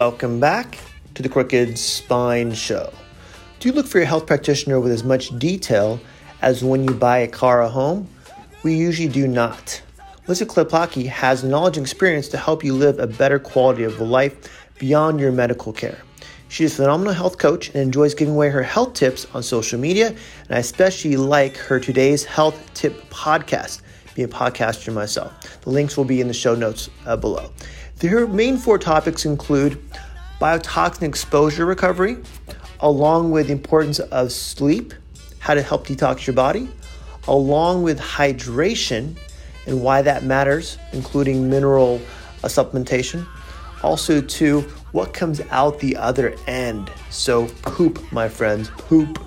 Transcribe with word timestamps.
Welcome 0.00 0.40
back 0.40 0.78
to 1.14 1.22
the 1.22 1.28
Crooked 1.28 1.78
Spine 1.78 2.52
Show. 2.52 2.92
Do 3.60 3.68
you 3.68 3.74
look 3.74 3.86
for 3.86 3.98
your 3.98 4.06
health 4.06 4.26
practitioner 4.26 4.80
with 4.80 4.92
as 4.92 5.04
much 5.04 5.38
detail 5.38 6.00
as 6.42 6.64
when 6.64 6.84
you 6.84 6.94
buy 6.94 7.18
a 7.18 7.28
car 7.28 7.62
or 7.62 7.68
home? 7.68 8.08
We 8.62 8.74
usually 8.74 9.08
do 9.08 9.28
not. 9.28 9.80
Lisa 10.26 10.46
Klepacki 10.46 11.06
has 11.06 11.44
knowledge 11.44 11.76
and 11.76 11.86
experience 11.86 12.28
to 12.28 12.38
help 12.38 12.64
you 12.64 12.74
live 12.74 12.98
a 12.98 13.06
better 13.06 13.38
quality 13.38 13.84
of 13.84 14.00
life 14.00 14.68
beyond 14.78 15.20
your 15.20 15.32
medical 15.32 15.72
care. 15.72 15.98
She 16.48 16.64
is 16.64 16.72
a 16.74 16.76
phenomenal 16.76 17.12
health 17.12 17.38
coach 17.38 17.68
and 17.68 17.76
enjoys 17.76 18.14
giving 18.14 18.34
away 18.34 18.48
her 18.48 18.62
health 18.62 18.94
tips 18.94 19.26
on 19.34 19.42
social 19.42 19.78
media, 19.78 20.08
and 20.08 20.50
I 20.50 20.58
especially 20.58 21.16
like 21.16 21.56
her 21.56 21.80
today's 21.80 22.24
health 22.24 22.58
tip 22.74 23.10
podcast. 23.10 23.82
Be 24.14 24.22
a 24.22 24.28
podcaster 24.28 24.92
myself. 24.92 25.60
The 25.62 25.70
links 25.70 25.96
will 25.96 26.04
be 26.04 26.20
in 26.20 26.28
the 26.28 26.34
show 26.34 26.54
notes 26.54 26.88
uh, 27.06 27.16
below. 27.16 27.50
Her 28.00 28.26
main 28.26 28.58
four 28.58 28.78
topics 28.78 29.24
include 29.24 29.82
biotoxin 30.40 31.02
exposure 31.02 31.64
recovery, 31.64 32.18
along 32.80 33.30
with 33.30 33.46
the 33.46 33.52
importance 33.52 33.98
of 33.98 34.30
sleep, 34.30 34.92
how 35.38 35.54
to 35.54 35.62
help 35.62 35.86
detox 35.86 36.26
your 36.26 36.34
body, 36.34 36.68
along 37.28 37.82
with 37.82 37.98
hydration 37.98 39.16
and 39.66 39.82
why 39.82 40.02
that 40.02 40.24
matters, 40.24 40.76
including 40.92 41.48
mineral 41.48 42.00
uh, 42.42 42.48
supplementation. 42.48 43.26
Also, 43.82 44.20
to 44.20 44.60
what 44.92 45.12
comes 45.12 45.40
out 45.50 45.78
the 45.80 45.96
other 45.96 46.36
end. 46.46 46.90
So, 47.10 47.48
poop, 47.62 48.00
my 48.12 48.28
friends, 48.28 48.70
poop 48.70 49.18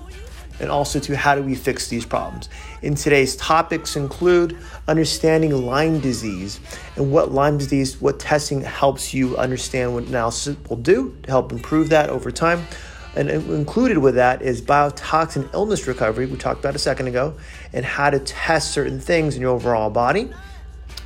and 0.60 0.70
also 0.70 0.98
to 1.00 1.16
how 1.16 1.34
do 1.34 1.42
we 1.42 1.54
fix 1.54 1.88
these 1.88 2.04
problems. 2.04 2.48
In 2.82 2.94
today's 2.94 3.36
topics 3.36 3.96
include 3.96 4.58
understanding 4.88 5.52
Lyme 5.66 6.00
disease 6.00 6.58
and 6.96 7.12
what 7.12 7.30
Lyme 7.32 7.58
disease, 7.58 8.00
what 8.00 8.18
testing 8.18 8.62
helps 8.62 9.14
you 9.14 9.36
understand 9.36 9.94
what 9.94 10.04
analysis 10.04 10.56
will 10.68 10.76
do 10.76 11.16
to 11.22 11.30
help 11.30 11.52
improve 11.52 11.90
that 11.90 12.10
over 12.10 12.30
time. 12.30 12.66
And 13.14 13.30
included 13.30 13.98
with 13.98 14.14
that 14.16 14.42
is 14.42 14.62
biotoxin 14.62 15.52
illness 15.52 15.86
recovery, 15.86 16.26
we 16.26 16.36
talked 16.36 16.60
about 16.60 16.74
a 16.74 16.78
second 16.78 17.08
ago, 17.08 17.34
and 17.72 17.84
how 17.84 18.10
to 18.10 18.18
test 18.20 18.72
certain 18.72 19.00
things 19.00 19.34
in 19.34 19.42
your 19.42 19.50
overall 19.50 19.90
body, 19.90 20.30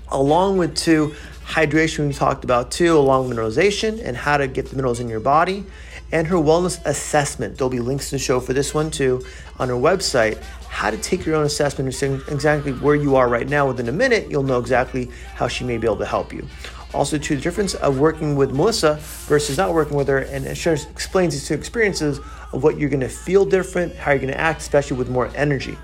along 0.08 0.58
with 0.58 0.76
two 0.76 1.14
hydration 1.44 2.06
we 2.06 2.12
talked 2.12 2.44
about 2.44 2.70
too, 2.70 2.96
along 2.96 3.28
with 3.28 3.36
mineralization 3.36 4.02
and 4.04 4.16
how 4.16 4.36
to 4.36 4.46
get 4.46 4.66
the 4.66 4.76
minerals 4.76 5.00
in 5.00 5.08
your 5.08 5.20
body 5.20 5.64
and 6.12 6.26
her 6.26 6.36
wellness 6.36 6.84
assessment. 6.84 7.56
There'll 7.56 7.70
be 7.70 7.80
links 7.80 8.10
to 8.10 8.16
the 8.16 8.18
show 8.18 8.38
for 8.38 8.52
this 8.52 8.74
one 8.74 8.90
too 8.90 9.24
on 9.58 9.68
her 9.68 9.74
website. 9.74 10.42
How 10.72 10.90
to 10.90 10.96
take 10.96 11.26
your 11.26 11.36
own 11.36 11.44
assessment 11.44 11.86
and 11.86 11.94
see 11.94 12.32
exactly 12.32 12.72
where 12.72 12.96
you 12.96 13.14
are 13.14 13.28
right 13.28 13.48
now. 13.48 13.68
Within 13.68 13.88
a 13.88 13.92
minute, 13.92 14.30
you'll 14.30 14.42
know 14.42 14.58
exactly 14.58 15.10
how 15.34 15.46
she 15.46 15.64
may 15.64 15.76
be 15.76 15.86
able 15.86 15.98
to 15.98 16.06
help 16.06 16.32
you. 16.32 16.48
Also, 16.94 17.18
to 17.18 17.36
the 17.36 17.40
difference 17.40 17.74
of 17.74 18.00
working 18.00 18.36
with 18.36 18.52
Melissa 18.52 18.96
versus 19.26 19.58
not 19.58 19.72
working 19.74 19.96
with 19.96 20.08
her, 20.08 20.18
and 20.18 20.56
she 20.56 20.70
explains 20.70 21.34
these 21.34 21.46
two 21.46 21.54
experiences 21.54 22.18
of 22.52 22.62
what 22.64 22.78
you're 22.78 22.90
going 22.90 23.00
to 23.00 23.08
feel 23.08 23.44
different, 23.44 23.94
how 23.94 24.12
you're 24.12 24.20
going 24.20 24.32
to 24.32 24.40
act, 24.40 24.62
especially 24.62 24.96
with 24.96 25.08
more 25.08 25.30
energy. 25.36 25.76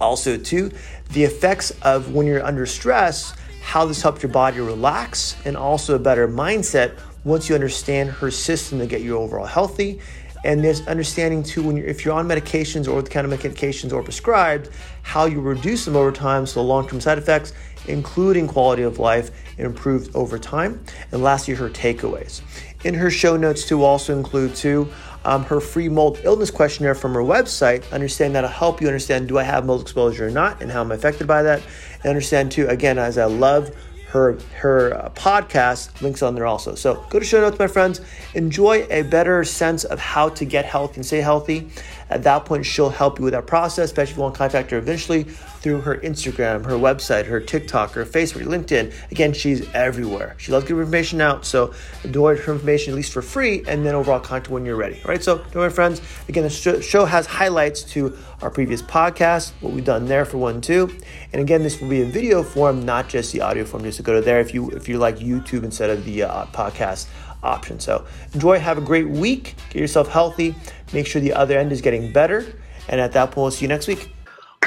Also, 0.00 0.36
too, 0.36 0.70
the 1.12 1.22
effects 1.22 1.70
of 1.82 2.12
when 2.12 2.26
you're 2.26 2.44
under 2.44 2.66
stress, 2.66 3.34
how 3.62 3.86
this 3.86 4.02
helps 4.02 4.22
your 4.22 4.32
body 4.32 4.60
relax, 4.60 5.36
and 5.46 5.56
also 5.56 5.94
a 5.94 5.98
better 5.98 6.28
mindset 6.28 6.98
once 7.24 7.48
you 7.48 7.54
understand 7.54 8.10
her 8.10 8.32
system 8.32 8.80
to 8.80 8.86
get 8.86 9.00
you 9.00 9.16
overall 9.16 9.46
healthy. 9.46 10.00
And 10.44 10.62
there's 10.62 10.86
understanding 10.86 11.42
too 11.42 11.62
when 11.62 11.76
you're 11.76 11.86
if 11.86 12.04
you're 12.04 12.14
on 12.14 12.26
medications 12.26 12.88
or 12.92 13.00
the 13.02 13.10
kind 13.10 13.30
of 13.30 13.38
medications 13.38 13.92
or 13.92 14.02
prescribed, 14.02 14.70
how 15.02 15.26
you 15.26 15.40
reduce 15.40 15.84
them 15.84 15.96
over 15.96 16.12
time 16.12 16.46
so 16.46 16.60
the 16.60 16.66
long-term 16.66 17.00
side 17.00 17.18
effects, 17.18 17.52
including 17.86 18.48
quality 18.48 18.82
of 18.82 18.98
life, 18.98 19.30
improved 19.58 20.14
over 20.14 20.38
time. 20.38 20.82
And 21.12 21.22
lastly, 21.22 21.54
her 21.54 21.70
takeaways. 21.70 22.42
In 22.84 22.94
her 22.94 23.10
show 23.10 23.36
notes 23.36 23.66
too 23.66 23.84
also 23.84 24.16
include 24.16 24.56
too 24.56 24.88
um, 25.24 25.44
her 25.44 25.60
free 25.60 25.88
mold 25.88 26.20
illness 26.24 26.50
questionnaire 26.50 26.94
from 26.94 27.14
her 27.14 27.22
website. 27.22 27.90
Understand 27.92 28.34
that'll 28.34 28.50
help 28.50 28.80
you 28.80 28.88
understand 28.88 29.28
do 29.28 29.38
I 29.38 29.44
have 29.44 29.64
mold 29.64 29.82
exposure 29.82 30.26
or 30.26 30.30
not 30.30 30.60
and 30.60 30.70
how 30.70 30.80
I'm 30.80 30.90
affected 30.90 31.26
by 31.26 31.42
that. 31.44 31.62
And 32.02 32.06
understand 32.06 32.50
too, 32.52 32.66
again, 32.68 32.98
as 32.98 33.18
I 33.18 33.26
love 33.26 33.70
her 34.12 34.38
her 34.60 34.94
uh, 34.94 35.08
podcast 35.14 36.02
links 36.02 36.22
on 36.22 36.34
there 36.34 36.46
also. 36.46 36.74
So 36.74 37.02
go 37.08 37.18
to 37.18 37.24
show 37.24 37.40
notes, 37.40 37.58
my 37.58 37.66
friends. 37.66 38.02
Enjoy 38.34 38.86
a 38.90 39.02
better 39.02 39.42
sense 39.42 39.84
of 39.84 39.98
how 39.98 40.28
to 40.30 40.44
get 40.44 40.66
healthy 40.66 40.96
and 40.96 41.06
stay 41.06 41.22
healthy. 41.22 41.70
At 42.12 42.22
that 42.24 42.44
point, 42.44 42.66
she'll 42.66 42.90
help 42.90 43.18
you 43.18 43.24
with 43.24 43.32
that 43.32 43.46
process, 43.46 43.86
especially 43.86 44.12
if 44.12 44.16
you 44.16 44.22
want 44.22 44.34
to 44.34 44.38
contact 44.38 44.70
her 44.70 44.78
eventually 44.78 45.24
through 45.24 45.80
her 45.82 45.96
Instagram, 45.98 46.64
her 46.64 46.72
website, 46.72 47.26
her 47.26 47.40
TikTok, 47.40 47.92
her 47.92 48.04
Facebook, 48.04 48.42
LinkedIn. 48.42 48.92
Again, 49.10 49.32
she's 49.32 49.68
everywhere. 49.74 50.34
She 50.38 50.52
loves 50.52 50.66
giving 50.66 50.80
information 50.80 51.20
out, 51.20 51.44
so 51.44 51.72
enjoy 52.04 52.36
her 52.36 52.52
information 52.52 52.92
at 52.92 52.96
least 52.96 53.12
for 53.12 53.22
free, 53.22 53.62
and 53.66 53.86
then 53.86 53.94
overall 53.94 54.20
contact 54.20 54.50
when 54.50 54.64
you're 54.66 54.76
ready. 54.76 54.96
All 55.04 55.10
right, 55.10 55.22
so 55.22 55.44
my 55.54 55.68
friends, 55.68 56.02
again, 56.28 56.42
the 56.42 56.82
show 56.82 57.04
has 57.04 57.26
highlights 57.26 57.82
to 57.84 58.16
our 58.40 58.50
previous 58.50 58.82
podcast, 58.82 59.52
what 59.60 59.72
we've 59.72 59.84
done 59.84 60.06
there 60.06 60.24
for 60.24 60.38
one, 60.38 60.60
two, 60.60 60.90
and 61.32 61.40
again, 61.40 61.62
this 61.62 61.80
will 61.80 61.88
be 61.88 62.02
in 62.02 62.10
video 62.10 62.42
form, 62.42 62.84
not 62.84 63.08
just 63.08 63.32
the 63.32 63.40
audio 63.40 63.64
form. 63.64 63.84
Just 63.84 63.96
to 63.96 64.02
go 64.02 64.14
to 64.14 64.20
there 64.20 64.40
if 64.40 64.52
you 64.54 64.70
if 64.70 64.88
you 64.88 64.98
like 64.98 65.18
YouTube 65.18 65.64
instead 65.64 65.90
of 65.90 66.04
the 66.04 66.24
uh, 66.24 66.46
podcast 66.46 67.06
option. 67.42 67.80
So 67.80 68.06
enjoy, 68.34 68.58
have 68.58 68.78
a 68.78 68.82
great 68.82 69.08
week, 69.08 69.54
get 69.70 69.80
yourself 69.80 70.08
healthy, 70.08 70.54
make 70.92 71.06
sure 71.06 71.20
the 71.20 71.32
other 71.32 71.58
end 71.58 71.72
is 71.72 71.80
getting 71.80 72.12
better, 72.12 72.46
and 72.88 73.00
at 73.00 73.12
that 73.12 73.26
point, 73.26 73.36
we'll 73.36 73.50
see 73.50 73.64
you 73.64 73.68
next 73.68 73.88
week. 73.88 74.10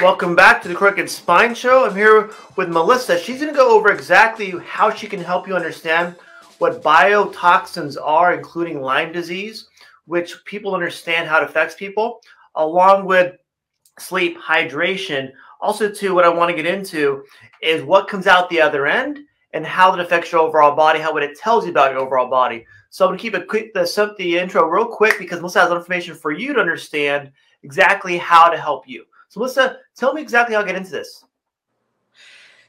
Welcome 0.02 0.36
back 0.36 0.60
to 0.62 0.68
the 0.68 0.74
Crooked 0.74 1.08
Spine 1.08 1.54
Show. 1.54 1.86
I'm 1.86 1.96
here 1.96 2.30
with 2.56 2.68
Melissa. 2.68 3.18
She's 3.18 3.40
going 3.40 3.52
to 3.52 3.56
go 3.56 3.74
over 3.74 3.90
exactly 3.90 4.50
how 4.50 4.90
she 4.90 5.06
can 5.06 5.20
help 5.20 5.48
you 5.48 5.56
understand 5.56 6.16
what 6.58 6.82
biotoxins 6.82 7.96
are, 8.02 8.34
including 8.34 8.82
Lyme 8.82 9.12
disease, 9.12 9.68
which 10.04 10.44
people 10.44 10.74
understand 10.74 11.28
how 11.28 11.38
it 11.38 11.44
affects 11.44 11.74
people, 11.74 12.20
along 12.56 13.06
with 13.06 13.36
sleep, 13.98 14.38
hydration. 14.38 15.30
Also, 15.60 15.90
too, 15.90 16.14
what 16.14 16.24
I 16.24 16.28
want 16.28 16.50
to 16.50 16.62
get 16.62 16.72
into 16.72 17.24
is 17.62 17.82
what 17.82 18.08
comes 18.08 18.26
out 18.26 18.50
the 18.50 18.60
other 18.60 18.86
end 18.86 19.20
and 19.56 19.64
how 19.64 19.92
it 19.94 20.00
affects 20.00 20.30
your 20.30 20.42
overall 20.42 20.76
body, 20.76 21.00
how 21.00 21.14
what 21.14 21.22
it 21.22 21.38
tells 21.38 21.64
you 21.64 21.70
about 21.70 21.90
your 21.90 22.00
overall 22.00 22.28
body. 22.28 22.66
So 22.90 23.06
I'm 23.06 23.08
going 23.08 23.18
to 23.18 23.22
keep 23.22 23.34
it 23.34 23.48
quick, 23.48 23.72
the, 23.72 24.14
the 24.18 24.38
intro 24.38 24.68
real 24.68 24.86
quick 24.86 25.18
because 25.18 25.40
Melissa 25.40 25.60
has 25.60 25.70
information 25.70 26.14
for 26.14 26.30
you 26.30 26.52
to 26.52 26.60
understand 26.60 27.32
exactly 27.62 28.18
how 28.18 28.50
to 28.50 28.58
help 28.58 28.86
you. 28.86 29.06
So, 29.30 29.40
Melissa, 29.40 29.78
tell 29.96 30.12
me 30.12 30.20
exactly 30.20 30.54
how 30.54 30.60
I 30.60 30.66
get 30.66 30.76
into 30.76 30.90
this. 30.90 31.24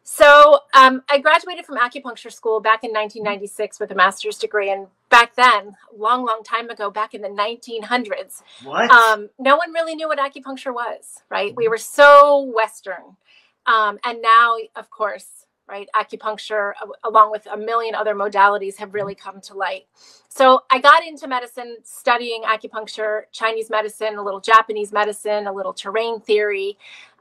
So, 0.03 0.61
um, 0.73 1.03
I 1.09 1.17
graduated 1.17 1.65
from 1.65 1.77
acupuncture 1.77 2.31
school 2.31 2.61
back 2.61 2.85
in 2.85 2.91
1996 2.91 3.81
with 3.81 3.91
a 3.91 3.95
master's 3.95 4.37
degree. 4.37 4.71
And 4.71 4.87
back 5.09 5.35
then, 5.35 5.75
long, 5.93 6.25
long 6.25 6.41
time 6.43 6.69
ago, 6.69 6.89
back 6.89 7.13
in 7.13 7.21
the 7.21 7.27
1900s, 7.27 8.43
what? 8.63 8.89
Um, 8.89 9.29
no 9.37 9.57
one 9.57 9.73
really 9.73 9.93
knew 9.93 10.07
what 10.07 10.19
acupuncture 10.19 10.73
was, 10.73 11.21
right? 11.29 11.53
We 11.53 11.65
mm-hmm. 11.65 11.71
were 11.71 11.77
so 11.77 12.49
Western. 12.55 13.17
Um, 13.65 13.99
and 14.05 14.21
now, 14.21 14.55
of 14.77 14.89
course, 14.89 15.46
right? 15.67 15.89
Acupuncture, 15.95 16.73
along 17.03 17.31
with 17.31 17.47
a 17.51 17.57
million 17.57 17.95
other 17.95 18.15
modalities, 18.15 18.77
have 18.77 18.93
really 18.93 19.15
mm-hmm. 19.15 19.31
come 19.31 19.41
to 19.41 19.53
light. 19.53 19.87
So 20.29 20.63
I 20.71 20.79
got 20.79 21.05
into 21.05 21.27
medicine 21.27 21.77
studying 21.83 22.43
acupuncture, 22.43 23.23
Chinese 23.31 23.69
medicine, 23.69 24.17
a 24.17 24.23
little 24.23 24.39
Japanese 24.39 24.91
medicine, 24.91 25.47
a 25.47 25.53
little 25.53 25.73
terrain 25.73 26.19
theory, 26.21 26.77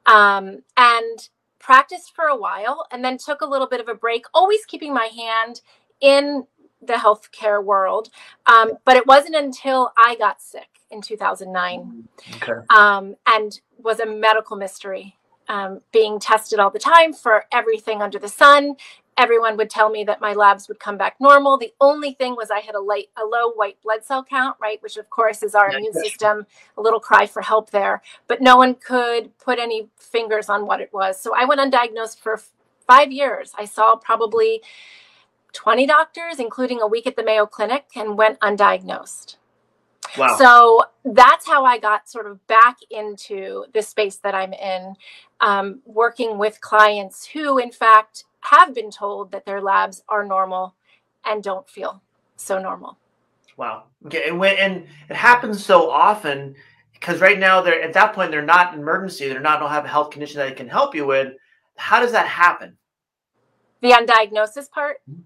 um, 0.07 0.63
and 0.77 1.29
practiced 1.59 2.15
for 2.15 2.27
a 2.27 2.37
while 2.37 2.87
and 2.93 3.05
then 3.05 3.19
took 3.19 3.41
a 3.41 3.47
little 3.47 3.67
bit 3.67 3.81
of 3.81 3.89
a 3.89 3.95
break, 3.95 4.25
always 4.33 4.65
keeping 4.67 4.95
my 4.95 5.07
hand 5.07 5.63
in 6.01 6.47
the 6.81 6.95
healthcare 6.95 7.63
world. 7.63 8.11
Um, 8.47 8.73
but 8.85 8.97
it 8.97 9.07
wasn't 9.07 9.35
until 9.35 9.93
I 9.97 10.15
got 10.17 10.41
sick 10.41 10.69
in 10.91 11.03
2009 11.03 12.09
okay. 12.37 12.53
um, 12.71 13.17
and 13.27 13.61
was 13.79 13.99
a 13.99 14.07
medical 14.07 14.57
mystery 14.57 15.16
um, 15.49 15.81
being 15.93 16.19
tested 16.19 16.59
all 16.59 16.71
the 16.71 16.79
time 16.79 17.13
for 17.13 17.45
everything 17.53 18.03
under 18.03 18.19
the 18.19 18.29
sun. 18.29 18.77
Everyone 19.19 19.57
would 19.57 19.71
tell 19.71 19.89
me 19.89 20.05
that 20.05 20.21
my 20.21 20.35
labs 20.35 20.69
would 20.69 20.79
come 20.79 20.99
back 20.99 21.17
normal. 21.21 21.57
The 21.57 21.73
only 21.81 22.13
thing 22.13 22.37
was 22.37 22.51
I 22.51 22.61
had 22.61 22.75
a 22.75 22.81
light, 22.81 23.07
a 23.17 23.25
low 23.25 23.51
white 23.53 23.81
blood 23.83 24.05
cell 24.05 24.23
count, 24.23 24.57
right, 24.61 24.83
which 24.83 24.99
of 24.99 25.09
course 25.09 25.43
is 25.43 25.55
our 25.55 25.71
immune 25.71 25.95
system. 25.95 26.47
A 26.77 26.83
little 26.83 27.01
cry 27.01 27.27
for 27.27 27.41
help 27.41 27.71
there, 27.71 28.03
but 28.27 28.43
no 28.43 28.59
one 28.59 28.75
could 28.75 29.37
put 29.39 29.59
any 29.59 29.89
fingers 29.97 30.51
on 30.51 30.67
what 30.67 30.81
it 30.81 30.93
was. 30.93 31.19
So 31.19 31.35
I 31.35 31.47
went 31.47 31.61
undiagnosed 31.61 32.19
for 32.19 32.41
five 32.87 33.11
years. 33.11 33.53
I 33.59 33.65
saw 33.65 33.97
probably 33.97 34.63
20 35.53 35.87
doctors, 35.87 36.39
including 36.39 36.83
a 36.83 36.87
week 36.87 37.07
at 37.07 37.17
the 37.17 37.25
Mayo 37.25 37.47
Clinic, 37.47 37.87
and 37.97 38.19
went 38.19 38.39
undiagnosed. 38.41 39.37
Wow. 40.17 40.37
So 40.39 40.83
that's 41.05 41.47
how 41.47 41.65
I 41.65 41.79
got 41.79 42.09
sort 42.09 42.27
of 42.27 42.45
back 42.47 42.79
into 42.91 43.65
the 43.75 43.83
space 43.83 44.17
that 44.17 44.35
I'm 44.35 44.53
in, 44.53 44.95
um, 45.41 45.81
working 45.85 46.39
with 46.39 46.61
clients 46.61 47.27
who, 47.27 47.59
in 47.59 47.71
fact, 47.71 48.25
have 48.41 48.75
been 48.75 48.91
told 48.91 49.33
that 49.33 49.45
their 49.45 49.61
labs 49.61 50.03
are 50.09 50.25
normal 50.25 50.75
and 51.25 51.43
don't 51.43 51.69
feel 51.69 52.03
so 52.37 52.61
normal. 52.61 52.99
Wow. 53.57 53.85
Okay. 54.07 54.29
And 54.29 54.39
when 54.39 54.57
and 54.59 54.87
it 55.09 55.17
happens 55.17 55.65
so 55.65 55.91
often 55.91 56.55
because 56.93 57.21
right 57.21 57.39
now 57.39 57.61
they're 57.61 57.83
at 57.83 57.93
that 57.95 58.13
point 58.13 58.31
they're 58.31 58.43
not 58.43 58.75
an 58.75 58.81
emergency, 58.81 59.29
they're 59.29 59.41
not 59.41 59.61
don't 59.61 59.71
have 59.71 59.85
a 59.85 59.89
health 59.89 60.11
condition 60.11 60.39
that 60.39 60.49
they 60.49 60.55
can 60.55 60.69
help 60.69 60.95
you 60.95 61.07
with. 61.07 61.35
How 61.77 62.01
does 62.01 62.13
that 62.13 62.27
happen? 62.27 62.77
The 63.81 63.91
undiagnosis 63.91 64.71
part. 64.71 64.99
Mm-hmm. 65.11 65.23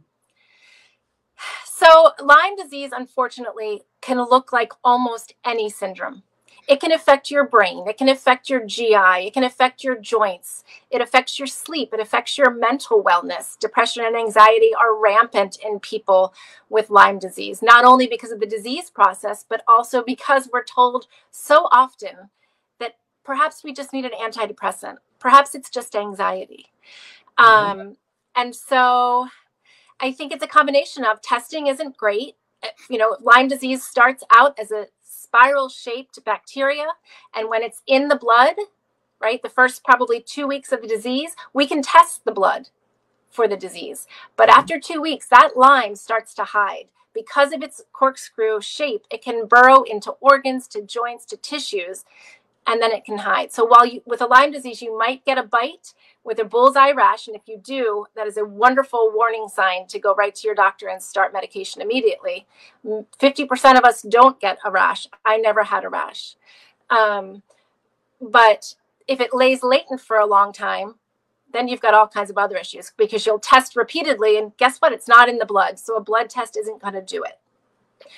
So, 1.65 2.13
Lyme 2.23 2.57
disease, 2.57 2.91
unfortunately, 2.95 3.83
can 4.01 4.19
look 4.19 4.53
like 4.53 4.73
almost 4.85 5.35
any 5.45 5.69
syndrome. 5.69 6.23
It 6.69 6.81
can 6.81 6.93
affect 6.93 7.31
your 7.33 7.49
brain, 7.49 7.89
it 7.89 7.99
can 7.99 8.09
affect 8.09 8.49
your 8.49 8.65
GI, 8.65 9.27
it 9.27 9.35
can 9.35 9.43
affect 9.43 9.83
your 9.83 9.97
joints, 9.97 10.63
it 10.89 11.01
affects 11.01 11.37
your 11.39 11.49
sleep, 11.49 11.93
it 11.93 11.99
affects 11.99 12.39
your 12.39 12.51
mental 12.51 13.03
wellness. 13.03 13.59
Depression 13.59 14.05
and 14.05 14.15
anxiety 14.15 14.71
are 14.79 14.95
rampant 14.95 15.59
in 15.65 15.81
people 15.81 16.33
with 16.69 16.89
Lyme 16.89 17.19
disease, 17.19 17.61
not 17.61 17.85
only 17.85 18.07
because 18.07 18.31
of 18.31 18.39
the 18.39 18.47
disease 18.47 18.89
process, 18.89 19.45
but 19.49 19.65
also 19.67 20.03
because 20.05 20.49
we're 20.53 20.63
told 20.63 21.07
so 21.33 21.67
often 21.73 22.31
that 22.79 22.99
perhaps 23.25 23.65
we 23.65 23.73
just 23.73 23.93
need 23.93 24.05
an 24.05 24.13
antidepressant, 24.13 24.99
perhaps 25.19 25.57
it's 25.57 25.71
just 25.71 25.97
anxiety. 25.97 26.67
Mm-hmm. 27.37 27.81
Um, 27.81 27.97
and 28.37 28.55
so 28.55 29.27
I 29.99 30.13
think 30.13 30.33
it's 30.33 30.45
a 30.45 30.49
combination 30.49 31.05
of 31.05 31.21
testing 31.21 31.67
isn't 31.67 31.97
great. 31.97 32.37
You 32.89 32.99
know, 32.99 33.17
Lyme 33.21 33.49
disease 33.49 33.85
starts 33.85 34.25
out 34.31 34.59
as 34.59 34.71
a 34.71 34.87
spiral 35.03 35.69
shaped 35.69 36.25
bacteria. 36.25 36.87
And 37.35 37.49
when 37.49 37.63
it's 37.63 37.83
in 37.87 38.09
the 38.09 38.17
blood, 38.17 38.55
right, 39.21 39.43
the 39.43 39.49
first 39.49 39.85
probably 39.85 40.21
two 40.21 40.47
weeks 40.47 40.73
of 40.73 40.83
the 40.83 40.89
disease, 40.89 41.37
we 41.53 41.67
can 41.67 41.83
test 41.83 42.25
the 42.25 42.33
blood 42.33 42.69
for 43.31 43.47
the 43.47 43.57
disease. 43.57 44.07
But 44.37 44.49
mm-hmm. 44.49 44.59
after 44.59 44.81
two 44.81 45.01
weeks, 45.01 45.29
that 45.29 45.57
Lyme 45.57 45.95
starts 45.95 46.35
to 46.35 46.45
hide. 46.45 46.87
Because 47.13 47.53
of 47.53 47.63
its 47.63 47.83
corkscrew 47.93 48.61
shape, 48.61 49.05
it 49.11 49.23
can 49.23 49.47
burrow 49.47 49.83
into 49.83 50.13
organs, 50.21 50.69
to 50.69 50.81
joints, 50.81 51.25
to 51.27 51.37
tissues, 51.37 52.05
and 52.67 52.81
then 52.81 52.93
it 52.93 53.05
can 53.05 53.19
hide. 53.19 53.53
So 53.53 53.65
while 53.65 53.87
you 53.87 54.03
with 54.07 54.21
a 54.21 54.27
Lyme 54.27 54.53
disease, 54.53 54.83
you 54.83 54.97
might 54.97 55.25
get 55.25 55.39
a 55.39 55.43
bite 55.43 55.95
with 56.25 56.39
a 56.39 56.45
bullseye 56.45 56.93
rash, 56.93 57.27
and 57.27 57.35
if 57.35 57.43
you 57.47 57.59
do, 57.59 58.07
that 58.15 58.27
is 58.27 58.37
a 58.37 58.45
wonderful 58.45 59.11
warning 59.15 59.49
sign 59.49 59.87
to 59.89 59.99
go 59.99 60.15
right 60.15 60.35
to 60.35 60.47
your 60.47 60.55
doctor 60.55 60.89
and 60.89 61.03
start 61.03 61.33
medication 61.33 61.81
immediately. 61.81 62.47
50% 62.85 63.79
of 63.79 63.85
us 63.85 64.03
don't 64.03 64.39
get 64.41 64.59
a 64.65 64.71
rash. 64.71 65.07
I 65.25 65.39
never 65.39 65.65
had 65.65 65.85
a 65.85 65.89
rash. 65.89 66.37
Um, 66.91 67.43
but 68.21 68.75
if 69.09 69.21
it 69.21 69.33
lays 69.33 69.63
latent 69.63 70.01
for 70.01 70.19
a 70.19 70.27
long 70.27 70.53
time, 70.53 70.97
then 71.53 71.69
you've 71.69 71.81
got 71.81 71.95
all 71.95 72.07
kinds 72.07 72.31
of 72.31 72.39
other 72.39 72.57
issues 72.57 72.93
because 72.97 73.27
you'll 73.27 73.39
test 73.39 73.75
repeatedly, 73.75 74.39
and 74.39 74.57
guess 74.57 74.79
what? 74.79 74.93
It's 74.93 75.09
not 75.09 75.29
in 75.29 75.39
the 75.39 75.47
blood, 75.47 75.79
so 75.79 75.97
a 75.97 76.01
blood 76.01 76.31
test 76.31 76.57
isn't 76.57 76.81
going 76.81 76.95
to 76.95 77.03
do 77.03 77.25
it. 77.25 77.39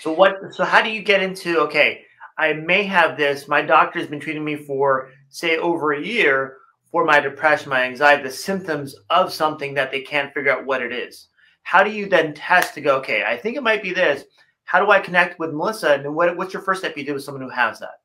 So 0.01 0.13
what? 0.13 0.37
So 0.53 0.65
how 0.65 0.83
do 0.83 0.91
you 0.91 1.03
get 1.03 1.23
into 1.23 1.61
okay? 1.61 2.05
I 2.39 2.53
may 2.55 2.85
have 2.85 3.17
this. 3.17 3.49
My 3.49 3.63
doctor 3.63 3.99
has 3.99 4.09
been 4.09 4.21
treating 4.21 4.45
me 4.45 4.57
for, 4.57 5.11
say, 5.29 5.59
over 5.59 5.93
a 5.93 6.05
year 6.05 6.59
for 6.91 7.05
my 7.05 7.21
depression, 7.21 7.71
my 7.71 7.85
anxiety, 7.85 8.23
the 8.23 8.31
symptoms 8.31 8.95
of 9.11 9.33
something 9.33 9.75
that 9.75 9.91
they 9.91 10.03
can't 10.03 10.33
figure 10.33 10.53
out 10.53 10.67
what 10.67 10.83
it 10.83 10.93
is. 10.93 11.29
How 11.63 11.83
do 11.83 11.91
you 11.91 12.09
then 12.09 12.35
test 12.35 12.75
to 12.75 12.81
go, 12.81 12.97
okay, 12.99 13.25
I 13.25 13.37
think 13.37 13.57
it 13.57 13.63
might 13.63 13.83
be 13.83 13.93
this. 13.93 14.25
How 14.65 14.85
do 14.85 14.91
I 14.91 15.01
connect 15.01 15.39
with 15.39 15.53
Melissa? 15.53 15.95
And 15.95 16.15
what, 16.15 16.37
what's 16.37 16.53
your 16.53 16.63
first 16.63 16.81
step 16.81 16.97
you 16.97 17.05
do 17.05 17.15
with 17.15 17.25
someone 17.25 17.43
who 17.43 17.49
has 17.51 17.81
that? 17.81 18.01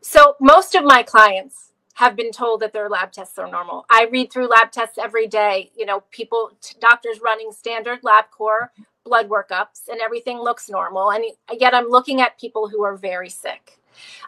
So, 0.00 0.34
most 0.40 0.74
of 0.74 0.84
my 0.84 1.02
clients 1.02 1.72
have 1.94 2.16
been 2.16 2.32
told 2.32 2.60
that 2.60 2.72
their 2.72 2.88
lab 2.88 3.12
tests 3.12 3.38
are 3.38 3.50
normal. 3.50 3.84
I 3.90 4.08
read 4.10 4.32
through 4.32 4.48
lab 4.48 4.72
tests 4.72 4.98
every 4.98 5.26
day. 5.26 5.70
You 5.76 5.86
know, 5.86 6.00
people, 6.10 6.50
doctors 6.80 7.20
running 7.22 7.52
standard 7.52 8.00
LabCorp 8.02 8.70
blood 9.04 9.28
workups 9.28 9.88
and 9.88 10.00
everything 10.00 10.38
looks 10.38 10.68
normal. 10.68 11.10
And 11.10 11.24
yet 11.58 11.74
I'm 11.74 11.88
looking 11.88 12.20
at 12.20 12.38
people 12.38 12.68
who 12.68 12.82
are 12.82 12.96
very 12.96 13.28
sick. 13.28 13.78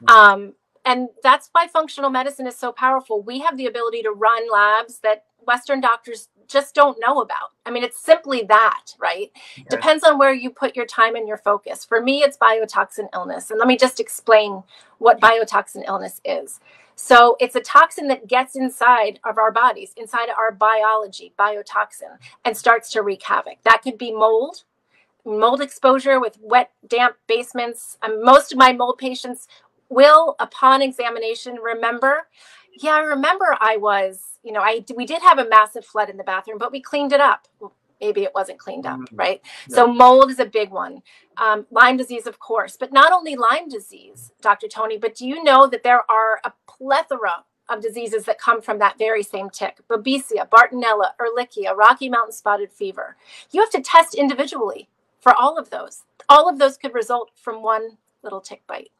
Mm-hmm. 0.03 0.09
Um, 0.09 0.53
and 0.85 1.09
that's 1.23 1.49
why 1.53 1.67
functional 1.67 2.11
medicine 2.11 2.47
is 2.47 2.57
so 2.57 2.71
powerful. 2.71 3.23
We 3.23 3.39
have 3.41 3.57
the 3.57 3.67
ability 3.67 4.03
to 4.03 4.11
run 4.11 4.51
labs 4.51 4.99
that 4.99 5.25
Western 5.47 5.81
doctors 5.81 6.29
just 6.47 6.75
don't 6.75 6.99
know 7.01 7.21
about. 7.21 7.53
I 7.65 7.71
mean, 7.71 7.83
it's 7.83 7.99
simply 7.99 8.43
that, 8.49 8.89
right? 8.99 9.31
Okay. 9.59 9.67
Depends 9.71 10.05
on 10.05 10.19
where 10.19 10.33
you 10.33 10.51
put 10.51 10.77
your 10.77 10.85
time 10.87 11.17
and 11.17 11.27
your 11.27 11.39
focus. 11.39 11.85
For 11.85 12.03
me, 12.03 12.23
it's 12.23 12.37
biotoxin 12.37 13.09
illness. 13.15 13.51
And 13.51 13.59
let 13.59 13.69
me 13.69 13.79
just 13.79 13.99
explain 13.99 14.63
what 14.99 15.21
biotoxin 15.21 15.87
illness 15.87 16.21
is. 16.25 16.61
So 16.97 17.37
it's 17.41 17.57
a 17.57 17.61
toxin 17.61 18.09
that 18.09 18.29
gets 18.29 18.55
inside 18.57 19.19
of 19.25 19.39
our 19.39 19.51
bodies, 19.51 19.93
inside 19.97 20.29
of 20.29 20.39
our 20.39 20.53
biology, 20.53 21.33
biotoxin, 21.39 22.19
and 22.45 22.57
starts 22.57 22.91
to 22.93 23.03
wreak 23.03 23.23
havoc. 23.25 23.59
That 23.65 23.83
could 23.83 23.99
be 23.99 24.13
mold, 24.13 24.65
mold 25.25 25.61
exposure 25.61 26.21
with 26.21 26.39
wet, 26.41 26.71
damp 26.87 27.17
basements. 27.27 27.99
Um, 28.03 28.25
most 28.25 28.53
of 28.53 28.59
my 28.59 28.73
mold 28.73 28.99
patients 28.99 29.49
will, 29.89 30.37
upon 30.39 30.83
examination, 30.83 31.57
remember, 31.57 32.29
yeah, 32.73 32.93
I 32.93 33.01
remember 33.01 33.57
I 33.61 33.77
was, 33.77 34.39
you 34.43 34.53
know, 34.53 34.61
I 34.61 34.85
we 34.95 35.07
did 35.07 35.23
have 35.23 35.39
a 35.39 35.49
massive 35.49 35.85
flood 35.85 36.11
in 36.11 36.17
the 36.17 36.25
bathroom, 36.25 36.59
but 36.59 36.73
we 36.73 36.81
cleaned 36.81 37.13
it 37.13 37.21
up. 37.21 37.49
Maybe 38.05 38.23
it 38.23 38.35
wasn't 38.35 38.59
cleaned 38.59 38.85
up, 38.85 39.01
mm-hmm. 39.01 39.17
right? 39.17 39.41
Yeah. 39.69 39.77
So 39.77 39.87
mold 39.87 40.31
is 40.31 40.41
a 40.41 40.45
big 40.45 40.71
one. 40.71 41.03
Um, 41.39 41.67
Lyme 41.71 41.97
disease, 41.97 42.27
of 42.27 42.39
course, 42.39 42.77
but 42.77 42.93
not 42.93 43.13
only 43.13 43.35
Lyme 43.35 43.69
disease, 43.69 44.31
Dr. 44.43 44.69
Tony, 44.69 44.99
but 44.99 45.15
do 45.15 45.27
you 45.27 45.43
know 45.43 45.67
that 45.67 45.83
there 45.83 46.09
are 46.11 46.41
a 46.45 46.53
plethora 46.67 47.45
of 47.71 47.81
diseases 47.81 48.25
that 48.25 48.39
come 48.39 48.61
from 48.61 48.79
that 48.79 48.99
very 48.99 49.23
same 49.23 49.49
tick 49.49 49.79
babesia 49.89 50.47
bartonella 50.51 51.13
ehrlichia 51.19 51.75
rocky 51.75 52.11
mountain 52.11 52.31
spotted 52.31 52.71
fever 52.71 53.17
you 53.53 53.61
have 53.61 53.71
to 53.71 53.81
test 53.81 54.15
individually 54.15 54.87
for 55.21 55.33
all 55.35 55.57
of 55.57 55.71
those 55.71 56.03
all 56.29 56.47
of 56.47 56.59
those 56.59 56.77
could 56.77 56.93
result 56.93 57.31
from 57.35 57.63
one 57.63 57.97
little 58.23 58.41
tick 58.41 58.61
bite 58.67 58.91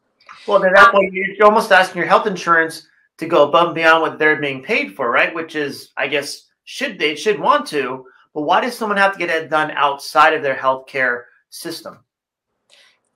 well 0.47 0.59
then 0.59 0.73
that 0.73 0.87
um, 0.87 0.93
point 0.93 1.13
you're 1.13 1.45
almost 1.45 1.71
asking 1.71 1.99
your 1.99 2.07
health 2.07 2.25
insurance 2.25 2.87
to 3.17 3.27
go 3.27 3.47
above 3.47 3.67
and 3.67 3.75
beyond 3.75 4.01
what 4.01 4.17
they're 4.17 4.41
being 4.41 4.63
paid 4.63 4.95
for 4.95 5.11
right 5.11 5.35
which 5.35 5.55
is 5.55 5.91
i 5.95 6.07
guess 6.07 6.47
should 6.63 6.97
they 6.97 7.15
should 7.15 7.39
want 7.39 7.67
to 7.67 8.05
but 8.35 8.41
why 8.41 8.59
does 8.59 8.77
someone 8.77 8.97
have 8.97 9.13
to 9.13 9.17
get 9.17 9.29
it 9.29 9.49
done 9.49 9.71
outside 9.71 10.33
of 10.33 10.43
their 10.43 10.55
healthcare 10.55 11.23
system? 11.49 11.99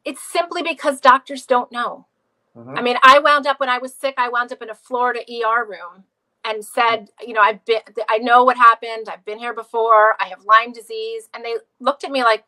It's 0.05 0.23
simply 0.23 0.63
because 0.63 1.01
doctors 1.01 1.45
don't 1.45 1.69
know. 1.73 2.07
Mm-hmm. 2.55 2.77
I 2.77 2.81
mean, 2.81 2.95
I 3.03 3.19
wound 3.19 3.45
up 3.45 3.59
when 3.59 3.67
I 3.67 3.79
was 3.79 3.93
sick, 3.93 4.15
I 4.17 4.29
wound 4.29 4.53
up 4.53 4.61
in 4.61 4.69
a 4.69 4.75
Florida 4.75 5.19
ER 5.29 5.65
room 5.65 6.05
and 6.45 6.63
said, 6.63 7.09
you 7.19 7.33
know, 7.33 7.41
I've 7.41 7.63
been, 7.65 7.81
I 8.07 8.19
know 8.19 8.45
what 8.45 8.55
happened. 8.55 9.09
I've 9.09 9.25
been 9.25 9.39
here 9.39 9.53
before. 9.53 10.15
I 10.21 10.29
have 10.29 10.45
Lyme 10.45 10.71
disease. 10.71 11.27
And 11.33 11.43
they 11.43 11.57
looked 11.81 12.05
at 12.05 12.11
me 12.11 12.23
like, 12.23 12.45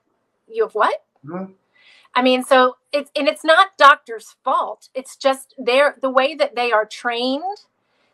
you 0.47 0.63
have 0.63 0.73
what? 0.73 1.03
Mm-hmm. 1.25 1.51
I 2.15 2.21
mean, 2.21 2.41
so 2.41 2.77
it's, 2.93 3.11
and 3.17 3.27
it's 3.27 3.43
not 3.43 3.77
doctors' 3.77 4.37
fault. 4.45 4.87
It's 4.95 5.17
just 5.17 5.55
their, 5.57 5.97
the 6.01 6.09
way 6.09 6.35
that 6.35 6.55
they 6.55 6.71
are 6.71 6.85
trained 6.85 7.43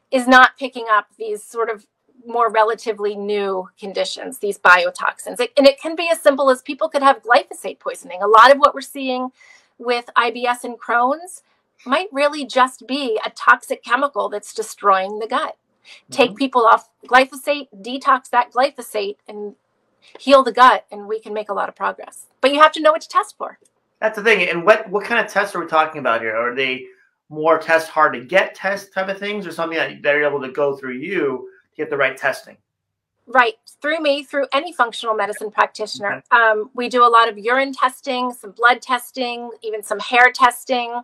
is 0.10 0.28
not 0.28 0.58
picking 0.58 0.88
up 0.92 1.10
these 1.18 1.44
sort 1.44 1.70
of 1.70 1.86
more 2.28 2.52
relatively 2.52 3.16
new 3.16 3.70
conditions, 3.80 4.40
these 4.40 4.60
biotoxins. 4.60 5.40
It, 5.40 5.54
and 5.58 5.66
it 5.66 5.80
can 5.80 5.96
be 5.96 6.10
as 6.12 6.22
simple 6.22 6.50
as 6.50 6.62
people 6.62 6.90
could 6.90 7.02
have 7.02 7.24
glyphosate 7.24 7.80
poisoning. 7.80 8.22
A 8.22 8.28
lot 8.28 8.52
of 8.52 8.58
what 8.58 8.76
we're 8.76 8.82
seeing 8.82 9.32
with 9.78 10.06
IBS 10.18 10.64
and 10.64 10.80
Crohn's 10.80 11.44
might 11.86 12.08
really 12.12 12.46
just 12.46 12.88
be 12.88 13.20
a 13.26 13.30
toxic 13.32 13.84
chemical 13.84 14.30
that's 14.30 14.54
destroying 14.54 15.20
the 15.20 15.28
gut. 15.28 15.56
Mm-hmm. 15.86 16.14
Take 16.14 16.36
people 16.36 16.66
off 16.66 16.90
glyphosate, 17.08 17.70
detox 17.82 18.30
that 18.30 18.52
glyphosate, 18.52 19.18
and 19.28 19.56
heal 20.20 20.44
the 20.44 20.52
gut, 20.52 20.86
and 20.92 21.08
we 21.08 21.20
can 21.20 21.34
make 21.34 21.50
a 21.50 21.54
lot 21.54 21.70
of 21.70 21.76
progress. 21.76 22.26
But 22.42 22.54
you 22.54 22.62
have 22.62 22.72
to 22.74 22.82
know 22.82 22.92
what 22.92 23.02
to 23.02 23.10
test 23.10 23.38
for. 23.38 23.60
That's 24.00 24.18
the 24.18 24.24
thing. 24.24 24.48
And 24.50 24.66
what 24.66 24.90
what 24.90 25.06
kind 25.06 25.24
of 25.24 25.32
tests 25.32 25.56
are 25.56 25.60
we 25.60 25.68
talking 25.68 26.00
about 26.00 26.22
here? 26.22 26.36
Are 26.36 26.56
they 26.56 26.86
more 27.30 27.58
test 27.58 27.90
hard 27.90 28.14
to 28.14 28.22
get 28.22 28.56
test 28.56 28.94
type 28.94 29.10
of 29.10 29.18
things, 29.18 29.48
or 29.48 29.52
something 29.52 29.78
that 29.78 30.02
they're 30.02 30.24
able 30.24 30.42
to 30.42 30.52
go 30.52 30.76
through 30.76 30.98
you 30.98 31.50
get 31.78 31.90
the 31.90 31.98
right 31.98 32.18
testing? 32.18 32.58
Right, 33.28 33.56
through 33.82 34.00
me, 34.00 34.24
through 34.24 34.48
any 34.54 34.72
functional 34.72 35.14
medicine 35.14 35.52
practitioner. 35.52 36.24
Okay. 36.32 36.42
Um, 36.42 36.70
we 36.74 36.88
do 36.88 37.04
a 37.04 37.10
lot 37.10 37.28
of 37.28 37.38
urine 37.38 37.74
testing, 37.74 38.32
some 38.32 38.52
blood 38.52 38.82
testing, 38.82 39.52
even 39.62 39.84
some 39.84 40.00
hair 40.00 40.32
testing. 40.34 41.02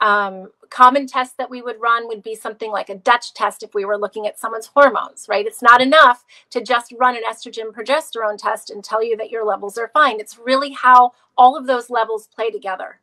Um, 0.00 0.50
common 0.70 1.06
tests 1.06 1.34
that 1.38 1.48
we 1.48 1.62
would 1.62 1.80
run 1.80 2.08
would 2.08 2.22
be 2.22 2.34
something 2.34 2.70
like 2.70 2.88
a 2.88 2.96
Dutch 2.96 3.34
test 3.34 3.62
if 3.62 3.74
we 3.74 3.84
were 3.84 3.98
looking 3.98 4.26
at 4.26 4.38
someone's 4.38 4.66
hormones, 4.66 5.26
right? 5.28 5.46
It's 5.46 5.62
not 5.62 5.80
enough 5.80 6.24
to 6.50 6.62
just 6.62 6.92
run 6.98 7.16
an 7.16 7.22
estrogen 7.28 7.72
progesterone 7.72 8.38
test 8.38 8.70
and 8.70 8.82
tell 8.82 9.02
you 9.02 9.16
that 9.16 9.30
your 9.30 9.44
levels 9.44 9.78
are 9.78 9.88
fine. 9.88 10.18
It's 10.18 10.38
really 10.38 10.72
how 10.72 11.12
all 11.36 11.56
of 11.56 11.66
those 11.66 11.90
levels 11.90 12.26
play 12.26 12.50
together. 12.50 13.00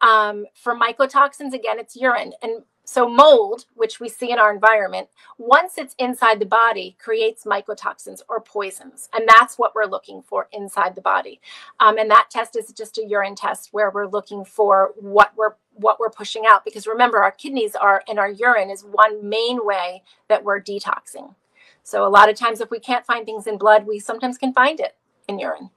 Um, 0.00 0.46
for 0.54 0.74
mycotoxins, 0.74 1.52
again, 1.52 1.78
it's 1.78 1.96
urine. 1.96 2.32
And 2.42 2.62
so, 2.84 3.08
mold, 3.08 3.66
which 3.74 4.00
we 4.00 4.08
see 4.08 4.32
in 4.32 4.40
our 4.40 4.52
environment, 4.52 5.08
once 5.38 5.78
it's 5.78 5.94
inside 5.98 6.40
the 6.40 6.46
body, 6.46 6.96
creates 7.00 7.44
mycotoxins 7.44 8.22
or 8.28 8.40
poisons. 8.40 9.08
And 9.12 9.28
that's 9.28 9.56
what 9.56 9.74
we're 9.74 9.86
looking 9.86 10.20
for 10.20 10.48
inside 10.52 10.96
the 10.96 11.00
body. 11.00 11.40
Um, 11.78 11.96
and 11.96 12.10
that 12.10 12.28
test 12.28 12.56
is 12.56 12.72
just 12.72 12.98
a 12.98 13.06
urine 13.06 13.36
test 13.36 13.68
where 13.70 13.90
we're 13.90 14.08
looking 14.08 14.44
for 14.44 14.92
what 14.96 15.32
we're 15.36 15.54
what 15.74 15.98
we're 15.98 16.10
pushing 16.10 16.44
out 16.46 16.66
because 16.66 16.86
remember 16.86 17.22
our 17.22 17.30
kidneys 17.30 17.74
are 17.74 18.02
and 18.06 18.18
our 18.18 18.30
urine 18.30 18.68
is 18.68 18.84
one 18.84 19.26
main 19.26 19.64
way 19.64 20.02
that 20.28 20.44
we're 20.44 20.60
detoxing 20.60 21.34
so 21.82 22.06
a 22.06 22.10
lot 22.10 22.28
of 22.28 22.36
times 22.36 22.60
if 22.60 22.70
we 22.70 22.78
can't 22.78 23.06
find 23.06 23.24
things 23.24 23.46
in 23.46 23.56
blood 23.56 23.86
we 23.86 23.98
sometimes 23.98 24.36
can 24.36 24.52
find 24.52 24.80
it 24.80 24.96
in 25.28 25.38
urine 25.38 25.70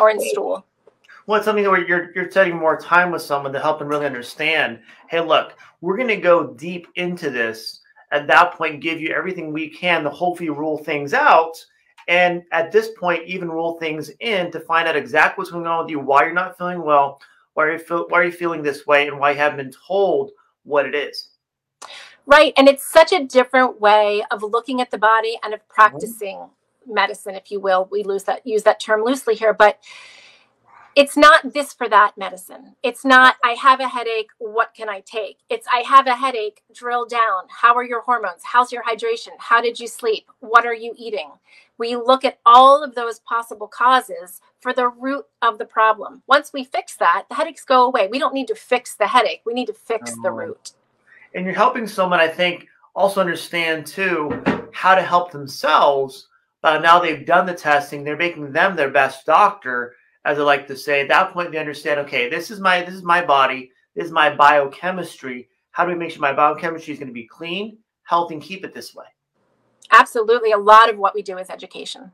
or 0.00 0.08
in 0.08 0.18
stool 0.18 0.64
well, 1.26 1.38
it's 1.38 1.44
something 1.44 1.64
where 1.64 1.86
you're 1.86 2.12
you're 2.14 2.30
spending 2.30 2.56
more 2.56 2.78
time 2.78 3.10
with 3.10 3.22
someone 3.22 3.52
to 3.52 3.60
help 3.60 3.78
them 3.78 3.88
really 3.88 4.06
understand. 4.06 4.80
Hey, 5.08 5.20
look, 5.20 5.56
we're 5.80 5.96
going 5.96 6.08
to 6.08 6.16
go 6.16 6.54
deep 6.54 6.88
into 6.96 7.30
this. 7.30 7.80
At 8.12 8.28
that 8.28 8.54
point, 8.54 8.80
give 8.80 9.00
you 9.00 9.08
everything 9.08 9.52
we 9.52 9.68
can 9.68 10.04
to 10.04 10.10
hopefully 10.10 10.50
rule 10.50 10.78
things 10.78 11.12
out, 11.12 11.56
and 12.08 12.44
at 12.52 12.70
this 12.70 12.90
point 12.98 13.22
even 13.26 13.50
rule 13.50 13.78
things 13.78 14.10
in 14.20 14.50
to 14.52 14.60
find 14.60 14.86
out 14.88 14.96
exactly 14.96 15.40
what's 15.40 15.50
going 15.50 15.66
on 15.66 15.84
with 15.84 15.90
you 15.90 15.98
why 15.98 16.24
you're 16.24 16.32
not 16.32 16.56
feeling 16.56 16.82
well 16.82 17.20
why 17.54 17.64
are 17.64 17.72
you, 17.72 17.78
feel, 17.78 18.06
why 18.08 18.20
are 18.20 18.24
you 18.24 18.32
feeling 18.32 18.62
this 18.62 18.86
way 18.86 19.08
and 19.08 19.18
why 19.18 19.30
you 19.30 19.36
haven't 19.36 19.58
been 19.58 19.72
told 19.86 20.30
what 20.64 20.86
it 20.86 20.94
is 20.94 21.30
right 22.26 22.52
and 22.56 22.68
it's 22.68 22.84
such 22.84 23.12
a 23.12 23.24
different 23.24 23.80
way 23.80 24.22
of 24.30 24.42
looking 24.42 24.80
at 24.80 24.90
the 24.90 24.98
body 24.98 25.38
and 25.42 25.54
of 25.54 25.60
mm-hmm. 25.60 25.74
practicing 25.74 26.36
mm-hmm. 26.36 26.94
medicine 26.94 27.34
if 27.34 27.50
you 27.50 27.60
will 27.60 27.88
we 27.90 28.02
lose 28.02 28.24
that 28.24 28.46
use 28.46 28.62
that 28.62 28.80
term 28.80 29.02
loosely 29.02 29.34
here 29.34 29.54
but 29.54 29.80
it's 30.96 31.14
not 31.14 31.52
this 31.52 31.74
for 31.74 31.90
that 31.90 32.16
medicine. 32.16 32.74
It's 32.82 33.04
not, 33.04 33.36
I 33.44 33.50
have 33.50 33.80
a 33.80 33.88
headache, 33.88 34.30
what 34.38 34.72
can 34.74 34.88
I 34.88 35.00
take? 35.00 35.40
It's, 35.50 35.66
I 35.70 35.80
have 35.80 36.06
a 36.06 36.16
headache, 36.16 36.62
drill 36.74 37.04
down. 37.04 37.42
How 37.48 37.74
are 37.74 37.84
your 37.84 38.00
hormones? 38.00 38.40
How's 38.42 38.72
your 38.72 38.82
hydration? 38.82 39.32
How 39.38 39.60
did 39.60 39.78
you 39.78 39.88
sleep? 39.88 40.24
What 40.40 40.64
are 40.64 40.74
you 40.74 40.94
eating? 40.96 41.32
We 41.76 41.96
look 41.96 42.24
at 42.24 42.38
all 42.46 42.82
of 42.82 42.94
those 42.94 43.18
possible 43.18 43.68
causes 43.68 44.40
for 44.60 44.72
the 44.72 44.88
root 44.88 45.26
of 45.42 45.58
the 45.58 45.66
problem. 45.66 46.22
Once 46.26 46.54
we 46.54 46.64
fix 46.64 46.96
that, 46.96 47.26
the 47.28 47.34
headaches 47.34 47.66
go 47.66 47.84
away. 47.84 48.08
We 48.10 48.18
don't 48.18 48.32
need 48.32 48.48
to 48.48 48.54
fix 48.54 48.94
the 48.94 49.06
headache, 49.06 49.42
we 49.44 49.52
need 49.52 49.66
to 49.66 49.74
fix 49.74 50.14
the 50.22 50.30
root. 50.30 50.72
And 51.34 51.44
you're 51.44 51.54
helping 51.54 51.86
someone, 51.86 52.20
I 52.20 52.28
think, 52.28 52.68
also 52.94 53.20
understand 53.20 53.86
too 53.86 54.42
how 54.72 54.94
to 54.94 55.02
help 55.02 55.30
themselves. 55.30 56.28
Uh, 56.64 56.78
now 56.78 56.98
they've 56.98 57.26
done 57.26 57.44
the 57.44 57.52
testing, 57.52 58.02
they're 58.02 58.16
making 58.16 58.50
them 58.50 58.74
their 58.74 58.90
best 58.90 59.26
doctor 59.26 59.94
as 60.26 60.40
I 60.40 60.42
like 60.42 60.66
to 60.66 60.76
say, 60.76 61.00
at 61.02 61.08
that 61.08 61.32
point 61.32 61.52
they 61.52 61.58
understand, 61.58 62.00
okay, 62.00 62.28
this 62.28 62.50
is 62.50 62.58
my 62.58 62.82
this 62.82 62.94
is 62.94 63.02
my 63.02 63.24
body, 63.24 63.70
this 63.94 64.06
is 64.06 64.12
my 64.12 64.34
biochemistry. 64.34 65.48
How 65.70 65.84
do 65.84 65.92
we 65.92 65.98
make 65.98 66.10
sure 66.10 66.20
my 66.20 66.32
biochemistry 66.32 66.92
is 66.92 66.98
going 66.98 67.08
to 67.08 67.14
be 67.14 67.26
clean, 67.26 67.78
healthy, 68.02 68.34
and 68.34 68.42
keep 68.42 68.64
it 68.64 68.74
this 68.74 68.94
way? 68.94 69.04
Absolutely. 69.92 70.50
A 70.52 70.58
lot 70.58 70.90
of 70.90 70.98
what 70.98 71.14
we 71.14 71.22
do 71.22 71.38
is 71.38 71.48
education. 71.48 72.10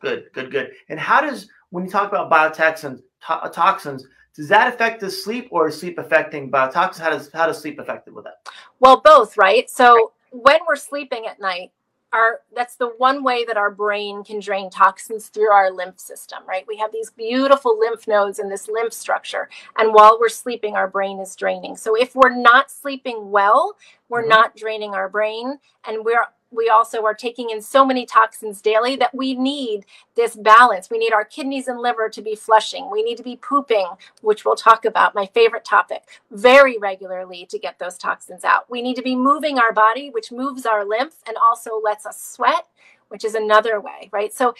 Good, 0.00 0.26
good, 0.34 0.50
good. 0.50 0.72
And 0.90 1.00
how 1.00 1.22
does 1.22 1.48
when 1.70 1.84
you 1.84 1.90
talk 1.90 2.10
about 2.10 2.30
biotoxins, 2.30 3.00
to- 3.26 3.50
toxins, 3.50 4.04
does 4.36 4.48
that 4.48 4.72
affect 4.72 5.00
the 5.00 5.10
sleep 5.10 5.48
or 5.50 5.68
is 5.68 5.80
sleep 5.80 5.98
affecting 5.98 6.50
biotoxins? 6.50 6.98
How 6.98 7.10
does 7.10 7.30
how 7.32 7.46
does 7.46 7.60
sleep 7.62 7.78
affect 7.78 8.08
it 8.08 8.14
with 8.14 8.24
that? 8.24 8.46
Well, 8.78 9.00
both, 9.00 9.38
right? 9.38 9.70
So 9.70 9.94
right. 9.94 10.04
when 10.32 10.58
we're 10.68 10.76
sleeping 10.76 11.26
at 11.26 11.40
night, 11.40 11.70
our 12.14 12.40
that's 12.54 12.76
the 12.76 12.88
one 12.96 13.24
way 13.24 13.44
that 13.44 13.56
our 13.56 13.70
brain 13.70 14.22
can 14.22 14.38
drain 14.38 14.70
toxins 14.70 15.28
through 15.28 15.50
our 15.50 15.70
lymph 15.72 15.98
system 15.98 16.38
right 16.46 16.64
we 16.68 16.76
have 16.76 16.92
these 16.92 17.10
beautiful 17.10 17.78
lymph 17.78 18.06
nodes 18.06 18.38
in 18.38 18.48
this 18.48 18.68
lymph 18.68 18.92
structure 18.92 19.50
and 19.76 19.92
while 19.92 20.16
we're 20.18 20.28
sleeping 20.28 20.76
our 20.76 20.88
brain 20.88 21.18
is 21.18 21.34
draining 21.34 21.76
so 21.76 21.94
if 21.94 22.14
we're 22.14 22.34
not 22.34 22.70
sleeping 22.70 23.30
well 23.30 23.76
we're 24.08 24.20
mm-hmm. 24.20 24.30
not 24.30 24.56
draining 24.56 24.94
our 24.94 25.08
brain 25.08 25.58
and 25.86 26.04
we're 26.04 26.24
we 26.54 26.68
also 26.68 27.04
are 27.04 27.14
taking 27.14 27.50
in 27.50 27.60
so 27.60 27.84
many 27.84 28.06
toxins 28.06 28.60
daily 28.60 28.96
that 28.96 29.14
we 29.14 29.34
need 29.34 29.84
this 30.14 30.36
balance. 30.36 30.90
We 30.90 30.98
need 30.98 31.12
our 31.12 31.24
kidneys 31.24 31.68
and 31.68 31.80
liver 31.80 32.08
to 32.08 32.22
be 32.22 32.34
flushing. 32.34 32.90
We 32.90 33.02
need 33.02 33.16
to 33.16 33.22
be 33.22 33.36
pooping, 33.36 33.88
which 34.22 34.44
we'll 34.44 34.56
talk 34.56 34.84
about, 34.84 35.14
my 35.14 35.26
favorite 35.26 35.64
topic, 35.64 36.02
very 36.30 36.78
regularly 36.78 37.46
to 37.50 37.58
get 37.58 37.78
those 37.78 37.98
toxins 37.98 38.44
out. 38.44 38.70
We 38.70 38.82
need 38.82 38.96
to 38.96 39.02
be 39.02 39.16
moving 39.16 39.58
our 39.58 39.72
body, 39.72 40.10
which 40.10 40.32
moves 40.32 40.66
our 40.66 40.84
lymph 40.84 41.16
and 41.26 41.36
also 41.36 41.80
lets 41.82 42.06
us 42.06 42.22
sweat, 42.22 42.66
which 43.08 43.24
is 43.24 43.34
another 43.34 43.80
way, 43.80 44.08
right? 44.12 44.32
So 44.32 44.54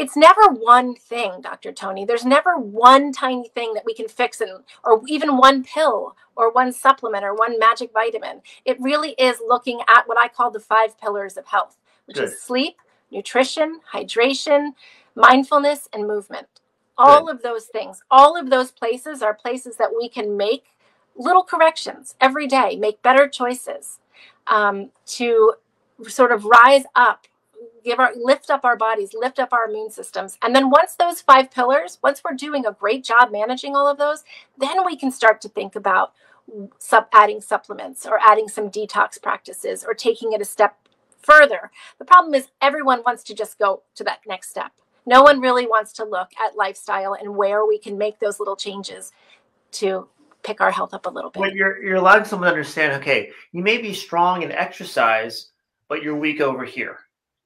it's 0.00 0.16
never 0.16 0.48
one 0.48 0.94
thing, 0.94 1.42
Dr. 1.42 1.72
Tony. 1.72 2.06
There's 2.06 2.24
never 2.24 2.56
one 2.56 3.12
tiny 3.12 3.48
thing 3.48 3.74
that 3.74 3.84
we 3.84 3.94
can 3.94 4.08
fix 4.08 4.40
and 4.40 4.64
or 4.82 5.02
even 5.06 5.36
one 5.36 5.62
pill 5.62 6.16
or 6.36 6.50
one 6.50 6.72
supplement 6.72 7.24
or 7.24 7.34
one 7.34 7.58
magic 7.58 7.92
vitamin. 7.92 8.40
It 8.64 8.80
really 8.80 9.10
is 9.12 9.38
looking 9.46 9.80
at 9.94 10.08
what 10.08 10.18
I 10.18 10.28
call 10.28 10.50
the 10.50 10.60
five 10.60 10.98
pillars 10.98 11.36
of 11.36 11.46
health, 11.46 11.76
which 12.06 12.16
Good. 12.16 12.24
is 12.24 12.40
sleep, 12.40 12.78
nutrition, 13.10 13.80
hydration, 13.92 14.70
mindfulness, 15.14 15.88
and 15.92 16.06
movement. 16.06 16.46
All 16.96 17.26
Good. 17.26 17.36
of 17.36 17.42
those 17.42 17.66
things, 17.66 18.02
all 18.10 18.38
of 18.40 18.50
those 18.50 18.70
places 18.70 19.22
are 19.22 19.34
places 19.34 19.76
that 19.76 19.90
we 19.96 20.08
can 20.08 20.36
make 20.36 20.64
little 21.16 21.44
corrections 21.44 22.14
every 22.20 22.46
day, 22.46 22.76
make 22.76 23.02
better 23.02 23.28
choices 23.28 23.98
um, 24.46 24.90
to 25.06 25.54
sort 26.08 26.32
of 26.32 26.46
rise 26.46 26.84
up 26.96 27.26
give 27.84 27.98
our 27.98 28.12
lift 28.16 28.50
up 28.50 28.64
our 28.64 28.76
bodies 28.76 29.10
lift 29.14 29.38
up 29.38 29.52
our 29.52 29.68
immune 29.68 29.90
systems 29.90 30.38
and 30.42 30.54
then 30.54 30.70
once 30.70 30.94
those 30.96 31.20
five 31.20 31.50
pillars 31.50 31.98
once 32.02 32.22
we're 32.24 32.36
doing 32.36 32.66
a 32.66 32.72
great 32.72 33.04
job 33.04 33.30
managing 33.30 33.74
all 33.74 33.88
of 33.88 33.98
those 33.98 34.24
then 34.58 34.84
we 34.84 34.96
can 34.96 35.10
start 35.10 35.40
to 35.40 35.48
think 35.48 35.76
about 35.76 36.12
sub 36.78 37.06
adding 37.12 37.40
supplements 37.40 38.06
or 38.06 38.18
adding 38.20 38.48
some 38.48 38.70
detox 38.70 39.20
practices 39.20 39.84
or 39.84 39.94
taking 39.94 40.32
it 40.32 40.40
a 40.40 40.44
step 40.44 40.76
further 41.22 41.70
the 41.98 42.04
problem 42.04 42.34
is 42.34 42.48
everyone 42.60 43.02
wants 43.04 43.22
to 43.22 43.34
just 43.34 43.58
go 43.58 43.82
to 43.94 44.02
that 44.02 44.20
next 44.26 44.50
step 44.50 44.72
no 45.06 45.22
one 45.22 45.40
really 45.40 45.66
wants 45.66 45.92
to 45.94 46.04
look 46.04 46.30
at 46.44 46.56
lifestyle 46.56 47.14
and 47.14 47.36
where 47.36 47.66
we 47.66 47.78
can 47.78 47.98
make 47.98 48.18
those 48.18 48.38
little 48.38 48.56
changes 48.56 49.12
to 49.72 50.08
pick 50.42 50.60
our 50.60 50.70
health 50.70 50.94
up 50.94 51.06
a 51.06 51.10
little 51.10 51.30
bit. 51.30 51.40
Well, 51.40 51.52
you're 51.52 51.82
you're 51.82 51.96
allowing 51.96 52.24
someone 52.24 52.46
to 52.46 52.52
understand. 52.52 53.00
Okay, 53.00 53.30
you 53.52 53.62
may 53.62 53.78
be 53.78 53.94
strong 53.94 54.42
in 54.42 54.52
exercise, 54.52 55.50
but 55.88 56.02
you're 56.02 56.16
weak 56.16 56.40
over 56.40 56.64
here 56.64 56.98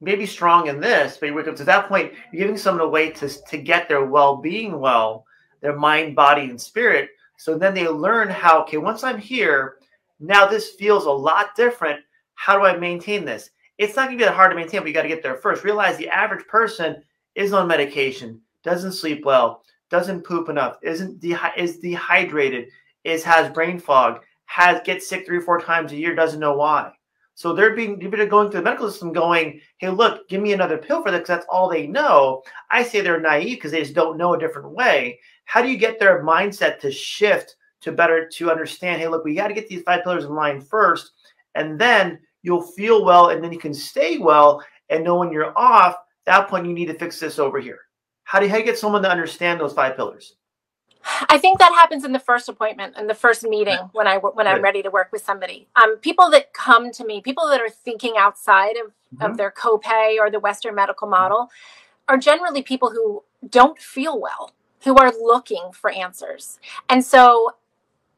maybe 0.04 0.26
strong 0.26 0.68
in 0.68 0.80
this, 0.80 1.16
but 1.16 1.26
you 1.26 1.34
wake 1.34 1.48
up 1.48 1.56
to 1.56 1.64
that 1.64 1.88
point, 1.88 2.12
you're 2.30 2.42
giving 2.42 2.56
someone 2.56 2.86
a 2.86 2.88
way 2.88 3.10
to, 3.10 3.28
to 3.28 3.58
get 3.58 3.88
their 3.88 4.04
well-being 4.04 4.78
well, 4.78 5.24
their 5.60 5.76
mind, 5.76 6.14
body, 6.14 6.42
and 6.42 6.60
spirit. 6.60 7.10
So 7.36 7.58
then 7.58 7.74
they 7.74 7.88
learn 7.88 8.28
how, 8.28 8.62
okay, 8.62 8.76
once 8.76 9.02
I'm 9.02 9.18
here, 9.18 9.76
now 10.20 10.46
this 10.46 10.70
feels 10.72 11.06
a 11.06 11.10
lot 11.10 11.56
different. 11.56 12.00
How 12.34 12.56
do 12.58 12.64
I 12.64 12.76
maintain 12.76 13.24
this? 13.24 13.50
It's 13.78 13.96
not 13.96 14.06
gonna 14.06 14.18
be 14.18 14.24
that 14.24 14.34
hard 14.34 14.50
to 14.52 14.56
maintain, 14.56 14.80
but 14.80 14.88
you 14.88 14.94
got 14.94 15.02
to 15.02 15.08
get 15.08 15.22
there 15.22 15.36
first. 15.36 15.64
Realize 15.64 15.96
the 15.96 16.08
average 16.08 16.46
person 16.46 17.02
is 17.34 17.52
on 17.52 17.66
medication, 17.66 18.40
doesn't 18.62 18.92
sleep 18.92 19.24
well, 19.24 19.62
doesn't 19.90 20.24
poop 20.24 20.48
enough, 20.48 20.78
isn't 20.82 21.20
de- 21.20 21.52
is 21.56 21.78
dehydrated, 21.78 22.68
is 23.02 23.24
has 23.24 23.52
brain 23.52 23.78
fog, 23.78 24.20
has 24.46 24.80
gets 24.84 25.08
sick 25.08 25.26
three 25.26 25.38
or 25.38 25.42
four 25.42 25.60
times 25.60 25.92
a 25.92 25.96
year, 25.96 26.14
doesn't 26.14 26.40
know 26.40 26.56
why. 26.56 26.92
So 27.34 27.52
they're 27.52 27.74
being 27.74 27.98
they're 27.98 28.26
going 28.26 28.50
through 28.50 28.60
the 28.60 28.64
medical 28.64 28.90
system 28.90 29.12
going, 29.12 29.60
hey, 29.78 29.90
look, 29.90 30.28
give 30.28 30.40
me 30.40 30.52
another 30.52 30.78
pill 30.78 31.02
for 31.02 31.10
that 31.10 31.18
because 31.18 31.28
that's 31.28 31.46
all 31.48 31.68
they 31.68 31.86
know. 31.86 32.42
I 32.70 32.84
say 32.84 33.00
they're 33.00 33.20
naive 33.20 33.58
because 33.58 33.72
they 33.72 33.80
just 33.80 33.94
don't 33.94 34.16
know 34.16 34.34
a 34.34 34.38
different 34.38 34.70
way. 34.70 35.18
How 35.44 35.60
do 35.60 35.68
you 35.68 35.76
get 35.76 35.98
their 35.98 36.22
mindset 36.22 36.78
to 36.80 36.92
shift 36.92 37.56
to 37.80 37.92
better 37.92 38.26
to 38.26 38.50
understand, 38.50 39.00
hey, 39.00 39.08
look, 39.08 39.24
we 39.24 39.34
got 39.34 39.48
to 39.48 39.54
get 39.54 39.68
these 39.68 39.82
five 39.82 40.02
pillars 40.04 40.24
in 40.24 40.34
line 40.34 40.60
first, 40.60 41.12
and 41.54 41.78
then 41.78 42.18
you'll 42.42 42.62
feel 42.62 43.04
well, 43.04 43.28
and 43.28 43.42
then 43.42 43.52
you 43.52 43.58
can 43.58 43.74
stay 43.74 44.16
well 44.16 44.64
and 44.88 45.04
know 45.04 45.18
when 45.18 45.30
you're 45.32 45.56
off. 45.58 45.96
that 46.24 46.48
point, 46.48 46.66
you 46.66 46.72
need 46.72 46.86
to 46.86 46.94
fix 46.94 47.20
this 47.20 47.38
over 47.38 47.60
here. 47.60 47.80
How 48.24 48.38
do 48.38 48.46
you, 48.46 48.50
how 48.50 48.56
do 48.56 48.62
you 48.62 48.66
get 48.66 48.78
someone 48.78 49.02
to 49.02 49.10
understand 49.10 49.60
those 49.60 49.74
five 49.74 49.96
pillars? 49.96 50.36
I 51.28 51.38
think 51.38 51.58
that 51.58 51.72
happens 51.72 52.04
in 52.04 52.12
the 52.12 52.18
first 52.18 52.48
appointment 52.48 52.94
and 52.96 53.08
the 53.08 53.14
first 53.14 53.42
meeting 53.44 53.78
when 53.92 54.06
I 54.06 54.16
when 54.16 54.46
I'm 54.46 54.62
ready 54.62 54.82
to 54.82 54.90
work 54.90 55.10
with 55.12 55.22
somebody. 55.22 55.68
Um, 55.76 55.96
people 55.96 56.30
that 56.30 56.52
come 56.52 56.90
to 56.92 57.04
me, 57.04 57.20
people 57.20 57.48
that 57.48 57.60
are 57.60 57.68
thinking 57.68 58.14
outside 58.18 58.76
of, 58.76 58.88
mm-hmm. 58.88 59.22
of 59.22 59.36
their 59.36 59.50
copay 59.50 60.18
or 60.18 60.30
the 60.30 60.40
Western 60.40 60.74
medical 60.74 61.08
model, 61.08 61.50
are 62.08 62.18
generally 62.18 62.62
people 62.62 62.90
who 62.90 63.22
don't 63.48 63.78
feel 63.78 64.20
well, 64.20 64.52
who 64.84 64.96
are 64.96 65.12
looking 65.12 65.70
for 65.72 65.90
answers. 65.90 66.58
And 66.88 67.04
so 67.04 67.52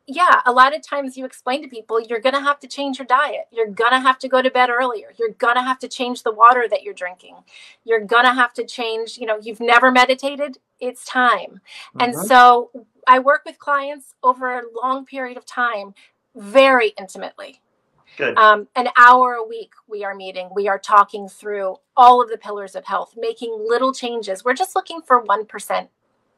yeah, 0.06 0.40
a 0.46 0.52
lot 0.52 0.74
of 0.74 0.82
times 0.82 1.16
you 1.16 1.24
explain 1.24 1.62
to 1.62 1.68
people 1.68 2.00
you're 2.00 2.20
going 2.20 2.34
to 2.34 2.40
have 2.40 2.60
to 2.60 2.68
change 2.68 2.98
your 2.98 3.06
diet. 3.06 3.48
You're 3.50 3.66
going 3.66 3.90
to 3.90 4.00
have 4.00 4.18
to 4.20 4.28
go 4.28 4.40
to 4.40 4.50
bed 4.50 4.70
earlier. 4.70 5.12
You're 5.18 5.30
going 5.30 5.56
to 5.56 5.62
have 5.62 5.80
to 5.80 5.88
change 5.88 6.22
the 6.22 6.32
water 6.32 6.66
that 6.70 6.84
you're 6.84 6.94
drinking. 6.94 7.36
You're 7.84 8.04
going 8.04 8.24
to 8.24 8.32
have 8.32 8.52
to 8.54 8.64
change, 8.64 9.18
you 9.18 9.26
know, 9.26 9.38
you've 9.42 9.60
never 9.60 9.90
meditated, 9.90 10.58
it's 10.80 11.04
time. 11.04 11.60
Mm-hmm. 11.96 12.00
And 12.00 12.14
so 12.14 12.70
I 13.06 13.18
work 13.18 13.42
with 13.44 13.58
clients 13.58 14.14
over 14.22 14.58
a 14.58 14.62
long 14.82 15.06
period 15.06 15.36
of 15.36 15.44
time 15.44 15.94
very 16.36 16.92
intimately. 16.98 17.60
Good. 18.16 18.38
Um, 18.38 18.68
an 18.76 18.88
hour 18.96 19.34
a 19.34 19.44
week 19.44 19.72
we 19.88 20.04
are 20.04 20.14
meeting. 20.14 20.48
We 20.54 20.68
are 20.68 20.78
talking 20.78 21.28
through 21.28 21.76
all 21.96 22.22
of 22.22 22.30
the 22.30 22.38
pillars 22.38 22.76
of 22.76 22.84
health, 22.84 23.14
making 23.16 23.56
little 23.66 23.92
changes. 23.92 24.44
We're 24.44 24.54
just 24.54 24.76
looking 24.76 25.02
for 25.02 25.22
1% 25.22 25.88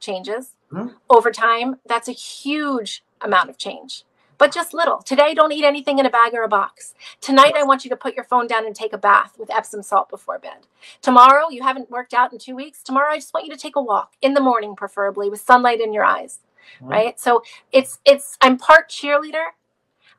changes 0.00 0.56
mm-hmm. 0.72 0.88
over 1.10 1.30
time. 1.30 1.76
That's 1.86 2.08
a 2.08 2.12
huge 2.12 3.04
amount 3.20 3.50
of 3.50 3.58
change, 3.58 4.04
but 4.38 4.52
just 4.52 4.72
little. 4.72 4.98
Today, 4.98 5.34
don't 5.34 5.52
eat 5.52 5.64
anything 5.64 5.98
in 5.98 6.06
a 6.06 6.10
bag 6.10 6.34
or 6.34 6.42
a 6.42 6.48
box. 6.48 6.94
Tonight, 7.20 7.54
I 7.56 7.64
want 7.64 7.84
you 7.84 7.90
to 7.90 7.96
put 7.96 8.14
your 8.14 8.24
phone 8.24 8.46
down 8.46 8.66
and 8.66 8.74
take 8.74 8.92
a 8.92 8.98
bath 8.98 9.34
with 9.38 9.50
Epsom 9.50 9.82
salt 9.82 10.08
before 10.08 10.38
bed. 10.38 10.66
Tomorrow, 11.02 11.50
you 11.50 11.62
haven't 11.62 11.90
worked 11.90 12.14
out 12.14 12.32
in 12.32 12.38
two 12.38 12.54
weeks. 12.54 12.82
Tomorrow, 12.82 13.12
I 13.12 13.16
just 13.16 13.34
want 13.34 13.46
you 13.46 13.52
to 13.52 13.58
take 13.60 13.76
a 13.76 13.82
walk 13.82 14.12
in 14.22 14.34
the 14.34 14.40
morning, 14.40 14.76
preferably 14.76 15.28
with 15.28 15.40
sunlight 15.40 15.80
in 15.80 15.92
your 15.92 16.04
eyes. 16.04 16.40
Mm-hmm. 16.76 16.88
Right. 16.88 17.20
So 17.20 17.42
it's, 17.72 17.98
it's, 18.04 18.36
I'm 18.40 18.58
part 18.58 18.90
cheerleader, 18.90 19.46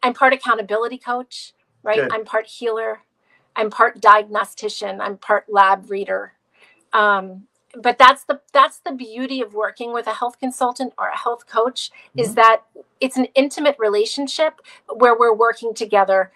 I'm 0.01 0.13
part 0.13 0.33
accountability 0.33 0.97
coach, 0.97 1.53
right? 1.83 1.97
Good. 1.97 2.13
I'm 2.13 2.25
part 2.25 2.47
healer, 2.47 3.01
I'm 3.55 3.69
part 3.69 4.01
diagnostician, 4.01 4.99
I'm 4.99 5.17
part 5.17 5.45
lab 5.47 5.91
reader. 5.91 6.33
Um, 6.91 7.43
but 7.75 7.97
that's 7.97 8.23
the 8.23 8.39
that's 8.51 8.79
the 8.79 8.91
beauty 8.91 9.41
of 9.41 9.53
working 9.53 9.93
with 9.93 10.07
a 10.07 10.13
health 10.13 10.39
consultant 10.39 10.93
or 10.97 11.09
a 11.09 11.17
health 11.17 11.45
coach 11.47 11.91
mm-hmm. 11.91 12.19
is 12.19 12.35
that 12.35 12.63
it's 12.99 13.17
an 13.17 13.25
intimate 13.35 13.75
relationship 13.77 14.61
where 14.95 15.17
we're 15.17 15.33
working 15.33 15.73
together 15.73 16.31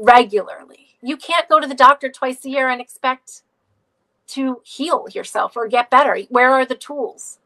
regularly 0.00 0.84
you 1.02 1.18
can't 1.18 1.48
go 1.48 1.60
to 1.60 1.66
the 1.66 1.74
doctor 1.74 2.10
twice 2.10 2.44
a 2.46 2.48
year 2.48 2.70
and 2.70 2.80
expect 2.80 3.42
to 4.28 4.60
heal 4.64 5.06
yourself 5.12 5.56
or 5.56 5.68
get 5.68 5.90
better? 5.90 6.18
Where 6.30 6.50
are 6.50 6.64
the 6.64 6.74
tools? 6.74 7.38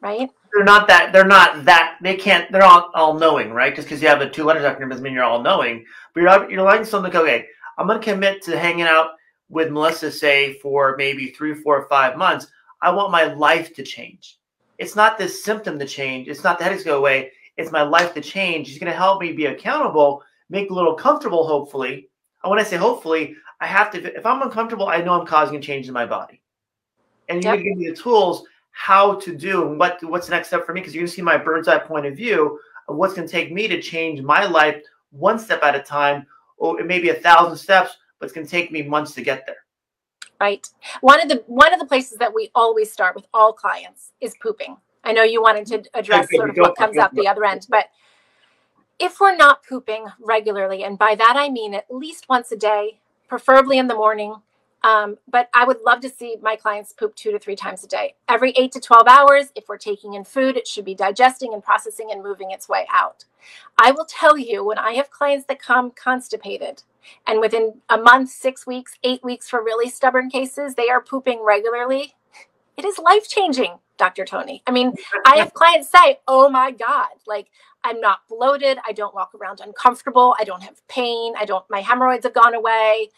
Right? 0.00 0.28
They're 0.52 0.64
not 0.64 0.88
that 0.88 1.12
they're 1.12 1.24
not 1.24 1.64
that 1.64 1.96
they 2.02 2.16
can't 2.16 2.50
they're 2.52 2.64
all 2.64 2.90
all 2.94 3.14
knowing, 3.14 3.52
right? 3.52 3.74
Just 3.74 3.88
because 3.88 4.02
you 4.02 4.08
have 4.08 4.18
the 4.18 4.28
two 4.28 4.44
letters 4.44 4.64
acronym 4.64 4.90
doesn't 4.90 5.02
mean 5.02 5.14
you're 5.14 5.24
all 5.24 5.42
knowing. 5.42 5.84
But 6.12 6.22
you're 6.22 6.50
you're 6.50 6.62
letting 6.62 6.84
someone 6.84 7.10
go, 7.10 7.22
okay, 7.22 7.46
I'm 7.78 7.86
gonna 7.86 8.00
commit 8.00 8.42
to 8.42 8.58
hanging 8.58 8.82
out 8.82 9.10
with 9.48 9.70
Melissa, 9.70 10.10
say, 10.10 10.54
for 10.54 10.96
maybe 10.98 11.28
three, 11.28 11.54
four, 11.54 11.86
five 11.88 12.16
months. 12.18 12.48
I 12.84 12.90
want 12.90 13.10
my 13.10 13.24
life 13.24 13.74
to 13.76 13.82
change. 13.82 14.38
It's 14.78 14.94
not 14.94 15.16
this 15.16 15.42
symptom 15.42 15.78
to 15.78 15.86
change. 15.86 16.28
It's 16.28 16.44
not 16.44 16.58
the 16.58 16.64
headaches 16.64 16.84
go 16.84 16.98
away. 16.98 17.32
It's 17.56 17.72
my 17.72 17.82
life 17.82 18.12
to 18.14 18.20
change. 18.20 18.68
She's 18.68 18.78
going 18.78 18.92
to 18.92 18.96
help 18.96 19.22
me 19.22 19.32
be 19.32 19.46
accountable, 19.46 20.22
make 20.50 20.70
a 20.70 20.74
little 20.74 20.94
comfortable, 20.94 21.46
hopefully. 21.46 22.10
And 22.42 22.50
when 22.50 22.58
I 22.58 22.62
say 22.62 22.76
hopefully, 22.76 23.36
I 23.60 23.66
have 23.66 23.90
to, 23.92 24.14
if 24.14 24.26
I'm 24.26 24.42
uncomfortable, 24.42 24.88
I 24.88 24.98
know 24.98 25.18
I'm 25.18 25.26
causing 25.26 25.56
a 25.56 25.60
change 25.60 25.88
in 25.88 25.94
my 25.94 26.04
body. 26.04 26.42
And 27.30 27.42
you're 27.42 27.54
yep. 27.54 27.64
going 27.64 27.64
to 27.64 27.70
give 27.70 27.78
me 27.78 27.90
the 27.90 27.96
tools 27.96 28.44
how 28.74 29.14
to 29.14 29.34
do 29.34 29.68
and 29.68 29.78
what 29.78 30.02
what's 30.02 30.26
the 30.26 30.34
next 30.34 30.48
step 30.48 30.66
for 30.66 30.74
me 30.74 30.80
because 30.80 30.94
you're 30.94 31.02
going 31.02 31.08
to 31.08 31.14
see 31.14 31.22
my 31.22 31.38
bird's 31.38 31.68
eye 31.68 31.78
point 31.78 32.04
of 32.04 32.16
view 32.16 32.58
of 32.88 32.96
what's 32.96 33.14
going 33.14 33.26
to 33.26 33.32
take 33.32 33.52
me 33.52 33.68
to 33.68 33.80
change 33.80 34.20
my 34.20 34.44
life 34.44 34.82
one 35.12 35.38
step 35.38 35.62
at 35.62 35.76
a 35.76 35.80
time 35.80 36.26
or 36.56 36.80
it 36.80 36.86
may 36.86 36.98
be 36.98 37.10
a 37.10 37.14
thousand 37.14 37.56
steps 37.56 37.96
but 38.18 38.26
it's 38.26 38.34
going 38.34 38.44
to 38.44 38.50
take 38.50 38.72
me 38.72 38.82
months 38.82 39.14
to 39.14 39.22
get 39.22 39.46
there 39.46 39.63
right? 40.44 40.66
One 41.00 41.20
of 41.22 41.28
the 41.28 41.42
one 41.46 41.72
of 41.72 41.80
the 41.80 41.86
places 41.86 42.18
that 42.18 42.34
we 42.34 42.50
always 42.54 42.92
start 42.92 43.14
with 43.14 43.26
all 43.32 43.52
clients 43.52 44.12
is 44.20 44.34
pooping. 44.42 44.76
I 45.04 45.12
know 45.12 45.22
you 45.22 45.42
wanted 45.42 45.66
to 45.66 45.84
address 45.94 46.28
sort 46.34 46.50
of 46.50 46.56
what 46.56 46.76
comes 46.76 46.96
out 46.96 47.14
the 47.14 47.28
other 47.28 47.44
end 47.44 47.66
but 47.68 47.86
if 48.98 49.20
we're 49.20 49.36
not 49.36 49.64
pooping 49.66 50.06
regularly 50.20 50.82
and 50.84 50.98
by 50.98 51.14
that 51.14 51.34
i 51.36 51.48
mean 51.48 51.74
at 51.74 51.86
least 51.90 52.28
once 52.28 52.50
a 52.52 52.56
day 52.56 53.00
preferably 53.28 53.78
in 53.78 53.88
the 53.88 53.94
morning 53.94 54.34
um, 54.84 55.16
but 55.30 55.48
I 55.54 55.64
would 55.64 55.80
love 55.84 56.00
to 56.02 56.10
see 56.10 56.36
my 56.42 56.56
clients 56.56 56.92
poop 56.92 57.16
two 57.16 57.32
to 57.32 57.38
three 57.38 57.56
times 57.56 57.82
a 57.84 57.88
day. 57.88 58.14
Every 58.28 58.52
eight 58.52 58.70
to 58.72 58.80
12 58.80 59.08
hours, 59.08 59.46
if 59.56 59.64
we're 59.68 59.78
taking 59.78 60.14
in 60.14 60.24
food, 60.24 60.58
it 60.58 60.68
should 60.68 60.84
be 60.84 60.94
digesting 60.94 61.54
and 61.54 61.64
processing 61.64 62.10
and 62.12 62.22
moving 62.22 62.50
its 62.52 62.68
way 62.68 62.86
out. 62.92 63.24
I 63.80 63.92
will 63.92 64.04
tell 64.04 64.38
you 64.38 64.64
when 64.64 64.78
I 64.78 64.92
have 64.92 65.10
clients 65.10 65.46
that 65.46 65.60
come 65.60 65.90
constipated, 65.92 66.82
and 67.26 67.40
within 67.40 67.80
a 67.88 67.98
month, 67.98 68.30
six 68.30 68.66
weeks, 68.66 68.94
eight 69.04 69.24
weeks 69.24 69.48
for 69.48 69.64
really 69.64 69.90
stubborn 69.90 70.30
cases, 70.30 70.74
they 70.74 70.90
are 70.90 71.00
pooping 71.02 71.42
regularly. 71.42 72.14
It 72.76 72.84
is 72.84 72.98
life 72.98 73.28
changing, 73.28 73.78
Dr. 73.98 74.24
Tony. 74.26 74.62
I 74.66 74.70
mean, 74.70 74.94
I 75.26 75.36
have 75.38 75.54
clients 75.54 75.90
say, 75.90 76.20
oh 76.28 76.50
my 76.50 76.72
God, 76.72 77.08
like 77.26 77.48
I'm 77.84 78.00
not 78.00 78.20
bloated. 78.28 78.78
I 78.86 78.92
don't 78.92 79.14
walk 79.14 79.32
around 79.34 79.60
uncomfortable. 79.60 80.36
I 80.38 80.44
don't 80.44 80.62
have 80.62 80.86
pain. 80.88 81.34
I 81.38 81.46
don't, 81.46 81.64
my 81.70 81.80
hemorrhoids 81.80 82.24
have 82.24 82.34
gone 82.34 82.54
away. 82.54 83.10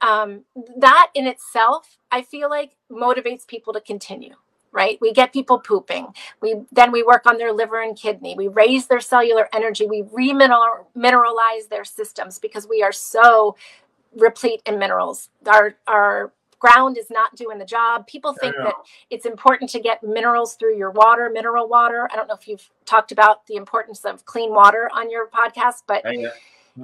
Um, 0.00 0.44
that 0.76 1.08
in 1.14 1.26
itself, 1.26 1.98
I 2.10 2.22
feel 2.22 2.48
like 2.48 2.76
motivates 2.90 3.46
people 3.46 3.72
to 3.72 3.80
continue 3.80 4.34
right? 4.72 4.98
We 5.00 5.12
get 5.12 5.32
people 5.32 5.58
pooping. 5.58 6.08
We 6.40 6.56
then 6.72 6.92
we 6.92 7.02
work 7.02 7.26
on 7.26 7.38
their 7.38 7.52
liver 7.52 7.82
and 7.82 7.96
kidney. 7.96 8.34
We 8.36 8.48
raise 8.48 8.86
their 8.86 9.00
cellular 9.00 9.48
energy. 9.52 9.86
We 9.86 10.02
remineralize 10.02 11.68
their 11.70 11.84
systems 11.84 12.38
because 12.38 12.68
we 12.68 12.82
are 12.82 12.92
so 12.92 13.56
replete 14.16 14.62
in 14.66 14.78
minerals. 14.78 15.30
Our 15.46 15.74
our 15.86 16.32
ground 16.58 16.98
is 16.98 17.08
not 17.08 17.36
doing 17.36 17.58
the 17.58 17.64
job. 17.64 18.06
People 18.08 18.34
think 18.34 18.54
that 18.56 18.74
it's 19.10 19.26
important 19.26 19.70
to 19.70 19.80
get 19.80 20.02
minerals 20.02 20.54
through 20.54 20.76
your 20.76 20.90
water 20.90 21.30
mineral 21.32 21.68
water. 21.68 22.08
I 22.12 22.16
don't 22.16 22.26
know 22.26 22.34
if 22.34 22.48
you've 22.48 22.68
talked 22.84 23.12
about 23.12 23.46
the 23.46 23.54
importance 23.54 24.04
of 24.04 24.24
clean 24.24 24.52
water 24.52 24.90
on 24.92 25.10
your 25.10 25.28
podcast 25.28 25.82
but 25.86 26.04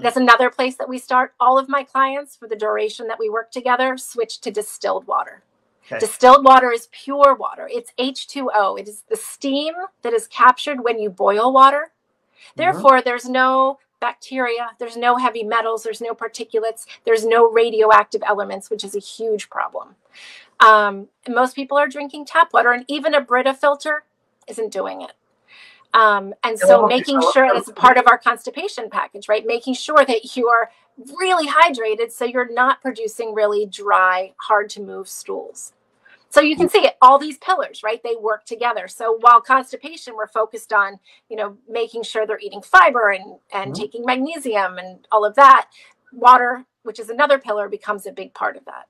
that's 0.02 0.16
another 0.16 0.50
place 0.50 0.76
that 0.76 0.88
we 0.88 0.98
start 0.98 1.34
all 1.38 1.58
of 1.58 1.68
my 1.68 1.82
clients 1.84 2.36
for 2.36 2.48
the 2.48 2.56
duration 2.56 3.06
that 3.08 3.18
we 3.18 3.28
work 3.28 3.50
together 3.50 3.96
switch 3.96 4.40
to 4.40 4.50
distilled 4.50 5.06
water 5.06 5.42
Okay. 5.86 5.98
Distilled 5.98 6.44
water 6.44 6.70
is 6.70 6.88
pure 6.92 7.34
water. 7.34 7.68
It's 7.70 7.92
H2O. 7.98 8.80
It 8.80 8.88
is 8.88 9.02
the 9.10 9.16
steam 9.16 9.74
that 10.02 10.14
is 10.14 10.26
captured 10.26 10.83
when 10.83 10.98
you 10.98 11.11
boil 11.11 11.52
water. 11.52 11.90
Mm-hmm. 11.90 12.52
Therefore, 12.57 12.90
mm-hmm. 12.92 13.04
there's 13.04 13.28
no 13.28 13.78
bacteria, 14.00 14.70
there's 14.78 14.96
no 14.96 15.16
heavy 15.16 15.42
metals, 15.42 15.83
there's 15.83 16.00
no 16.00 16.14
particulates, 16.14 16.87
there's 17.04 17.24
no 17.24 17.50
radioactive 17.50 18.22
elements, 18.26 18.70
which 18.70 18.85
is 18.85 18.94
a 18.94 18.98
huge 18.98 19.48
problem. 19.50 19.96
Um, 20.61 21.09
most 21.28 21.54
people 21.54 21.78
are 21.78 21.88
drinking 21.88 22.26
tap 22.26 22.52
water, 22.52 22.72
and 22.72 22.85
even 22.88 23.14
a 23.14 23.20
Brita 23.20 23.54
filter 23.54 24.04
isn't 24.46 24.72
doing 24.72 25.02
it. 25.02 25.12
Um, 25.94 26.35
and 26.42 26.59
so, 26.59 26.87
making 26.87 27.22
sure 27.33 27.48
that's 27.54 27.70
part 27.72 27.96
of 27.96 28.09
our 28.09 28.18
constipation 28.18 28.90
package, 28.90 29.28
right? 29.28 29.46
Making 29.46 29.74
sure 29.74 30.04
that 30.04 30.37
you 30.37 30.48
are 30.48 30.70
really 31.18 31.48
hydrated 31.48 32.11
so 32.11 32.24
you're 32.24 32.52
not 32.52 32.83
producing 32.83 33.33
really 33.33 33.66
dry, 33.66 34.33
hard 34.38 34.68
to 34.70 34.83
move 34.83 35.09
stools. 35.09 35.72
So 36.30 36.40
you 36.40 36.57
can 36.57 36.68
see 36.68 36.78
it, 36.78 36.96
all 37.00 37.16
these 37.16 37.38
pillars, 37.38 37.85
right? 37.85 38.02
They 38.02 38.16
work 38.20 38.44
together. 38.44 38.88
So 38.88 39.18
while 39.20 39.40
constipation, 39.40 40.16
we're 40.16 40.26
focused 40.26 40.72
on, 40.72 40.98
you 41.28 41.37
know, 41.37 41.57
making 41.68 42.02
sure 42.02 42.26
they're 42.26 42.40
eating 42.40 42.61
fiber 42.61 43.11
and, 43.11 43.37
and 43.52 43.72
mm-hmm. 43.72 43.80
taking 43.80 44.04
magnesium 44.04 44.78
and 44.78 45.07
all 45.12 45.24
of 45.24 45.37
that. 45.37 45.68
Water, 46.12 46.64
which 46.83 46.98
is 46.98 47.09
another 47.09 47.38
pillar, 47.38 47.68
becomes 47.68 48.07
a 48.07 48.12
big 48.12 48.35
part 48.35 48.57
of 48.57 48.64
that. 48.64 48.87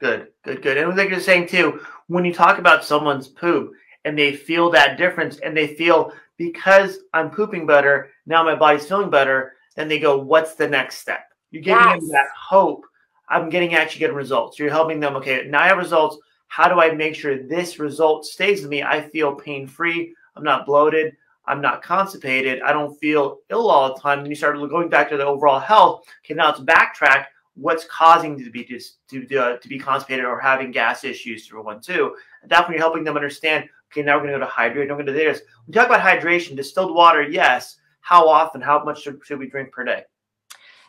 Good, 0.00 0.28
good, 0.44 0.60
good. 0.60 0.76
And 0.76 0.94
like 0.94 1.08
you're 1.08 1.20
saying 1.20 1.48
too, 1.48 1.80
when 2.08 2.26
you 2.26 2.34
talk 2.34 2.58
about 2.58 2.84
someone's 2.84 3.26
poop 3.26 3.72
and 4.04 4.18
they 4.18 4.34
feel 4.34 4.70
that 4.70 4.98
difference 4.98 5.38
and 5.38 5.56
they 5.56 5.74
feel 5.74 6.12
because 6.36 6.98
I'm 7.14 7.30
pooping 7.30 7.66
better, 7.66 8.10
now 8.26 8.42
my 8.42 8.54
body's 8.54 8.86
feeling 8.86 9.10
better, 9.10 9.54
then 9.76 9.88
they 9.88 9.98
go, 9.98 10.18
what's 10.18 10.54
the 10.54 10.68
next 10.68 10.98
step? 10.98 11.24
You're 11.50 11.62
giving 11.62 11.84
yes. 11.84 12.00
them 12.00 12.08
that 12.08 12.28
hope. 12.36 12.84
I'm 13.28 13.48
getting 13.48 13.74
actually 13.74 14.00
getting 14.00 14.16
results. 14.16 14.58
You're 14.58 14.70
helping 14.70 15.00
them. 15.00 15.16
Okay, 15.16 15.46
now 15.46 15.62
I 15.62 15.68
have 15.68 15.78
results. 15.78 16.18
How 16.48 16.68
do 16.68 16.80
I 16.80 16.92
make 16.92 17.14
sure 17.14 17.42
this 17.42 17.78
result 17.78 18.26
stays 18.26 18.60
with 18.60 18.70
me? 18.70 18.82
I 18.82 19.00
feel 19.00 19.34
pain 19.34 19.66
free. 19.66 20.14
I'm 20.36 20.44
not 20.44 20.66
bloated. 20.66 21.16
I'm 21.46 21.60
not 21.60 21.82
constipated. 21.82 22.62
I 22.62 22.72
don't 22.72 22.98
feel 23.00 23.38
ill 23.50 23.70
all 23.70 23.94
the 23.94 24.00
time. 24.00 24.20
And 24.20 24.28
you 24.28 24.34
start 24.34 24.56
going 24.56 24.88
back 24.88 25.08
to 25.10 25.16
the 25.16 25.24
overall 25.24 25.58
health. 25.58 26.04
Okay, 26.24 26.34
now 26.34 26.46
let's 26.46 26.60
backtrack. 26.60 27.26
What's 27.54 27.84
causing 27.84 28.38
you 28.38 28.44
to 28.44 28.50
be 28.50 28.64
just 28.64 29.06
to 29.08 29.26
uh, 29.36 29.56
to 29.58 29.68
be 29.68 29.78
constipated 29.78 30.24
or 30.24 30.40
having 30.40 30.70
gas 30.70 31.04
issues? 31.04 31.46
For 31.46 31.60
one, 31.62 31.80
two. 31.80 32.14
At 32.42 32.48
that 32.50 32.66
point, 32.66 32.72
you're 32.72 32.86
helping 32.86 33.04
them 33.04 33.16
understand. 33.16 33.68
Okay, 33.92 34.02
now 34.02 34.16
we're 34.16 34.22
going 34.22 34.32
to 34.32 34.38
go 34.38 34.44
to 34.44 34.50
hydrate. 34.50 34.88
We're 34.88 34.94
going 34.94 35.06
to 35.06 35.12
this. 35.12 35.42
We 35.66 35.74
talk 35.74 35.86
about 35.86 36.00
hydration. 36.00 36.56
Distilled 36.56 36.94
water, 36.94 37.22
yes. 37.22 37.76
How 38.00 38.26
often? 38.26 38.62
How 38.62 38.82
much 38.82 39.02
should, 39.02 39.20
should 39.22 39.38
we 39.38 39.48
drink 39.48 39.70
per 39.70 39.84
day? 39.84 40.04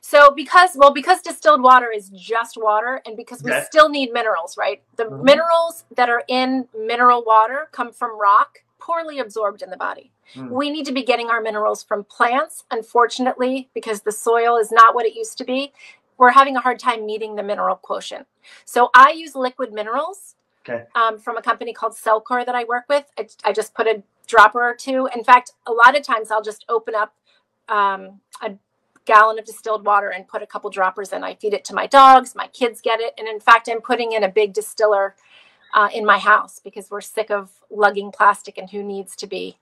So 0.05 0.31
because 0.31 0.71
well 0.75 0.91
because 0.91 1.21
distilled 1.21 1.61
water 1.61 1.89
is 1.89 2.09
just 2.09 2.57
water 2.61 3.01
and 3.05 3.15
because 3.15 3.41
we 3.41 3.51
okay. 3.51 3.63
still 3.63 3.87
need 3.87 4.11
minerals, 4.11 4.57
right? 4.57 4.83
The 4.97 5.05
mm-hmm. 5.05 5.23
minerals 5.23 5.85
that 5.95 6.09
are 6.09 6.23
in 6.27 6.67
mineral 6.77 7.23
water 7.25 7.69
come 7.71 7.93
from 7.93 8.19
rock, 8.19 8.59
poorly 8.79 9.19
absorbed 9.19 9.61
in 9.61 9.69
the 9.69 9.77
body. 9.77 10.11
Mm. 10.35 10.49
We 10.49 10.69
need 10.69 10.85
to 10.87 10.91
be 10.91 11.03
getting 11.03 11.29
our 11.29 11.41
minerals 11.41 11.83
from 11.83 12.03
plants. 12.03 12.65
Unfortunately, 12.69 13.69
because 13.73 14.01
the 14.01 14.11
soil 14.11 14.57
is 14.57 14.73
not 14.73 14.93
what 14.93 15.05
it 15.05 15.15
used 15.15 15.37
to 15.37 15.45
be, 15.45 15.71
we're 16.17 16.31
having 16.31 16.57
a 16.57 16.61
hard 16.61 16.79
time 16.79 17.05
meeting 17.05 17.35
the 17.35 17.43
mineral 17.43 17.77
quotient. 17.77 18.27
So 18.65 18.89
I 18.93 19.11
use 19.11 19.35
liquid 19.35 19.71
minerals 19.71 20.35
okay. 20.67 20.83
um, 20.95 21.19
from 21.19 21.37
a 21.37 21.41
company 21.41 21.73
called 21.73 21.93
Cellcore 21.93 22.45
that 22.45 22.55
I 22.55 22.63
work 22.63 22.85
with. 22.89 23.05
I, 23.17 23.27
I, 23.43 23.53
just 23.53 23.73
put 23.73 23.87
a 23.87 24.03
dropper 24.27 24.61
or 24.61 24.75
two. 24.75 25.09
In 25.15 25.23
fact, 25.23 25.51
a 25.67 25.71
lot 25.71 25.97
of 25.97 26.03
times 26.03 26.31
I'll 26.31 26.41
just 26.41 26.65
open 26.69 26.95
up 26.95 27.13
um, 27.69 28.19
a 28.41 28.53
gallon 29.05 29.39
of 29.39 29.45
distilled 29.45 29.85
water 29.85 30.09
and 30.09 30.27
put 30.27 30.41
a 30.41 30.47
couple 30.47 30.69
droppers 30.69 31.11
in. 31.11 31.23
I 31.23 31.35
feed 31.35 31.53
it 31.53 31.65
to 31.65 31.75
my 31.75 31.87
dogs, 31.87 32.35
my 32.35 32.47
kids 32.47 32.81
get 32.81 32.99
it. 32.99 33.13
And 33.17 33.27
in 33.27 33.39
fact, 33.39 33.69
I'm 33.69 33.81
putting 33.81 34.11
in 34.11 34.23
a 34.23 34.29
big 34.29 34.53
distiller 34.53 35.15
uh, 35.73 35.89
in 35.93 36.05
my 36.05 36.17
house 36.17 36.59
because 36.63 36.89
we're 36.89 37.01
sick 37.01 37.31
of 37.31 37.51
lugging 37.69 38.11
plastic 38.11 38.57
and 38.57 38.69
who 38.69 38.83
needs 38.83 39.15
to 39.17 39.27
be 39.27 39.57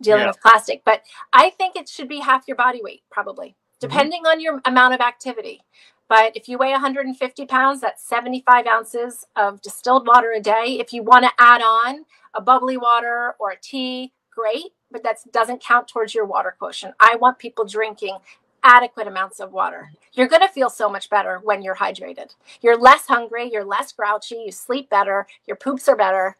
dealing 0.00 0.22
yeah. 0.22 0.28
with 0.28 0.40
plastic. 0.40 0.82
But 0.84 1.02
I 1.32 1.50
think 1.50 1.76
it 1.76 1.88
should 1.88 2.08
be 2.08 2.20
half 2.20 2.44
your 2.46 2.56
body 2.56 2.80
weight, 2.82 3.02
probably, 3.10 3.48
mm-hmm. 3.48 3.88
depending 3.88 4.22
mm-hmm. 4.22 4.32
on 4.32 4.40
your 4.40 4.60
amount 4.64 4.94
of 4.94 5.00
activity. 5.00 5.62
But 6.08 6.36
if 6.36 6.48
you 6.48 6.58
weigh 6.58 6.70
150 6.70 7.46
pounds, 7.46 7.80
that's 7.80 8.06
75 8.06 8.66
ounces 8.66 9.26
of 9.34 9.60
distilled 9.60 10.06
water 10.06 10.32
a 10.32 10.40
day. 10.40 10.78
If 10.78 10.92
you 10.92 11.02
want 11.02 11.24
to 11.24 11.32
add 11.38 11.62
on 11.62 12.04
a 12.34 12.40
bubbly 12.40 12.76
water 12.76 13.34
or 13.38 13.50
a 13.50 13.56
tea, 13.60 14.12
great, 14.30 14.72
but 14.90 15.02
that 15.02 15.18
doesn't 15.32 15.62
count 15.62 15.88
towards 15.88 16.14
your 16.14 16.24
water 16.24 16.54
quotient. 16.56 16.94
I 17.00 17.16
want 17.16 17.38
people 17.38 17.64
drinking 17.64 18.18
adequate 18.62 19.06
amounts 19.06 19.40
of 19.40 19.52
water. 19.52 19.90
You're 20.12 20.28
going 20.28 20.42
to 20.42 20.48
feel 20.48 20.70
so 20.70 20.88
much 20.88 21.08
better 21.08 21.40
when 21.42 21.62
you're 21.62 21.76
hydrated. 21.76 22.34
You're 22.60 22.76
less 22.76 23.06
hungry, 23.06 23.48
you're 23.52 23.64
less 23.64 23.92
grouchy, 23.92 24.42
you 24.46 24.52
sleep 24.52 24.90
better, 24.90 25.26
your 25.46 25.56
poops 25.56 25.88
are 25.88 25.96
better. 25.96 26.36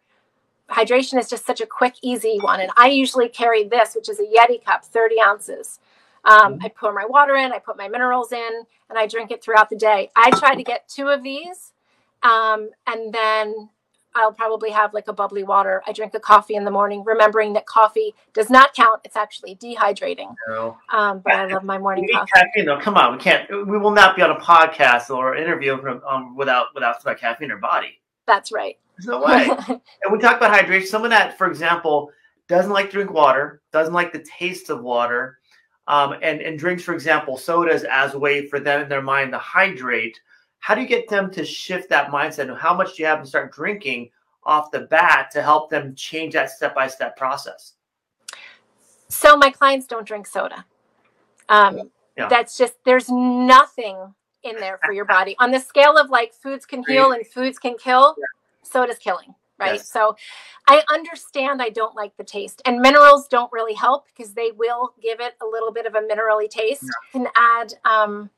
Hydration 0.70 1.18
is 1.18 1.29
just 1.29 1.46
such 1.46 1.61
a 1.61 1.66
quick, 1.66 1.94
easy 2.02 2.38
one. 2.40 2.61
And 2.61 2.72
I 2.76 2.88
usually 2.88 3.29
carry 3.29 3.62
this, 3.64 3.94
which 3.94 4.09
is 4.09 4.18
a 4.18 4.24
Yeti 4.24 4.64
cup, 4.64 4.85
30 4.85 5.20
ounces. 5.20 5.79
Um, 6.26 6.54
mm-hmm. 6.54 6.66
I 6.66 6.68
pour 6.68 6.92
my 6.92 7.06
water 7.06 7.36
in, 7.36 7.52
I 7.52 7.58
put 7.58 7.78
my 7.78 7.88
minerals 7.88 8.32
in, 8.32 8.62
and 8.90 8.98
I 8.98 9.06
drink 9.06 9.30
it 9.30 9.42
throughout 9.42 9.70
the 9.70 9.76
day. 9.76 10.10
I 10.16 10.30
try 10.30 10.54
to 10.54 10.62
get 10.62 10.88
two 10.88 11.08
of 11.08 11.22
these. 11.22 11.72
Um, 12.22 12.70
and 12.86 13.12
then 13.12 13.68
I'll 14.16 14.32
probably 14.32 14.70
have 14.70 14.94
like 14.94 15.08
a 15.08 15.12
bubbly 15.12 15.44
water. 15.44 15.82
I 15.86 15.92
drink 15.92 16.14
a 16.14 16.20
coffee 16.20 16.54
in 16.54 16.64
the 16.64 16.70
morning, 16.70 17.04
remembering 17.04 17.52
that 17.52 17.66
coffee 17.66 18.14
does 18.32 18.50
not 18.50 18.74
count. 18.74 19.02
It's 19.04 19.14
actually 19.14 19.56
dehydrating. 19.56 20.34
No. 20.48 20.78
Um, 20.92 21.20
but 21.20 21.34
I 21.34 21.46
love 21.46 21.64
my 21.64 21.78
morning 21.78 22.08
coffee. 22.12 22.30
Caffeine, 22.34 22.64
though. 22.64 22.80
Come 22.80 22.96
on, 22.96 23.12
we 23.12 23.18
can't. 23.18 23.48
We 23.50 23.78
will 23.78 23.90
not 23.90 24.16
be 24.16 24.22
on 24.22 24.30
a 24.30 24.40
podcast 24.40 25.10
or 25.10 25.36
interview 25.36 25.80
from, 25.80 26.02
um, 26.08 26.34
without 26.34 26.68
without 26.74 27.02
some 27.02 27.14
caffeine 27.16 27.46
in 27.46 27.52
our 27.52 27.58
body. 27.58 28.00
That's 28.26 28.50
right. 28.50 28.78
There's 28.96 29.06
no 29.06 29.20
way. 29.22 29.48
and 29.68 30.10
we 30.10 30.18
talk 30.18 30.38
about 30.38 30.52
hydration. 30.52 30.86
Someone 30.86 31.10
that, 31.10 31.36
for 31.36 31.46
example, 31.46 32.10
doesn't 32.48 32.72
like 32.72 32.86
to 32.86 32.92
drink 32.92 33.12
water, 33.12 33.60
doesn't 33.70 33.94
like 33.94 34.12
the 34.12 34.24
taste 34.38 34.70
of 34.70 34.82
water, 34.82 35.38
um, 35.88 36.14
and, 36.22 36.40
and 36.40 36.59
drinks, 36.59 36.83
for 36.83 36.94
example, 36.94 37.37
sodas 37.37 37.85
as 37.85 38.14
a 38.14 38.18
way 38.18 38.46
for 38.46 38.59
them 38.59 38.83
in 38.83 38.88
their 38.88 39.03
mind 39.03 39.33
to 39.33 39.38
hydrate. 39.38 40.18
How 40.59 40.75
do 40.75 40.81
you 40.81 40.88
get 40.88 41.09
them 41.09 41.31
to 41.33 41.44
shift 41.44 41.88
that 41.90 42.11
mindset? 42.11 42.49
And 42.49 42.57
how 42.57 42.75
much 42.75 42.96
do 42.96 43.03
you 43.03 43.07
have 43.07 43.18
them 43.18 43.27
start 43.27 43.53
drinking 43.53 44.11
off 44.42 44.70
the 44.70 44.81
bat 44.81 45.31
to 45.33 45.42
help 45.42 45.70
them 45.70 45.94
change 45.94 46.35
that 46.35 46.51
step 46.51 46.75
by 46.75 46.88
step 46.88 47.16
process? 47.16 47.75
So 49.09 49.37
my 49.37 49.51
clients 49.51 49.87
don't 49.87 50.07
drink 50.07 50.27
soda. 50.27 50.64
Um, 51.49 51.90
yeah. 52.16 52.29
That's 52.29 52.59
just 52.59 52.75
there's 52.85 53.09
nothing 53.09 53.96
in 54.42 54.57
there 54.57 54.79
for 54.85 54.92
your 54.92 55.05
body 55.05 55.37
on 55.38 55.51
the 55.51 55.61
scale 55.61 55.96
of 55.96 56.09
like 56.11 56.33
foods 56.33 56.64
can 56.64 56.83
heal 56.87 57.12
and 57.12 57.27
foods 57.27 57.59
can 57.59 57.77
kill. 57.77 58.14
Yeah. 58.18 58.25
Soda's 58.62 58.99
killing, 58.99 59.35
right? 59.59 59.75
Yes. 59.75 59.90
So 59.90 60.16
I 60.66 60.83
understand 60.92 61.62
I 61.62 61.71
don't 61.71 61.95
like 61.95 62.16
the 62.16 62.25
taste, 62.25 62.62
and 62.64 62.81
minerals 62.81 63.29
don't 63.29 63.53
really 63.53 63.75
help 63.75 64.07
because 64.07 64.35
they 64.35 64.53
will 64.53 64.95
give 65.03 65.21
it 65.21 65.35
a 65.42 65.47
little 65.47 65.73
bit 65.73 65.87
of 65.87 65.95
a 65.95 66.01
minerally 66.01 66.49
taste. 66.49 66.85
Yeah. 66.85 67.12
Can 67.12 67.29
add. 67.37 67.75
Um, 67.85 68.31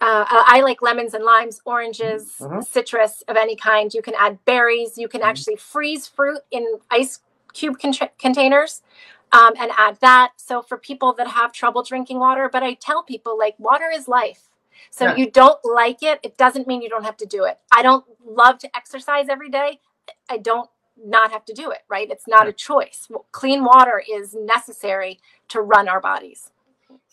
uh, 0.00 0.26
I 0.28 0.60
like 0.60 0.82
lemons 0.82 1.14
and 1.14 1.24
limes, 1.24 1.62
oranges, 1.64 2.34
mm-hmm. 2.38 2.60
citrus 2.60 3.22
of 3.26 3.36
any 3.36 3.56
kind. 3.56 3.94
You 3.94 4.02
can 4.02 4.14
add 4.18 4.44
berries. 4.44 4.98
You 4.98 5.08
can 5.08 5.20
mm-hmm. 5.20 5.30
actually 5.30 5.56
freeze 5.56 6.06
fruit 6.06 6.40
in 6.50 6.78
ice 6.90 7.20
cube 7.54 7.78
con- 7.78 8.10
containers 8.18 8.82
um, 9.32 9.54
and 9.58 9.70
add 9.78 9.98
that. 10.00 10.32
So 10.36 10.62
for 10.62 10.76
people 10.76 11.12
that 11.14 11.28
have 11.28 11.52
trouble 11.52 11.82
drinking 11.82 12.18
water, 12.18 12.48
but 12.52 12.62
I 12.62 12.74
tell 12.74 13.02
people 13.02 13.38
like 13.38 13.54
water 13.58 13.90
is 13.92 14.06
life. 14.06 14.48
So 14.90 15.06
yeah. 15.06 15.16
you 15.16 15.30
don't 15.30 15.58
like 15.64 16.02
it, 16.02 16.20
it 16.22 16.36
doesn't 16.36 16.66
mean 16.66 16.82
you 16.82 16.88
don't 16.88 17.04
have 17.04 17.16
to 17.18 17.26
do 17.26 17.44
it. 17.44 17.58
I 17.72 17.82
don't 17.82 18.04
love 18.24 18.58
to 18.58 18.76
exercise 18.76 19.28
every 19.28 19.50
day. 19.50 19.80
I 20.28 20.38
don't 20.38 20.68
not 20.96 21.32
have 21.32 21.44
to 21.46 21.52
do 21.52 21.70
it, 21.70 21.80
right? 21.88 22.10
It's 22.10 22.28
not 22.28 22.46
a 22.46 22.52
choice. 22.52 23.08
Clean 23.32 23.64
water 23.64 24.02
is 24.10 24.34
necessary 24.34 25.18
to 25.48 25.60
run 25.60 25.88
our 25.88 26.00
bodies. 26.00 26.50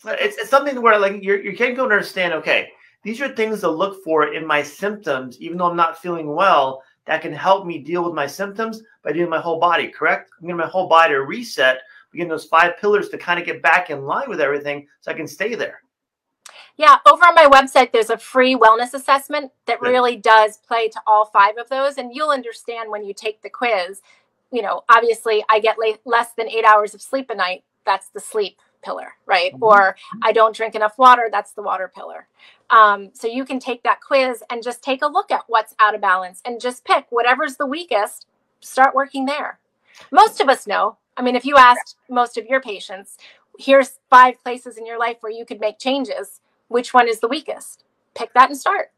It's, 0.04 0.36
it's 0.36 0.50
something 0.50 0.80
where 0.80 0.98
like 0.98 1.22
you're, 1.22 1.42
you 1.42 1.56
can't 1.56 1.76
go 1.76 1.84
and 1.84 1.92
understand, 1.92 2.32
okay, 2.34 2.68
these 3.02 3.20
are 3.20 3.34
things 3.34 3.60
to 3.60 3.70
look 3.70 4.02
for 4.04 4.34
in 4.34 4.46
my 4.46 4.62
symptoms, 4.62 5.40
even 5.40 5.58
though 5.58 5.68
I'm 5.68 5.76
not 5.76 6.00
feeling 6.00 6.34
well, 6.34 6.82
that 7.06 7.22
can 7.22 7.32
help 7.32 7.66
me 7.66 7.78
deal 7.78 8.04
with 8.04 8.14
my 8.14 8.26
symptoms 8.26 8.82
by 9.02 9.12
doing 9.12 9.28
my 9.28 9.40
whole 9.40 9.58
body, 9.58 9.88
correct? 9.88 10.30
I'm 10.38 10.46
getting 10.46 10.56
my 10.56 10.66
whole 10.66 10.88
body 10.88 11.14
to 11.14 11.22
reset 11.22 11.80
begin 12.12 12.28
those 12.28 12.44
five 12.44 12.76
pillars 12.78 13.08
to 13.08 13.18
kind 13.18 13.40
of 13.40 13.46
get 13.46 13.62
back 13.62 13.90
in 13.90 14.04
line 14.04 14.28
with 14.28 14.40
everything 14.40 14.86
so 15.00 15.10
I 15.10 15.14
can 15.14 15.26
stay 15.26 15.54
there. 15.54 15.82
Yeah, 16.76 16.96
over 17.06 17.24
on 17.24 17.34
my 17.34 17.46
website, 17.46 17.92
there's 17.92 18.10
a 18.10 18.18
free 18.18 18.56
wellness 18.56 18.94
assessment 18.94 19.52
that 19.66 19.80
Good. 19.80 19.90
really 19.90 20.16
does 20.16 20.58
play 20.58 20.88
to 20.88 21.00
all 21.06 21.26
five 21.26 21.56
of 21.58 21.68
those. 21.68 21.98
And 21.98 22.14
you'll 22.14 22.30
understand 22.30 22.90
when 22.90 23.04
you 23.04 23.14
take 23.14 23.42
the 23.42 23.50
quiz. 23.50 24.00
You 24.50 24.62
know, 24.62 24.82
obviously, 24.88 25.44
I 25.50 25.60
get 25.60 25.76
less 26.04 26.32
than 26.32 26.48
eight 26.48 26.64
hours 26.64 26.94
of 26.94 27.02
sleep 27.02 27.30
a 27.30 27.34
night. 27.34 27.64
That's 27.84 28.08
the 28.08 28.20
sleep 28.20 28.58
pillar, 28.82 29.14
right? 29.26 29.52
Mm-hmm. 29.52 29.62
Or 29.62 29.96
I 30.22 30.32
don't 30.32 30.56
drink 30.56 30.74
enough 30.74 30.98
water. 30.98 31.28
That's 31.30 31.52
the 31.52 31.62
water 31.62 31.90
pillar. 31.94 32.26
Um, 32.70 33.10
so 33.12 33.28
you 33.28 33.44
can 33.44 33.60
take 33.60 33.82
that 33.82 34.00
quiz 34.00 34.42
and 34.50 34.62
just 34.62 34.82
take 34.82 35.02
a 35.02 35.06
look 35.06 35.30
at 35.30 35.44
what's 35.46 35.74
out 35.78 35.94
of 35.94 36.00
balance 36.00 36.40
and 36.44 36.60
just 36.60 36.84
pick 36.84 37.06
whatever's 37.10 37.56
the 37.56 37.66
weakest, 37.66 38.26
start 38.60 38.94
working 38.94 39.26
there. 39.26 39.58
Most 40.10 40.40
of 40.40 40.48
us 40.48 40.66
know 40.66 40.96
I 41.16 41.22
mean, 41.22 41.36
if 41.36 41.44
you 41.44 41.56
asked 41.56 41.96
most 42.08 42.38
of 42.38 42.46
your 42.46 42.60
patients, 42.60 43.18
here's 43.58 43.98
five 44.08 44.42
places 44.42 44.78
in 44.78 44.86
your 44.86 44.98
life 44.98 45.18
where 45.20 45.32
you 45.32 45.44
could 45.44 45.60
make 45.60 45.78
changes, 45.78 46.40
which 46.72 46.92
one 46.92 47.08
is 47.08 47.20
the 47.20 47.28
weakest? 47.28 47.84
Pick 48.14 48.32
that 48.34 48.50
and 48.50 48.58
start. 48.58 48.90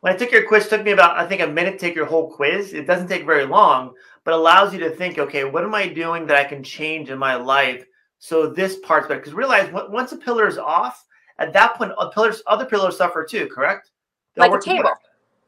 When 0.00 0.12
I 0.12 0.16
took 0.16 0.32
your 0.32 0.48
quiz, 0.48 0.68
took 0.68 0.82
me 0.82 0.92
about 0.92 1.18
I 1.18 1.26
think 1.26 1.42
a 1.42 1.46
minute 1.46 1.72
to 1.72 1.78
take 1.78 1.94
your 1.94 2.06
whole 2.06 2.30
quiz. 2.30 2.72
It 2.72 2.86
doesn't 2.86 3.08
take 3.08 3.26
very 3.26 3.44
long, 3.44 3.92
but 4.24 4.34
allows 4.34 4.72
you 4.72 4.80
to 4.80 4.90
think, 4.90 5.18
okay, 5.18 5.44
what 5.44 5.64
am 5.64 5.74
I 5.74 5.88
doing 5.88 6.26
that 6.26 6.36
I 6.36 6.44
can 6.44 6.62
change 6.62 7.10
in 7.10 7.18
my 7.18 7.34
life 7.34 7.84
so 8.18 8.46
this 8.46 8.78
part's 8.78 9.08
better? 9.08 9.20
Because 9.20 9.34
realize 9.34 9.70
once 9.72 10.12
a 10.12 10.16
pillar 10.16 10.46
is 10.46 10.56
off, 10.56 11.04
at 11.38 11.52
that 11.52 11.74
point, 11.74 11.92
uh, 11.98 12.08
pillars, 12.08 12.42
other 12.46 12.64
pillars 12.64 12.96
suffer 12.96 13.24
too. 13.24 13.46
Correct? 13.48 13.90
They'll 14.34 14.50
like 14.50 14.60
a 14.60 14.64
table, 14.64 14.90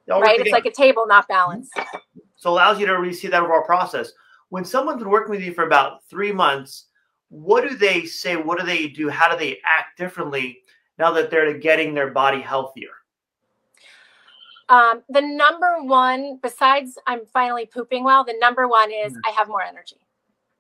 right? 0.09 0.41
It's 0.41 0.51
like 0.51 0.67
a 0.67 0.71
table 0.71 1.07
not 1.07 1.29
balanced. 1.29 1.73
So 2.37 2.51
allows 2.51 2.79
you 2.79 2.87
to 2.87 2.93
really 2.93 3.15
see 3.15 3.29
that 3.29 3.43
overall 3.43 3.63
process 3.63 4.13
when 4.53 4.67
someone's 4.67 4.99
been 4.99 5.09
working 5.09 5.31
with 5.31 5.41
you 5.41 5.55
for 5.55 5.65
about 5.65 6.05
three 6.11 6.31
months, 6.31 6.89
what 7.31 7.67
do 7.67 7.75
they 7.75 8.05
say? 8.05 8.37
What 8.37 8.59
do 8.59 8.67
they 8.67 8.87
do? 8.87 9.09
How 9.09 9.33
do 9.33 9.39
they 9.39 9.57
act 9.65 9.97
differently 9.97 10.59
now 10.99 11.13
that 11.13 11.31
they're 11.31 11.59
getting 11.59 11.95
their 11.95 12.11
body 12.11 12.41
healthier? 12.41 12.91
Um, 14.69 15.03
the 15.09 15.21
number 15.21 15.83
one, 15.83 16.39
besides 16.43 16.99
I'm 17.07 17.27
finally 17.27 17.67
pooping 17.67 18.05
well, 18.05 18.25
the 18.25 18.37
number 18.41 18.69
one 18.69 18.91
is 18.91 19.13
mm-hmm. 19.13 19.21
I 19.27 19.31
have 19.31 19.49
more 19.49 19.63
energy. 19.63 19.97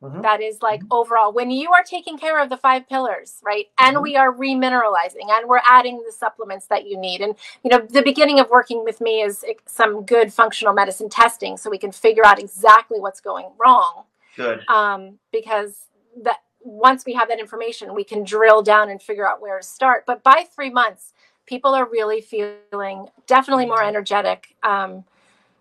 Mm-hmm. 0.03 0.21
That 0.21 0.42
is 0.42 0.61
like 0.61 0.81
mm-hmm. 0.81 0.92
overall, 0.92 1.33
when 1.33 1.51
you 1.51 1.71
are 1.71 1.85
taking 1.85 2.18
care 2.18 2.42
of 2.42 2.51
the 2.51 2.57
five 2.57 2.88
pillars, 2.88 3.38
right? 3.42 3.66
And 3.79 3.95
mm-hmm. 3.95 4.03
we 4.03 4.16
are 4.16 4.35
remineralizing 4.35 5.31
and 5.31 5.49
we're 5.49 5.61
adding 5.64 6.03
the 6.05 6.12
supplements 6.12 6.66
that 6.66 6.87
you 6.87 6.99
need. 6.99 7.21
And, 7.21 7.37
you 7.62 7.71
know, 7.71 7.79
the 7.79 8.03
beginning 8.03 8.40
of 8.40 8.51
working 8.51 8.85
with 8.85 9.01
me 9.01 9.23
is 9.23 9.45
some 9.66 10.05
good 10.05 10.33
functional 10.33 10.75
medicine 10.75 11.09
testing 11.09 11.57
so 11.57 11.71
we 11.71 11.79
can 11.79 11.92
figure 11.92 12.27
out 12.27 12.40
exactly 12.40 12.99
what's 12.99 13.21
going 13.21 13.47
wrong. 13.59 14.03
Good. 14.37 14.68
Um, 14.68 15.18
because 15.31 15.87
that 16.23 16.40
once 16.64 17.05
we 17.05 17.12
have 17.14 17.29
that 17.29 17.40
information, 17.40 17.94
we 17.94 18.05
can 18.05 18.25
drill 18.25 18.62
down 18.62 18.90
and 18.90 19.03
figure 19.03 19.29
out 19.29 19.40
where 19.40 19.59
to 19.59 19.64
start. 19.64 20.05
But 20.07 20.22
by 20.22 20.44
three 20.55 20.70
months, 20.70 21.12
people 21.46 21.75
are 21.75 21.88
really 21.88 22.20
feeling 22.20 23.09
definitely 23.27 23.66
more 23.66 23.83
energetic. 23.83 24.55
Um, 24.62 25.05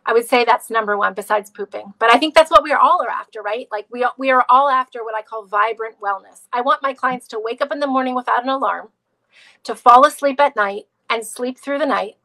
I 0.05 0.13
would 0.13 0.27
say 0.27 0.43
that's 0.43 0.69
number 0.69 0.97
one 0.97 1.13
besides 1.13 1.49
pooping. 1.49 1.93
But 1.99 2.11
I 2.11 2.17
think 2.17 2.33
that's 2.33 2.49
what 2.49 2.63
we 2.63 2.71
are 2.71 2.79
all 2.79 3.03
are 3.03 3.09
after, 3.09 3.41
right? 3.41 3.67
Like 3.71 3.85
we 3.91 4.05
we 4.17 4.31
are 4.31 4.45
all 4.49 4.69
after 4.69 5.03
what 5.03 5.15
I 5.15 5.21
call 5.21 5.45
vibrant 5.45 5.99
wellness. 5.99 6.47
I 6.51 6.61
want 6.61 6.81
my 6.81 6.93
clients 6.93 7.27
to 7.29 7.39
wake 7.39 7.61
up 7.61 7.71
in 7.71 7.79
the 7.79 7.87
morning 7.87 8.15
without 8.15 8.43
an 8.43 8.49
alarm, 8.49 8.89
to 9.63 9.75
fall 9.75 10.05
asleep 10.05 10.39
at 10.39 10.55
night 10.55 10.85
and 11.09 11.25
sleep 11.25 11.59
through 11.59 11.79
the 11.79 11.85
night, 11.85 12.15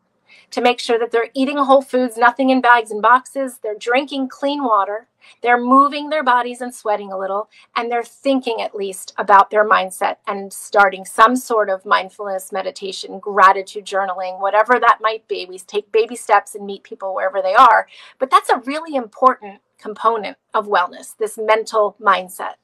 to 0.50 0.60
make 0.60 0.80
sure 0.80 0.98
that 0.98 1.10
they're 1.10 1.30
eating 1.34 1.58
whole 1.58 1.82
foods, 1.82 2.16
nothing 2.16 2.50
in 2.50 2.60
bags 2.60 2.90
and 2.90 3.02
boxes, 3.02 3.58
they're 3.62 3.74
drinking 3.78 4.28
clean 4.28 4.62
water, 4.62 5.08
they're 5.42 5.60
moving 5.60 6.08
their 6.08 6.22
bodies 6.22 6.60
and 6.60 6.74
sweating 6.74 7.12
a 7.12 7.18
little, 7.18 7.48
and 7.74 7.90
they're 7.90 8.04
thinking 8.04 8.60
at 8.60 8.74
least 8.74 9.12
about 9.18 9.50
their 9.50 9.68
mindset 9.68 10.16
and 10.26 10.52
starting 10.52 11.04
some 11.04 11.36
sort 11.36 11.68
of 11.68 11.84
mindfulness 11.84 12.52
meditation, 12.52 13.18
gratitude 13.18 13.84
journaling, 13.84 14.40
whatever 14.40 14.78
that 14.78 14.98
might 15.00 15.26
be. 15.28 15.46
We 15.46 15.58
take 15.58 15.90
baby 15.92 16.16
steps 16.16 16.54
and 16.54 16.64
meet 16.66 16.82
people 16.82 17.14
wherever 17.14 17.42
they 17.42 17.54
are. 17.54 17.88
But 18.18 18.30
that's 18.30 18.50
a 18.50 18.62
really 18.66 18.94
important 18.94 19.60
component 19.78 20.36
of 20.54 20.66
wellness, 20.66 21.16
this 21.16 21.38
mental 21.38 21.96
mindset. 22.00 22.54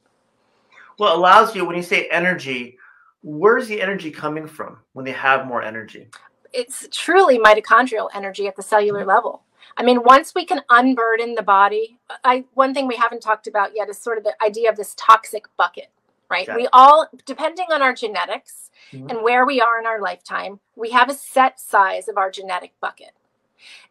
Well, 0.98 1.14
it 1.14 1.18
allows 1.18 1.54
you, 1.54 1.64
when 1.64 1.76
you 1.76 1.82
say 1.82 2.08
energy, 2.10 2.78
where's 3.22 3.68
the 3.68 3.82
energy 3.82 4.10
coming 4.10 4.46
from 4.46 4.78
when 4.92 5.04
they 5.04 5.12
have 5.12 5.46
more 5.46 5.62
energy? 5.62 6.08
It's 6.52 6.88
truly 6.90 7.38
mitochondrial 7.38 8.10
energy 8.14 8.46
at 8.46 8.56
the 8.56 8.62
cellular 8.62 9.00
mm-hmm. 9.00 9.08
level. 9.08 9.42
I 9.76 9.82
mean, 9.82 10.02
once 10.04 10.34
we 10.34 10.44
can 10.44 10.60
unburden 10.68 11.34
the 11.34 11.42
body, 11.42 11.98
I 12.24 12.44
one 12.54 12.74
thing 12.74 12.86
we 12.86 12.96
haven't 12.96 13.22
talked 13.22 13.46
about 13.46 13.70
yet 13.74 13.88
is 13.88 13.98
sort 13.98 14.18
of 14.18 14.24
the 14.24 14.34
idea 14.44 14.68
of 14.68 14.76
this 14.76 14.94
toxic 14.96 15.46
bucket, 15.56 15.88
right? 16.30 16.48
Okay. 16.48 16.56
We 16.56 16.68
all, 16.72 17.08
depending 17.24 17.66
on 17.72 17.80
our 17.80 17.94
genetics 17.94 18.70
mm-hmm. 18.92 19.08
and 19.08 19.22
where 19.22 19.46
we 19.46 19.60
are 19.60 19.80
in 19.80 19.86
our 19.86 20.00
lifetime, 20.00 20.60
we 20.76 20.90
have 20.90 21.08
a 21.08 21.14
set 21.14 21.58
size 21.58 22.08
of 22.08 22.18
our 22.18 22.30
genetic 22.30 22.72
bucket. 22.80 23.12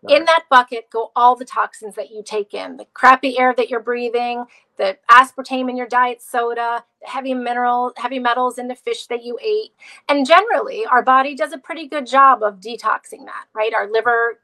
In 0.07 0.25
that 0.25 0.45
bucket 0.49 0.89
go 0.89 1.11
all 1.15 1.35
the 1.35 1.45
toxins 1.45 1.95
that 1.95 2.11
you 2.11 2.23
take 2.25 2.53
in, 2.53 2.77
the 2.77 2.85
crappy 2.93 3.37
air 3.37 3.53
that 3.55 3.69
you're 3.69 3.79
breathing, 3.79 4.45
the 4.77 4.97
aspartame 5.09 5.69
in 5.69 5.77
your 5.77 5.87
diet 5.87 6.21
soda, 6.21 6.83
the 7.01 7.07
heavy 7.07 7.33
mineral, 7.33 7.93
heavy 7.97 8.19
metals 8.19 8.57
in 8.57 8.67
the 8.67 8.75
fish 8.75 9.07
that 9.07 9.23
you 9.23 9.37
ate. 9.43 9.71
And 10.09 10.25
generally, 10.25 10.85
our 10.85 11.03
body 11.03 11.35
does 11.35 11.53
a 11.53 11.57
pretty 11.57 11.87
good 11.87 12.07
job 12.07 12.41
of 12.43 12.59
detoxing 12.59 13.25
that, 13.25 13.45
right? 13.53 13.73
Our 13.73 13.89
liver 13.89 14.39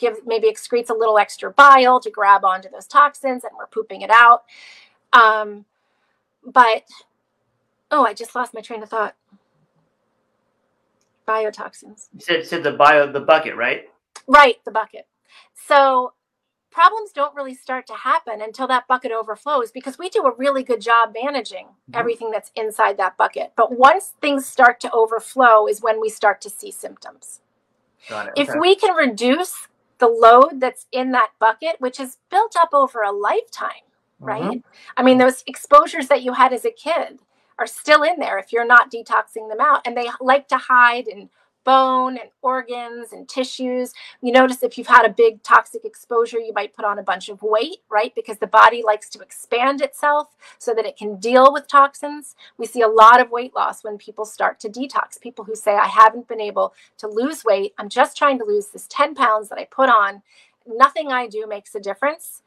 give 0.00 0.26
maybe 0.26 0.50
excretes 0.50 0.90
a 0.90 0.94
little 0.94 1.18
extra 1.18 1.52
bile 1.52 2.00
to 2.00 2.10
grab 2.10 2.44
onto 2.44 2.68
those 2.70 2.86
toxins 2.86 3.44
and 3.44 3.52
we're 3.56 3.66
pooping 3.66 4.00
it 4.00 4.10
out. 4.10 4.44
Um, 5.12 5.66
but 6.44 6.88
oh, 7.90 8.04
I 8.04 8.14
just 8.14 8.34
lost 8.34 8.54
my 8.54 8.62
train 8.62 8.82
of 8.82 8.88
thought. 8.88 9.14
Biotoxins. 11.28 12.08
You 12.14 12.20
said, 12.20 12.46
said 12.46 12.62
the 12.64 12.72
bio 12.72 13.12
the 13.12 13.20
bucket, 13.20 13.54
right? 13.54 13.84
Right, 14.30 14.56
the 14.64 14.70
bucket. 14.70 15.08
So 15.54 16.12
problems 16.70 17.10
don't 17.12 17.34
really 17.34 17.54
start 17.54 17.86
to 17.88 17.94
happen 17.94 18.40
until 18.40 18.68
that 18.68 18.86
bucket 18.86 19.10
overflows 19.10 19.72
because 19.72 19.98
we 19.98 20.08
do 20.08 20.24
a 20.24 20.34
really 20.36 20.62
good 20.62 20.80
job 20.80 21.14
managing 21.20 21.66
mm-hmm. 21.66 21.98
everything 21.98 22.30
that's 22.30 22.52
inside 22.54 22.96
that 22.98 23.16
bucket. 23.16 23.52
But 23.56 23.76
once 23.76 24.14
things 24.20 24.46
start 24.46 24.78
to 24.80 24.92
overflow 24.92 25.66
is 25.66 25.82
when 25.82 26.00
we 26.00 26.08
start 26.08 26.40
to 26.42 26.50
see 26.50 26.70
symptoms. 26.70 27.40
Okay. 28.10 28.30
If 28.36 28.50
we 28.58 28.76
can 28.76 28.94
reduce 28.94 29.68
the 29.98 30.06
load 30.06 30.60
that's 30.60 30.86
in 30.92 31.10
that 31.10 31.30
bucket, 31.40 31.76
which 31.80 31.98
is 31.98 32.18
built 32.30 32.54
up 32.56 32.70
over 32.72 33.02
a 33.02 33.12
lifetime, 33.12 33.84
right? 34.20 34.42
Mm-hmm. 34.42 34.68
I 34.96 35.02
mean, 35.02 35.18
those 35.18 35.42
exposures 35.46 36.06
that 36.06 36.22
you 36.22 36.34
had 36.34 36.52
as 36.52 36.64
a 36.64 36.70
kid 36.70 37.18
are 37.58 37.66
still 37.66 38.02
in 38.02 38.20
there 38.20 38.38
if 38.38 38.52
you're 38.52 38.64
not 38.66 38.90
detoxing 38.92 39.48
them 39.48 39.60
out. 39.60 39.82
And 39.84 39.96
they 39.96 40.08
like 40.20 40.48
to 40.48 40.56
hide 40.56 41.08
in 41.08 41.30
bone 41.64 42.16
and 42.16 42.30
organs 42.42 43.12
and 43.12 43.28
tissues. 43.28 43.92
You 44.22 44.32
notice 44.32 44.62
if 44.62 44.78
you've 44.78 44.86
had 44.86 45.04
a 45.04 45.12
big 45.12 45.42
toxic 45.42 45.84
exposure, 45.84 46.38
you 46.38 46.52
might 46.52 46.74
put 46.74 46.84
on 46.84 46.98
a 46.98 47.02
bunch 47.02 47.28
of 47.28 47.42
weight, 47.42 47.78
right? 47.90 48.14
Because 48.14 48.38
the 48.38 48.46
body 48.46 48.82
likes 48.84 49.08
to 49.10 49.20
expand 49.20 49.80
itself 49.80 50.28
so 50.58 50.74
that 50.74 50.86
it 50.86 50.96
can 50.96 51.16
deal 51.16 51.52
with 51.52 51.68
toxins. 51.68 52.34
We 52.56 52.66
see 52.66 52.82
a 52.82 52.88
lot 52.88 53.20
of 53.20 53.30
weight 53.30 53.54
loss 53.54 53.84
when 53.84 53.98
people 53.98 54.24
start 54.24 54.60
to 54.60 54.68
detox. 54.68 55.20
People 55.20 55.44
who 55.44 55.54
say, 55.54 55.74
I 55.74 55.86
haven't 55.86 56.28
been 56.28 56.40
able 56.40 56.74
to 56.98 57.08
lose 57.08 57.44
weight. 57.44 57.74
I'm 57.78 57.88
just 57.88 58.16
trying 58.16 58.38
to 58.38 58.44
lose 58.44 58.68
this 58.68 58.86
10 58.88 59.14
pounds 59.14 59.48
that 59.48 59.58
I 59.58 59.64
put 59.64 59.88
on. 59.88 60.22
Nothing 60.66 61.12
I 61.12 61.26
do 61.26 61.46
makes 61.46 61.74
a 61.74 61.80
difference. 61.80 62.42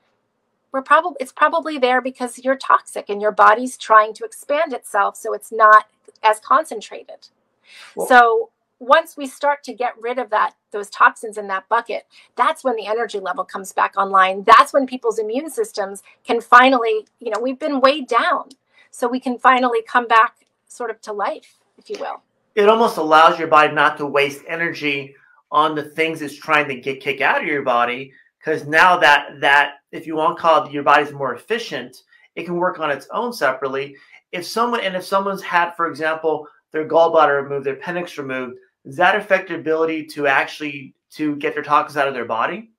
We're 0.71 0.81
probably 0.81 1.17
it's 1.19 1.31
probably 1.31 1.77
there 1.77 2.01
because 2.01 2.39
you're 2.39 2.55
toxic 2.55 3.07
and 3.07 3.21
your 3.21 3.31
body's 3.31 3.77
trying 3.77 4.13
to 4.15 4.25
expand 4.25 4.73
itself 4.73 5.15
so 5.15 5.31
it's 5.33 5.51
not 5.51 5.85
as 6.23 6.39
concentrated. 6.39 7.27
Well, 7.95 8.07
so 8.07 8.49
once 8.85 9.15
we 9.15 9.25
start 9.25 9.63
to 9.63 9.73
get 9.73 9.93
rid 10.01 10.19
of 10.19 10.29
that 10.29 10.53
those 10.71 10.89
toxins 10.89 11.37
in 11.37 11.47
that 11.47 11.67
bucket 11.69 12.05
that's 12.35 12.63
when 12.63 12.75
the 12.75 12.85
energy 12.85 13.19
level 13.19 13.43
comes 13.43 13.71
back 13.71 13.93
online. 13.97 14.43
That's 14.43 14.73
when 14.73 14.85
people's 14.85 15.19
immune 15.19 15.49
systems 15.49 16.03
can 16.25 16.41
finally 16.41 17.05
you 17.19 17.31
know 17.31 17.39
we've 17.41 17.59
been 17.59 17.79
weighed 17.79 18.07
down 18.07 18.49
so 18.91 19.07
we 19.07 19.19
can 19.19 19.37
finally 19.37 19.81
come 19.87 20.07
back 20.07 20.35
sort 20.67 20.89
of 20.89 21.01
to 21.01 21.13
life 21.13 21.59
if 21.77 21.89
you 21.89 21.97
will. 21.99 22.21
It 22.55 22.69
almost 22.69 22.97
allows 22.97 23.39
your 23.39 23.47
body 23.47 23.73
not 23.73 23.97
to 23.97 24.05
waste 24.05 24.41
energy 24.47 25.15
on 25.51 25.75
the 25.75 25.83
things 25.83 26.21
it's 26.21 26.35
trying 26.35 26.67
to 26.67 26.75
get 26.75 26.99
kick 26.99 27.21
out 27.21 27.41
of 27.41 27.47
your 27.47 27.61
body 27.61 28.11
because 28.39 28.67
now 28.67 28.97
that 28.97 29.39
that 29.39 29.75
if 29.91 30.05
you 30.05 30.15
want 30.15 30.37
to 30.37 30.41
call 30.41 30.65
it 30.65 30.71
your 30.71 30.83
body's 30.83 31.13
more 31.13 31.35
efficient 31.35 32.03
it 32.35 32.45
can 32.45 32.55
work 32.55 32.79
on 32.79 32.91
its 32.91 33.07
own 33.11 33.31
separately. 33.31 33.95
If 34.31 34.45
someone 34.45 34.81
and 34.81 34.95
if 34.95 35.05
someone's 35.05 35.43
had 35.43 35.71
for 35.75 35.87
example 35.87 36.47
their 36.71 36.87
gallbladder 36.87 37.43
removed 37.43 37.65
their 37.65 37.75
appendix 37.75 38.17
removed 38.17 38.57
does 38.85 38.95
that 38.97 39.15
affect 39.15 39.49
their 39.49 39.59
ability 39.59 40.05
to 40.07 40.27
actually 40.27 40.93
to 41.11 41.35
get 41.37 41.53
their 41.53 41.63
toxins 41.63 41.97
out 41.97 42.07
of 42.07 42.13
their 42.13 42.25
body? 42.25 42.69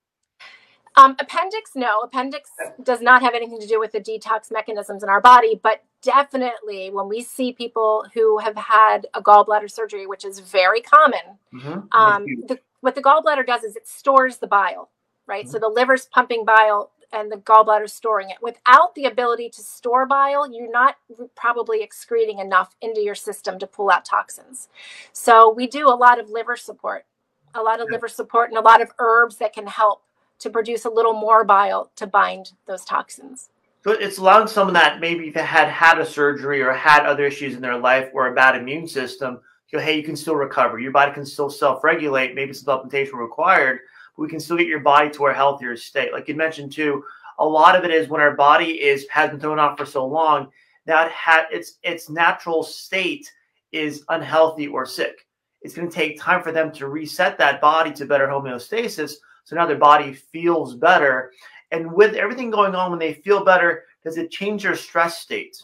Um, 0.97 1.17
appendix, 1.19 1.73
no. 1.75 2.01
Appendix 2.01 2.51
does 2.83 3.01
not 3.01 3.21
have 3.23 3.35
anything 3.35 3.61
to 3.61 3.67
do 3.67 3.81
with 3.81 3.93
the 3.93 4.01
detox 4.01 4.53
mechanisms 4.53 5.03
in 5.03 5.09
our 5.09 5.21
body, 5.21 5.59
but 5.63 5.83
definitely 6.03 6.91
when 6.91 7.09
we 7.09 7.21
see 7.23 7.53
people 7.53 8.05
who 8.15 8.39
have 8.39 8.57
had 8.57 9.07
a 9.15 9.23
gallbladder 9.23 9.71
surgery, 9.71 10.07
which 10.07 10.25
is 10.25 10.39
very 10.39 10.81
common, 10.81 11.21
mm-hmm. 11.53 11.81
um, 11.99 12.25
the, 12.47 12.61
what 12.81 12.95
the 12.95 13.03
gallbladder 13.03 13.45
does 13.45 13.65
is 13.65 13.75
it 13.75 13.89
stores 13.89 14.37
the 14.37 14.47
bile, 14.47 14.91
right? 15.27 15.45
Mm-hmm. 15.45 15.53
So 15.53 15.59
the 15.59 15.69
liver's 15.69 16.07
pumping 16.07 16.45
bile 16.45 16.93
and 17.15 17.31
the 17.31 17.37
gallbladder 17.37 17.89
storing 17.89 18.31
it. 18.31 18.39
Without 18.43 18.95
the 18.95 19.05
ability 19.05 19.49
to 19.51 19.63
store 19.63 20.05
bile, 20.05 20.51
you're 20.51 20.71
not 20.71 20.97
probably 21.37 21.83
excreting 21.83 22.41
enough 22.41 22.75
into 22.83 23.01
your 23.01 23.15
system 23.15 23.59
to 23.61 23.67
pull 23.67 23.91
out 23.91 24.05
toxins. 24.05 24.69
So 25.13 25.53
we 25.53 25.67
do 25.67 25.89
a 25.89 25.95
lot 25.95 26.19
of 26.19 26.29
liver 26.29 26.57
support, 26.57 27.07
a 27.55 27.63
lot 27.63 27.81
of 27.81 27.89
liver 27.91 28.09
support, 28.09 28.51
and 28.51 28.59
a 28.59 28.63
lot 28.63 28.83
of 28.83 28.91
herbs 28.99 29.37
that 29.37 29.53
can 29.53 29.67
help 29.67 30.03
to 30.41 30.51
produce 30.51 30.85
a 30.85 30.91
little 30.91 31.15
more 31.15 31.45
bile 31.45 31.91
to 31.97 32.07
bind 32.07 32.53
those 32.67 32.85
toxins. 32.85 33.51
So 33.85 33.93
it's 33.93 34.19
allowing 34.19 34.49
someone 34.49 34.75
that 34.75 34.99
maybe 34.99 35.31
had 35.31 35.69
had 35.69 35.99
a 35.99 36.07
surgery 36.07 36.63
or 36.63 36.73
had 36.73 37.07
other 37.07 37.25
issues 37.25 37.55
in 37.55 37.61
their 37.61 37.79
life 37.79 38.11
or 38.13 38.27
a 38.27 38.35
bad 38.35 38.57
immune 38.57 38.89
system, 38.89 39.41
go, 39.71 39.79
hey, 39.79 39.97
you 39.97 40.03
can 40.03 40.17
still 40.17 40.37
recover. 40.37 40.79
Your 40.79 40.93
body 40.93 41.13
can 41.13 41.27
still 41.27 41.51
self-regulate. 41.51 42.35
Maybe 42.35 42.53
supplementation 42.53 43.15
required, 43.15 43.81
we 44.17 44.29
can 44.29 44.41
still 44.41 44.57
get 44.57 44.67
your 44.67 44.81
body 44.81 45.11
to 45.11 45.27
a 45.27 45.35
healthier 45.35 45.77
state. 45.77 46.13
Like 46.13 46.29
you 46.29 46.35
mentioned 46.35 46.73
too, 46.73 47.05
a 47.39 47.47
lot 47.47 47.77
of 47.77 47.85
it 47.85 47.91
is 47.91 48.09
when 48.09 48.21
our 48.21 48.35
body 48.37 48.83
is 48.83 49.07
has 49.11 49.31
been 49.31 49.41
thrown 49.41 49.59
off 49.59 49.79
for 49.79 49.87
so 49.87 50.07
long 50.07 50.49
that 50.87 51.11
ha- 51.11 51.47
its 51.51 51.79
its 51.83 52.09
natural 52.09 52.63
state 52.63 53.31
is 53.73 54.05
unhealthy 54.09 54.69
or 54.69 54.87
sick. 54.87 55.27
It's 55.63 55.75
going 55.75 55.89
to 55.89 55.95
take 55.95 56.21
time 56.21 56.43
for 56.43 56.53
them 56.53 56.71
to 56.73 56.89
reset 56.89 57.39
that 57.39 57.61
body 57.61 57.91
to 57.93 58.05
better 58.05 58.29
homeostasis. 58.29 59.15
So 59.45 59.57
now 59.57 59.67
their 59.67 59.79
body 59.79 60.13
feels 60.13 60.75
better. 60.75 61.33
And 61.71 61.93
with 61.93 62.15
everything 62.15 62.51
going 62.51 62.75
on, 62.75 62.91
when 62.91 63.01
they 63.01 63.15
feel 63.15 63.45
better, 63.45 63.85
does 64.05 64.19
it 64.19 64.31
change 64.31 64.63
their 64.63 64.77
stress 64.77 65.19
state? 65.19 65.61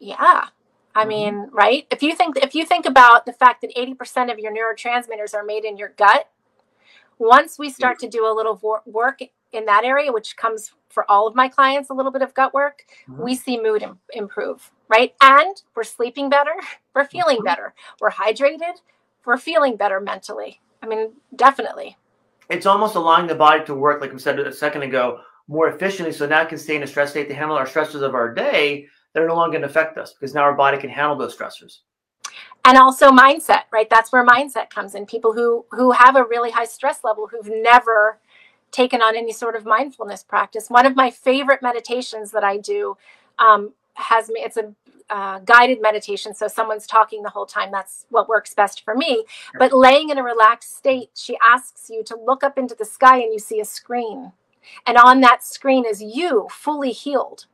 Yeah, 0.00 0.46
I 0.94 1.00
mm-hmm. 1.00 1.08
mean, 1.08 1.48
right? 1.52 1.86
If 1.90 2.02
you 2.02 2.14
think 2.14 2.36
if 2.36 2.54
you 2.54 2.64
think 2.64 2.86
about 2.86 3.26
the 3.26 3.32
fact 3.32 3.62
that 3.62 3.74
80% 3.74 4.32
of 4.32 4.38
your 4.38 4.52
neurotransmitters 4.52 5.34
are 5.34 5.44
made 5.44 5.64
in 5.64 5.76
your 5.76 5.90
gut, 5.96 6.28
once 7.18 7.58
we 7.58 7.70
start 7.70 7.98
to 8.00 8.08
do 8.08 8.26
a 8.26 8.32
little 8.34 8.60
work 8.86 9.20
in 9.52 9.66
that 9.66 9.84
area, 9.84 10.12
which 10.12 10.36
comes 10.36 10.72
for 10.88 11.10
all 11.10 11.26
of 11.26 11.34
my 11.34 11.48
clients, 11.48 11.90
a 11.90 11.94
little 11.94 12.12
bit 12.12 12.22
of 12.22 12.34
gut 12.34 12.52
work, 12.52 12.84
mm-hmm. 13.08 13.22
we 13.22 13.34
see 13.34 13.60
mood 13.60 13.82
Im- 13.82 13.98
improve, 14.12 14.70
right? 14.88 15.14
And 15.22 15.62
we're 15.74 15.84
sleeping 15.84 16.28
better, 16.28 16.54
we're 16.94 17.06
feeling 17.06 17.36
mm-hmm. 17.36 17.44
better, 17.44 17.74
we're 18.00 18.10
hydrated, 18.10 18.80
we're 19.24 19.38
feeling 19.38 19.76
better 19.76 20.00
mentally. 20.00 20.60
I 20.82 20.86
mean, 20.86 21.12
definitely. 21.36 21.96
It's 22.50 22.66
almost 22.66 22.96
allowing 22.96 23.28
the 23.28 23.36
body 23.36 23.64
to 23.66 23.74
work, 23.74 24.00
like 24.00 24.12
we 24.12 24.18
said 24.18 24.38
a 24.38 24.52
second 24.52 24.82
ago, 24.82 25.20
more 25.48 25.68
efficiently. 25.68 26.12
So 26.12 26.26
now 26.26 26.42
it 26.42 26.48
can 26.48 26.58
stay 26.58 26.76
in 26.76 26.82
a 26.82 26.86
stress 26.86 27.10
state 27.10 27.28
to 27.28 27.34
handle 27.34 27.56
our 27.56 27.66
stresses 27.66 28.02
of 28.02 28.14
our 28.14 28.34
day 28.34 28.88
that 29.12 29.22
are 29.22 29.28
no 29.28 29.34
longer 29.34 29.58
going 29.58 29.62
to 29.62 29.68
affect 29.68 29.98
us 29.98 30.12
because 30.12 30.34
now 30.34 30.42
our 30.42 30.54
body 30.54 30.78
can 30.78 30.90
handle 30.90 31.16
those 31.16 31.36
stressors. 31.36 31.78
And 32.64 32.78
also 32.78 33.10
mindset 33.10 33.62
right? 33.72 33.90
That's 33.90 34.12
where 34.12 34.24
mindset 34.24 34.70
comes 34.70 34.94
in. 34.94 35.06
People 35.06 35.32
who 35.32 35.64
who 35.70 35.90
have 35.90 36.16
a 36.16 36.24
really 36.24 36.50
high 36.50 36.64
stress 36.64 37.02
level 37.02 37.26
who've 37.26 37.50
never 37.50 38.18
taken 38.70 39.02
on 39.02 39.16
any 39.16 39.32
sort 39.32 39.56
of 39.56 39.64
mindfulness 39.66 40.22
practice. 40.22 40.70
One 40.70 40.86
of 40.86 40.96
my 40.96 41.10
favorite 41.10 41.60
meditations 41.62 42.30
that 42.30 42.44
i 42.44 42.56
do 42.56 42.96
um, 43.38 43.72
has 43.94 44.28
me 44.28 44.40
it's 44.40 44.56
a 44.56 44.72
uh, 45.10 45.40
guided 45.40 45.82
meditation 45.82 46.34
so 46.34 46.48
someone's 46.48 46.86
talking 46.86 47.22
the 47.22 47.30
whole 47.30 47.46
time. 47.46 47.70
That's 47.70 48.06
what 48.10 48.28
works 48.28 48.54
best 48.54 48.84
for 48.84 48.94
me. 48.94 49.24
But 49.58 49.72
laying 49.72 50.10
in 50.10 50.18
a 50.18 50.22
relaxed 50.22 50.76
state 50.76 51.10
she 51.14 51.36
asks 51.44 51.90
you 51.90 52.02
to 52.04 52.16
look 52.16 52.44
up 52.44 52.56
into 52.56 52.74
the 52.74 52.84
sky 52.84 53.16
and 53.16 53.32
you 53.32 53.38
see 53.38 53.60
a 53.60 53.64
screen. 53.64 54.32
And 54.86 54.96
on 54.96 55.20
that 55.20 55.42
screen 55.42 55.84
is 55.84 56.00
you 56.00 56.46
fully 56.50 56.92
healed 56.92 57.46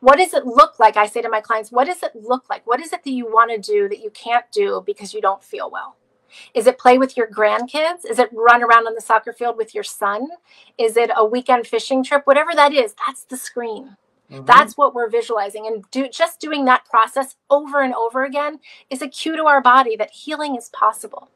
what 0.00 0.16
does 0.16 0.34
it 0.34 0.46
look 0.46 0.78
like? 0.78 0.96
I 0.96 1.06
say 1.06 1.22
to 1.22 1.28
my 1.28 1.40
clients, 1.40 1.72
what 1.72 1.86
does 1.86 2.02
it 2.02 2.12
look 2.14 2.48
like? 2.48 2.66
What 2.66 2.80
is 2.80 2.92
it 2.92 3.04
that 3.04 3.10
you 3.10 3.26
want 3.26 3.50
to 3.50 3.72
do 3.72 3.88
that 3.88 4.00
you 4.00 4.10
can't 4.10 4.50
do 4.50 4.82
because 4.84 5.14
you 5.14 5.20
don't 5.20 5.42
feel 5.42 5.70
well? 5.70 5.96
Is 6.52 6.66
it 6.66 6.78
play 6.78 6.98
with 6.98 7.16
your 7.16 7.28
grandkids? 7.28 8.04
Is 8.08 8.18
it 8.18 8.28
run 8.32 8.62
around 8.62 8.86
on 8.86 8.94
the 8.94 9.00
soccer 9.00 9.32
field 9.32 9.56
with 9.56 9.74
your 9.74 9.84
son? 9.84 10.28
Is 10.78 10.96
it 10.96 11.10
a 11.16 11.24
weekend 11.24 11.66
fishing 11.66 12.02
trip? 12.02 12.22
Whatever 12.26 12.54
that 12.54 12.72
is, 12.72 12.94
that's 13.06 13.24
the 13.24 13.36
screen. 13.36 13.96
Mm-hmm. 14.30 14.44
That's 14.44 14.76
what 14.76 14.94
we're 14.94 15.10
visualizing. 15.10 15.66
And 15.66 15.84
do, 15.90 16.08
just 16.08 16.40
doing 16.40 16.64
that 16.64 16.84
process 16.86 17.36
over 17.50 17.82
and 17.82 17.94
over 17.94 18.24
again 18.24 18.58
is 18.90 19.02
a 19.02 19.08
cue 19.08 19.36
to 19.36 19.44
our 19.44 19.60
body 19.60 19.96
that 19.96 20.10
healing 20.10 20.56
is 20.56 20.70
possible. 20.70 21.30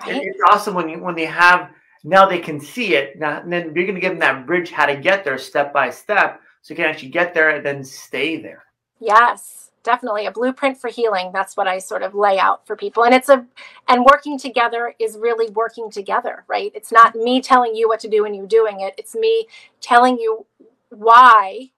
Right? 0.00 0.22
It's 0.22 0.40
awesome 0.50 0.74
when 0.74 0.88
you 0.88 0.98
when 0.98 1.14
they 1.14 1.26
have 1.26 1.70
now 2.02 2.26
they 2.26 2.38
can 2.38 2.58
see 2.60 2.94
it. 2.94 3.18
Now 3.18 3.40
and 3.40 3.52
then 3.52 3.72
you're 3.74 3.86
gonna 3.86 4.00
give 4.00 4.12
them 4.12 4.20
that 4.20 4.46
bridge 4.46 4.70
how 4.70 4.86
to 4.86 4.96
get 4.96 5.24
there 5.24 5.38
step 5.38 5.72
by 5.72 5.90
step 5.90 6.40
so 6.62 6.72
you 6.72 6.76
can 6.76 6.86
actually 6.86 7.10
get 7.10 7.34
there 7.34 7.50
and 7.50 7.64
then 7.64 7.84
stay 7.84 8.40
there. 8.40 8.64
Yes, 8.98 9.70
definitely 9.82 10.26
a 10.26 10.30
blueprint 10.30 10.78
for 10.78 10.88
healing. 10.88 11.30
That's 11.32 11.56
what 11.56 11.66
I 11.66 11.78
sort 11.78 12.02
of 12.02 12.14
lay 12.14 12.38
out 12.38 12.66
for 12.66 12.76
people. 12.76 13.04
And 13.04 13.14
it's 13.14 13.28
a 13.28 13.46
and 13.88 14.04
working 14.04 14.38
together 14.38 14.94
is 14.98 15.16
really 15.18 15.50
working 15.52 15.90
together, 15.90 16.44
right? 16.48 16.70
It's 16.74 16.92
not 16.92 17.14
me 17.14 17.40
telling 17.40 17.74
you 17.74 17.88
what 17.88 18.00
to 18.00 18.08
do 18.08 18.24
and 18.24 18.36
you 18.36 18.46
doing 18.46 18.80
it. 18.80 18.94
It's 18.98 19.14
me 19.14 19.46
telling 19.80 20.18
you 20.18 20.46
why 20.90 21.70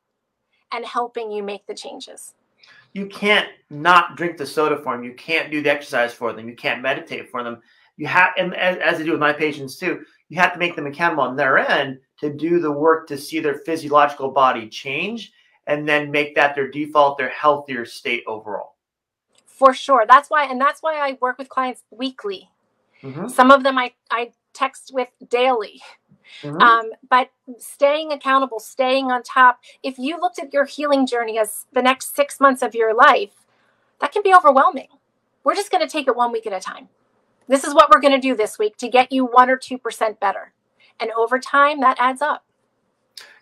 and 0.72 0.84
helping 0.84 1.30
you 1.30 1.42
make 1.42 1.66
the 1.66 1.74
changes. 1.74 2.34
You 2.94 3.06
can't 3.06 3.48
not 3.70 4.16
drink 4.16 4.36
the 4.36 4.46
soda 4.46 4.76
for 4.76 4.96
them. 4.96 5.04
You 5.04 5.14
can't 5.14 5.50
do 5.50 5.62
the 5.62 5.70
exercise 5.70 6.12
for 6.12 6.32
them. 6.32 6.48
You 6.48 6.56
can't 6.56 6.82
meditate 6.82 7.30
for 7.30 7.42
them. 7.42 7.62
You 7.96 8.06
have, 8.06 8.32
and 8.36 8.54
as, 8.54 8.78
as 8.78 9.00
I 9.00 9.04
do 9.04 9.12
with 9.12 9.20
my 9.20 9.32
patients 9.32 9.76
too, 9.76 10.04
you 10.32 10.38
have 10.38 10.54
to 10.54 10.58
make 10.58 10.74
them 10.74 10.86
accountable 10.86 11.24
on 11.24 11.36
their 11.36 11.58
end 11.58 11.98
to 12.18 12.32
do 12.32 12.58
the 12.58 12.72
work 12.72 13.06
to 13.06 13.18
see 13.18 13.38
their 13.38 13.56
physiological 13.56 14.30
body 14.30 14.66
change 14.66 15.30
and 15.66 15.86
then 15.86 16.10
make 16.10 16.34
that 16.34 16.54
their 16.54 16.70
default, 16.70 17.18
their 17.18 17.28
healthier 17.28 17.84
state 17.84 18.24
overall. 18.26 18.76
For 19.44 19.74
sure. 19.74 20.06
That's 20.08 20.30
why, 20.30 20.44
and 20.44 20.58
that's 20.58 20.82
why 20.82 20.94
I 21.06 21.18
work 21.20 21.36
with 21.36 21.50
clients 21.50 21.82
weekly. 21.90 22.48
Mm-hmm. 23.02 23.28
Some 23.28 23.50
of 23.50 23.62
them 23.62 23.76
I, 23.76 23.92
I 24.10 24.32
text 24.54 24.92
with 24.94 25.08
daily. 25.28 25.82
Mm-hmm. 26.40 26.62
Um, 26.62 26.90
but 27.10 27.28
staying 27.58 28.12
accountable, 28.12 28.58
staying 28.58 29.10
on 29.10 29.22
top. 29.22 29.60
If 29.82 29.98
you 29.98 30.18
looked 30.18 30.38
at 30.38 30.50
your 30.54 30.64
healing 30.64 31.06
journey 31.06 31.38
as 31.38 31.66
the 31.74 31.82
next 31.82 32.16
six 32.16 32.40
months 32.40 32.62
of 32.62 32.74
your 32.74 32.94
life, 32.94 33.44
that 34.00 34.12
can 34.12 34.22
be 34.22 34.34
overwhelming. 34.34 34.88
We're 35.44 35.56
just 35.56 35.70
going 35.70 35.86
to 35.86 35.92
take 35.92 36.08
it 36.08 36.16
one 36.16 36.32
week 36.32 36.46
at 36.46 36.54
a 36.54 36.60
time. 36.60 36.88
This 37.48 37.64
is 37.64 37.74
what 37.74 37.90
we're 37.90 38.00
going 38.00 38.14
to 38.14 38.20
do 38.20 38.36
this 38.36 38.58
week 38.58 38.76
to 38.78 38.88
get 38.88 39.12
you 39.12 39.26
one 39.26 39.50
or 39.50 39.58
2% 39.58 40.20
better. 40.20 40.52
And 41.00 41.10
over 41.12 41.38
time, 41.38 41.80
that 41.80 41.96
adds 41.98 42.22
up. 42.22 42.44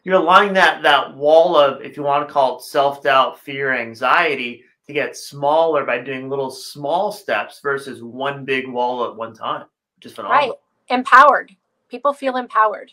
You're 0.05 0.17
allowing 0.17 0.55
that, 0.55 0.83
that 0.83 1.15
wall 1.15 1.57
of, 1.57 1.83
if 1.83 1.97
you 1.97 2.03
want 2.03 2.27
to 2.27 2.33
call 2.33 2.57
it 2.57 2.63
self 2.63 3.03
doubt, 3.03 3.39
fear, 3.39 3.75
anxiety, 3.75 4.65
to 4.87 4.93
get 4.93 5.17
smaller 5.17 5.85
by 5.85 5.99
doing 5.99 6.29
little 6.29 6.51
small 6.51 7.13
steps 7.13 7.61
versus 7.63 8.03
one 8.03 8.45
big 8.45 8.67
wall 8.67 9.05
at 9.05 9.15
one 9.15 9.35
time, 9.35 9.67
which 9.97 10.07
is 10.07 10.13
phenomenal. 10.13 10.49
Right. 10.49 10.99
Empowered. 10.99 11.55
People 11.89 12.13
feel 12.13 12.37
empowered. 12.37 12.93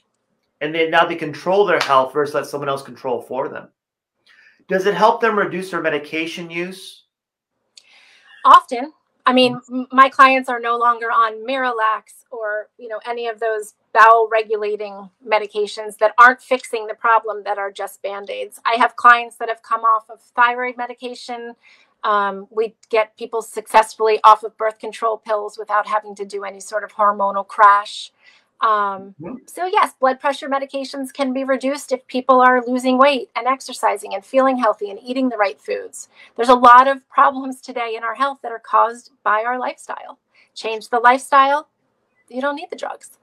And 0.62 0.74
then 0.74 0.92
now 0.92 1.06
they 1.06 1.16
control 1.16 1.66
their 1.66 1.80
health 1.80 2.14
versus 2.14 2.36
let 2.36 2.46
someone 2.46 2.70
else 2.70 2.82
control 2.82 3.22
for 3.22 3.48
them. 3.48 3.70
Does 4.68 4.86
it 4.86 4.96
help 4.96 5.22
them 5.22 5.38
reduce 5.38 5.72
their 5.72 5.82
medication 5.82 6.50
use? 6.50 7.06
Often 8.44 8.92
I 9.28 9.34
mean, 9.34 9.60
my 9.92 10.08
clients 10.08 10.48
are 10.48 10.60
no 10.60 10.78
longer 10.78 11.08
on 11.08 11.46
Miralax 11.46 12.24
or 12.32 12.70
you 12.78 12.88
know 12.88 13.02
any 13.06 13.28
of 13.28 13.42
those 13.42 13.74
bowel 13.94 14.30
regulating 14.32 15.10
medications 15.28 15.98
that 15.98 16.14
aren't 16.18 16.42
fixing 16.42 16.88
the 16.88 16.94
problem 16.94 17.44
that 17.44 17.58
are 17.58 17.70
just 17.70 18.02
band 18.02 18.30
aids. 18.30 18.62
I 18.66 18.76
have 18.76 18.96
clients 18.96 19.36
that 19.38 19.50
have 19.50 19.62
come 19.62 19.82
off 19.82 20.10
of 20.10 20.22
thyroid 20.22 20.78
medication. 20.78 21.56
Um, 22.06 22.48
we 22.52 22.76
get 22.90 23.18
people 23.18 23.42
successfully 23.42 24.22
off 24.24 24.44
of 24.44 24.56
birth 24.58 24.80
control 24.80 25.18
pills 25.18 25.58
without 25.58 25.88
having 25.88 26.16
to 26.16 26.26
do 26.26 26.46
any 26.46 26.62
sort 26.62 26.86
of 26.86 26.94
hormonal 26.94 27.46
crash. 27.46 28.14
Um, 28.60 29.14
mm-hmm. 29.22 29.36
So, 29.46 29.66
yes, 29.66 29.94
blood 30.00 30.20
pressure 30.20 30.50
medications 30.50 31.14
can 31.14 31.32
be 31.32 31.44
reduced 31.44 31.92
if 31.92 32.06
people 32.08 32.42
are 32.42 32.64
losing 32.66 32.98
weight 32.98 33.30
and 33.36 33.46
exercising 33.46 34.16
and 34.16 34.26
feeling 34.26 34.58
healthy 34.58 34.90
and 34.90 35.00
eating 35.04 35.30
the 35.30 35.38
right 35.38 35.62
foods. 35.62 36.10
There's 36.36 36.50
a 36.50 36.56
lot 36.56 36.88
of 36.88 37.08
problems 37.08 37.62
today 37.62 37.94
in 37.96 38.04
our 38.04 38.16
health 38.16 38.40
that 38.42 38.52
are 38.52 38.60
caused 38.60 39.12
by 39.24 39.44
our 39.44 39.60
lifestyle. 39.60 40.18
Change 40.56 40.90
the 40.90 41.00
lifestyle, 41.00 41.68
you 42.30 42.42
don't 42.42 42.56
need 42.56 42.70
the 42.72 42.76
drugs. 42.76 43.20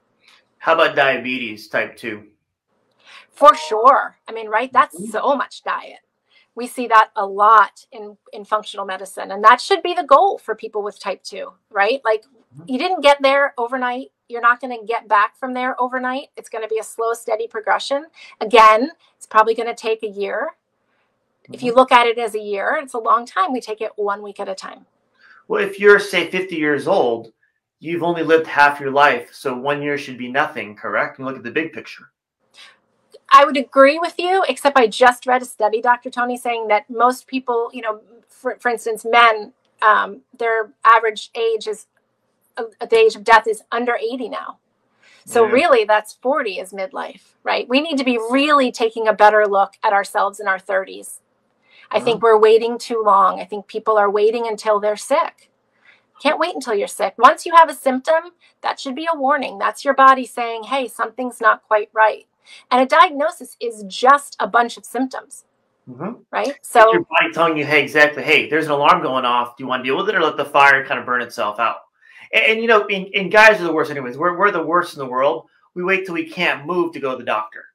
How 0.57 0.73
about 0.73 0.95
diabetes 0.95 1.67
type 1.67 1.97
2? 1.97 2.23
For 3.31 3.53
sure. 3.55 4.17
I 4.27 4.31
mean, 4.31 4.47
right? 4.47 4.71
That's 4.71 4.95
mm-hmm. 4.95 5.11
so 5.11 5.35
much 5.35 5.63
diet. 5.63 5.99
We 6.55 6.67
see 6.67 6.87
that 6.87 7.09
a 7.17 7.25
lot 7.25 7.85
in, 7.91 8.17
in 8.31 8.45
functional 8.45 8.85
medicine. 8.85 9.31
And 9.31 9.43
that 9.43 9.59
should 9.59 9.83
be 9.83 9.93
the 9.93 10.05
goal 10.05 10.37
for 10.37 10.55
people 10.55 10.81
with 10.81 10.97
type 10.97 11.21
2, 11.23 11.51
right? 11.69 11.99
Like, 12.05 12.23
mm-hmm. 12.23 12.63
you 12.67 12.77
didn't 12.77 13.01
get 13.01 13.21
there 13.21 13.53
overnight 13.57 14.11
you're 14.27 14.41
not 14.41 14.59
going 14.59 14.77
to 14.77 14.85
get 14.85 15.07
back 15.07 15.37
from 15.37 15.53
there 15.53 15.79
overnight. 15.79 16.29
It's 16.35 16.49
going 16.49 16.63
to 16.63 16.67
be 16.67 16.79
a 16.79 16.83
slow, 16.83 17.13
steady 17.13 17.47
progression. 17.47 18.07
Again, 18.41 18.91
it's 19.17 19.27
probably 19.27 19.53
going 19.53 19.69
to 19.69 19.75
take 19.75 20.03
a 20.03 20.07
year. 20.07 20.51
Mm-hmm. 21.43 21.53
If 21.53 21.63
you 21.63 21.71
mm-hmm. 21.71 21.79
look 21.79 21.91
at 21.91 22.07
it 22.07 22.17
as 22.17 22.35
a 22.35 22.39
year, 22.39 22.79
it's 22.81 22.93
a 22.93 22.99
long 22.99 23.25
time. 23.25 23.53
We 23.53 23.61
take 23.61 23.81
it 23.81 23.91
one 23.95 24.21
week 24.21 24.39
at 24.39 24.49
a 24.49 24.55
time. 24.55 24.85
Well, 25.47 25.63
if 25.63 25.79
you're, 25.79 25.99
say, 25.99 26.29
50 26.29 26.55
years 26.55 26.87
old, 26.87 27.31
you've 27.79 28.03
only 28.03 28.23
lived 28.23 28.47
half 28.47 28.79
your 28.79 28.91
life. 28.91 29.29
So 29.33 29.55
one 29.55 29.81
year 29.81 29.97
should 29.97 30.17
be 30.17 30.31
nothing, 30.31 30.75
correct? 30.75 31.19
And 31.19 31.27
look 31.27 31.37
at 31.37 31.43
the 31.43 31.51
big 31.51 31.71
picture. 31.71 32.11
I 33.29 33.45
would 33.45 33.57
agree 33.57 33.99
with 33.99 34.15
you, 34.17 34.43
except 34.47 34.77
I 34.77 34.87
just 34.87 35.27
read 35.27 35.41
a 35.41 35.45
study, 35.45 35.81
Dr. 35.81 36.09
Tony, 36.09 36.37
saying 36.37 36.67
that 36.69 36.89
most 36.89 37.27
people, 37.27 37.69
you 37.73 37.81
know, 37.81 38.01
for, 38.29 38.57
for 38.59 38.69
instance, 38.69 39.05
men, 39.05 39.53
um, 39.81 40.21
their 40.37 40.71
average 40.85 41.31
age 41.35 41.67
is 41.67 41.87
the 42.57 42.95
age 42.95 43.15
of 43.15 43.23
death 43.23 43.47
is 43.47 43.63
under 43.71 43.95
80 43.95 44.29
now. 44.29 44.59
So 45.25 45.45
yeah. 45.45 45.51
really 45.51 45.85
that's 45.85 46.13
40 46.13 46.59
is 46.59 46.71
midlife, 46.71 47.33
right? 47.43 47.67
We 47.67 47.81
need 47.81 47.97
to 47.97 48.03
be 48.03 48.19
really 48.29 48.71
taking 48.71 49.07
a 49.07 49.13
better 49.13 49.45
look 49.47 49.73
at 49.83 49.93
ourselves 49.93 50.39
in 50.39 50.47
our 50.47 50.59
30s. 50.59 51.19
I 51.91 51.99
think 51.99 52.21
we're 52.21 52.37
waiting 52.37 52.77
too 52.77 53.01
long. 53.05 53.39
I 53.39 53.45
think 53.45 53.67
people 53.67 53.97
are 53.97 54.09
waiting 54.09 54.47
until 54.47 54.79
they're 54.79 54.97
sick. 54.97 55.51
Can't 56.21 56.39
wait 56.39 56.55
until 56.55 56.73
you're 56.73 56.87
sick. 56.87 57.13
Once 57.17 57.45
you 57.45 57.55
have 57.55 57.69
a 57.69 57.75
symptom, 57.75 58.31
that 58.61 58.79
should 58.79 58.95
be 58.95 59.07
a 59.11 59.17
warning. 59.17 59.57
That's 59.57 59.83
your 59.83 59.93
body 59.93 60.25
saying, 60.25 60.63
hey, 60.63 60.87
something's 60.87 61.41
not 61.41 61.63
quite 61.67 61.89
right. 61.93 62.25
And 62.71 62.81
a 62.81 62.85
diagnosis 62.85 63.57
is 63.59 63.83
just 63.87 64.35
a 64.39 64.47
bunch 64.47 64.77
of 64.77 64.85
symptoms. 64.85 65.45
Mm-hmm. 65.89 66.21
Right. 66.31 66.55
So 66.61 66.81
it's 66.81 66.93
your 66.93 67.03
body 67.03 67.33
telling 67.33 67.57
you, 67.57 67.65
hey, 67.65 67.83
exactly, 67.83 68.23
hey, 68.23 68.49
there's 68.49 68.65
an 68.65 68.71
alarm 68.71 69.03
going 69.03 69.25
off. 69.25 69.55
Do 69.55 69.63
you 69.63 69.67
want 69.67 69.83
to 69.83 69.87
deal 69.87 69.97
with 69.97 70.09
it 70.09 70.15
or 70.15 70.21
let 70.21 70.37
the 70.37 70.45
fire 70.45 70.83
kind 70.85 70.99
of 70.99 71.05
burn 71.05 71.21
itself 71.21 71.59
out? 71.59 71.77
And, 72.33 72.43
and 72.45 72.61
you 72.61 72.67
know, 72.67 72.85
and, 72.85 73.07
and, 73.13 73.31
guys 73.31 73.59
are 73.59 73.65
the 73.65 73.73
worst 73.73 73.91
anyways. 73.91 74.17
We're, 74.17 74.37
we're 74.37 74.51
the 74.51 74.63
worst 74.63 74.93
in 74.93 74.99
the 74.99 75.05
world. 75.05 75.47
We 75.73 75.83
wait 75.83 76.05
till 76.05 76.15
we 76.15 76.29
can't 76.29 76.65
move 76.65 76.93
to 76.93 76.99
go 76.99 77.11
to 77.11 77.17
the 77.17 77.23
doctor. 77.23 77.65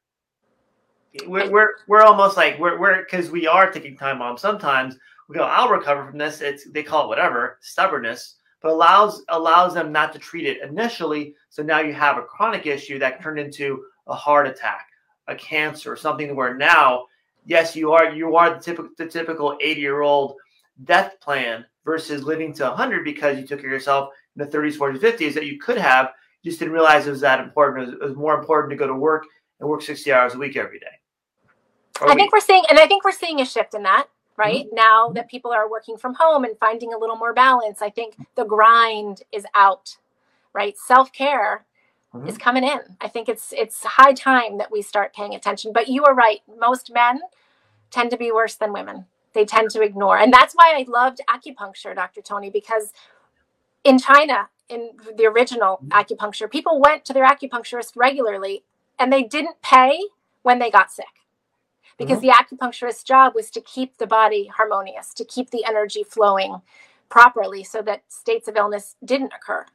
We're, 1.26 1.50
we're, 1.50 1.70
we're 1.86 2.02
almost 2.02 2.36
like 2.36 2.58
we're, 2.58 2.78
we're, 2.78 3.04
cause 3.06 3.30
we 3.30 3.46
are 3.46 3.70
taking 3.70 3.96
time 3.96 4.22
off. 4.22 4.38
Sometimes 4.38 4.96
we 5.28 5.36
go, 5.36 5.42
I'll 5.42 5.68
recover 5.68 6.06
from 6.06 6.18
this. 6.18 6.40
It's, 6.40 6.70
they 6.70 6.82
call 6.82 7.04
it 7.04 7.08
whatever, 7.08 7.58
stubbornness, 7.60 8.36
but 8.62 8.72
allows, 8.72 9.22
allows 9.28 9.74
them 9.74 9.92
not 9.92 10.12
to 10.12 10.18
treat 10.18 10.46
it 10.46 10.62
initially. 10.62 11.34
So 11.50 11.62
now 11.62 11.80
you 11.80 11.92
have 11.94 12.18
a 12.18 12.22
chronic 12.22 12.66
issue 12.66 12.98
that 13.00 13.22
turned 13.22 13.38
into 13.38 13.84
a 14.06 14.14
heart 14.14 14.46
attack, 14.46 14.88
a 15.28 15.34
cancer, 15.34 15.96
something 15.96 16.34
where 16.34 16.56
now, 16.56 17.06
yes, 17.44 17.74
you 17.74 17.92
are, 17.92 18.12
you 18.12 18.36
are 18.36 18.54
the 18.54 18.60
typical, 18.60 18.90
the 18.96 19.06
typical 19.06 19.56
80 19.60 19.80
year 19.80 20.00
old 20.02 20.36
death 20.84 21.20
plan 21.20 21.64
versus 21.84 22.22
living 22.22 22.52
to 22.54 22.64
100 22.64 23.04
because 23.04 23.38
you 23.38 23.46
took 23.46 23.60
care 23.60 23.68
of 23.68 23.72
yourself 23.72 24.10
in 24.36 24.44
the 24.44 24.50
30s, 24.50 24.76
40s, 24.76 24.98
50s 24.98 25.34
that 25.34 25.46
you 25.46 25.58
could 25.58 25.78
have. 25.78 26.10
You 26.42 26.50
just 26.50 26.58
didn't 26.58 26.74
realize 26.74 27.06
it 27.06 27.10
was 27.10 27.20
that 27.20 27.40
important. 27.40 27.82
It 27.82 27.86
was, 27.86 27.94
it 27.94 28.04
was 28.04 28.16
more 28.16 28.38
important 28.38 28.70
to 28.70 28.76
go 28.76 28.86
to 28.86 28.94
work 28.94 29.24
and 29.58 29.68
work 29.68 29.82
60 29.82 30.12
hours 30.12 30.34
a 30.34 30.38
week 30.38 30.56
every 30.56 30.78
day. 30.78 30.86
I 32.02 32.14
think 32.14 32.32
we're 32.32 32.40
seeing, 32.40 32.64
and 32.70 32.78
I 32.78 32.86
think 32.86 33.04
we're 33.04 33.12
seeing 33.12 33.40
a 33.40 33.44
shift 33.44 33.74
in 33.74 33.82
that 33.82 34.06
right 34.40 34.66
mm-hmm. 34.66 34.74
now 34.74 35.10
that 35.10 35.28
people 35.28 35.52
are 35.52 35.70
working 35.70 35.96
from 35.96 36.14
home 36.14 36.44
and 36.44 36.58
finding 36.58 36.94
a 36.94 36.98
little 36.98 37.16
more 37.16 37.34
balance. 37.34 37.82
I 37.82 37.90
think 37.90 38.16
the 38.36 38.44
grind 38.44 39.22
is 39.32 39.44
out, 39.54 39.96
right? 40.54 40.76
Self 40.78 41.12
care 41.12 41.66
mm-hmm. 42.14 42.26
is 42.26 42.38
coming 42.38 42.64
in. 42.64 42.80
I 43.00 43.08
think 43.08 43.28
it's 43.28 43.52
it's 43.56 43.84
high 43.84 44.14
time 44.14 44.58
that 44.58 44.72
we 44.72 44.80
start 44.80 45.14
paying 45.14 45.34
attention. 45.34 45.72
But 45.72 45.88
you 45.88 46.04
are 46.04 46.14
right. 46.14 46.40
Most 46.58 46.90
men 46.92 47.20
tend 47.90 48.10
to 48.12 48.16
be 48.16 48.32
worse 48.32 48.54
than 48.54 48.72
women. 48.72 49.04
They 49.32 49.44
tend 49.44 49.70
to 49.70 49.82
ignore, 49.82 50.18
and 50.18 50.32
that's 50.32 50.54
why 50.54 50.74
I 50.76 50.84
loved 50.88 51.20
acupuncture, 51.28 51.94
Dr. 51.94 52.20
Tony, 52.20 52.50
because 52.50 52.92
in 53.84 53.98
China, 53.98 54.48
in 54.68 54.90
the 55.16 55.26
original 55.26 55.80
mm-hmm. 55.84 55.92
acupuncture, 55.92 56.50
people 56.50 56.80
went 56.80 57.04
to 57.04 57.12
their 57.12 57.26
acupuncturist 57.26 57.92
regularly 57.96 58.64
and 58.98 59.12
they 59.12 59.22
didn't 59.22 59.60
pay 59.62 60.00
when 60.42 60.58
they 60.58 60.70
got 60.70 60.90
sick 60.90 61.06
because 61.98 62.18
mm-hmm. 62.18 62.28
the 62.28 62.56
acupuncturist's 62.56 63.02
job 63.02 63.34
was 63.34 63.50
to 63.50 63.60
keep 63.60 63.98
the 63.98 64.06
body 64.06 64.46
harmonious, 64.46 65.12
to 65.14 65.24
keep 65.24 65.50
the 65.50 65.64
energy 65.64 66.04
flowing 66.04 66.60
properly 67.08 67.64
so 67.64 67.82
that 67.82 68.02
states 68.08 68.48
of 68.48 68.56
illness 68.56 68.96
didn't 69.04 69.32
occur. 69.34 69.66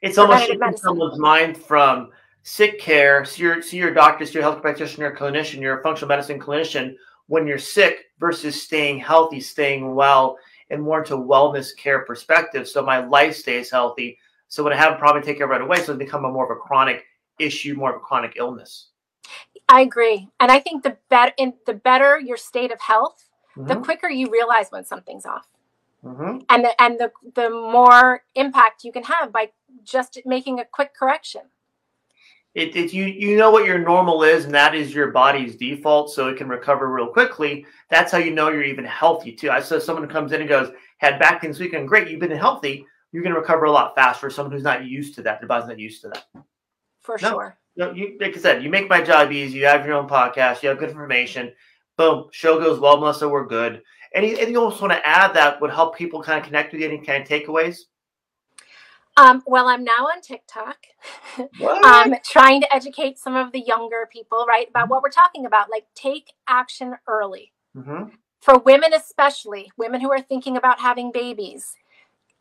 It's 0.00 0.16
almost 0.16 0.46
shifting 0.46 0.76
someone's 0.76 1.18
mind 1.18 1.58
from 1.58 2.10
sick 2.44 2.78
care, 2.80 3.24
see 3.24 3.42
your, 3.42 3.60
see 3.60 3.76
your 3.76 3.92
doctor, 3.92 4.24
see 4.24 4.34
your 4.34 4.42
health 4.42 4.62
practitioner, 4.62 5.14
clinician, 5.14 5.60
your 5.60 5.82
functional 5.82 6.08
medicine 6.08 6.40
clinician 6.40 6.94
when 7.28 7.46
you're 7.46 7.58
sick 7.58 8.06
versus 8.18 8.60
staying 8.60 8.98
healthy, 8.98 9.40
staying 9.40 9.94
well, 9.94 10.36
and 10.70 10.82
more 10.82 11.00
into 11.00 11.14
wellness 11.14 11.74
care 11.76 12.04
perspective. 12.04 12.68
So 12.68 12.82
my 12.82 12.98
life 12.98 13.36
stays 13.36 13.70
healthy. 13.70 14.18
So 14.48 14.64
when 14.64 14.72
I 14.72 14.76
have 14.76 14.94
a 14.94 14.96
problem, 14.96 15.22
I 15.22 15.26
take 15.26 15.38
care 15.38 15.46
right 15.46 15.60
away. 15.60 15.78
So 15.80 15.92
it 15.92 15.98
become 15.98 16.24
a 16.24 16.30
more 16.30 16.50
of 16.50 16.56
a 16.56 16.60
chronic 16.60 17.04
issue, 17.38 17.74
more 17.74 17.90
of 17.90 17.96
a 17.96 18.04
chronic 18.04 18.34
illness. 18.36 18.88
I 19.68 19.82
agree, 19.82 20.28
and 20.40 20.50
I 20.50 20.60
think 20.60 20.82
the 20.82 20.96
better 21.10 21.32
in 21.36 21.52
the 21.66 21.74
better 21.74 22.18
your 22.18 22.38
state 22.38 22.72
of 22.72 22.80
health, 22.80 23.28
mm-hmm. 23.54 23.68
the 23.68 23.76
quicker 23.76 24.08
you 24.08 24.30
realize 24.30 24.68
when 24.70 24.84
something's 24.84 25.26
off, 25.26 25.46
mm-hmm. 26.02 26.38
and 26.48 26.64
the 26.64 26.82
and 26.82 26.98
the 26.98 27.12
the 27.34 27.50
more 27.50 28.22
impact 28.34 28.84
you 28.84 28.92
can 28.92 29.02
have 29.02 29.30
by 29.30 29.50
just 29.84 30.18
making 30.24 30.58
a 30.58 30.64
quick 30.64 30.94
correction. 30.94 31.42
It, 32.54 32.74
it, 32.74 32.92
you 32.92 33.04
you 33.04 33.36
know 33.36 33.50
what 33.50 33.66
your 33.66 33.78
normal 33.78 34.22
is, 34.24 34.44
and 34.44 34.54
that 34.54 34.74
is 34.74 34.94
your 34.94 35.12
body's 35.12 35.56
default, 35.56 36.10
so 36.10 36.28
it 36.28 36.36
can 36.36 36.48
recover 36.48 36.90
real 36.90 37.08
quickly. 37.08 37.64
That's 37.90 38.10
how 38.10 38.18
you 38.18 38.32
know 38.32 38.48
you're 38.48 38.62
even 38.64 38.84
healthy 38.84 39.32
too. 39.32 39.50
I 39.50 39.60
saw 39.60 39.78
someone 39.78 40.04
who 40.04 40.10
comes 40.10 40.32
in 40.32 40.40
and 40.40 40.48
goes, 40.48 40.72
"Had 40.98 41.18
back 41.18 41.40
pain 41.40 41.50
this 41.50 41.60
weekend, 41.60 41.88
great. 41.88 42.08
You've 42.08 42.20
been 42.20 42.30
healthy. 42.30 42.86
You're 43.12 43.22
going 43.22 43.34
to 43.34 43.40
recover 43.40 43.66
a 43.66 43.70
lot 43.70 43.94
faster." 43.94 44.30
Someone 44.30 44.52
who's 44.52 44.62
not 44.62 44.86
used 44.86 45.14
to 45.16 45.22
that, 45.22 45.40
their 45.40 45.48
body's 45.48 45.68
not 45.68 45.78
used 45.78 46.02
to 46.02 46.08
that. 46.08 46.26
For 47.00 47.18
no, 47.22 47.30
sure. 47.30 47.58
No, 47.76 47.92
you 47.92 48.16
like 48.20 48.36
I 48.36 48.40
said, 48.40 48.62
you 48.62 48.70
make 48.70 48.88
my 48.88 49.02
job 49.02 49.30
easy. 49.30 49.58
You 49.58 49.66
have 49.66 49.86
your 49.86 49.94
own 49.94 50.08
podcast. 50.08 50.62
You 50.62 50.70
have 50.70 50.78
good 50.78 50.90
information. 50.90 51.52
Boom, 51.96 52.28
show 52.32 52.58
goes 52.58 52.80
well, 52.80 52.98
Melissa. 52.98 53.28
We're 53.28 53.46
good. 53.46 53.82
Any 54.14 54.32
anything 54.32 54.52
you 54.52 54.62
also 54.62 54.80
want 54.88 54.92
to 54.92 55.06
add 55.06 55.34
that 55.34 55.60
would 55.60 55.70
help 55.70 55.96
people 55.96 56.22
kind 56.22 56.40
of 56.40 56.44
connect 56.44 56.72
with 56.72 56.80
you? 56.80 56.88
Any 56.88 56.98
kind 56.98 57.22
of 57.22 57.28
takeaways? 57.28 57.78
Um, 59.18 59.42
well, 59.46 59.66
I'm 59.66 59.82
now 59.82 60.06
on 60.06 60.20
TikTok, 60.20 60.76
um, 61.84 62.14
trying 62.24 62.60
to 62.60 62.72
educate 62.72 63.18
some 63.18 63.34
of 63.34 63.50
the 63.50 63.58
younger 63.58 64.08
people, 64.12 64.46
right, 64.46 64.68
about 64.68 64.88
what 64.88 65.02
we're 65.02 65.10
talking 65.10 65.44
about. 65.44 65.70
Like, 65.70 65.86
take 65.96 66.34
action 66.46 66.94
early. 67.08 67.52
Mm-hmm. 67.76 68.10
For 68.40 68.58
women, 68.58 68.94
especially 68.94 69.72
women 69.76 70.00
who 70.00 70.12
are 70.12 70.22
thinking 70.22 70.56
about 70.56 70.78
having 70.78 71.10
babies, 71.10 71.74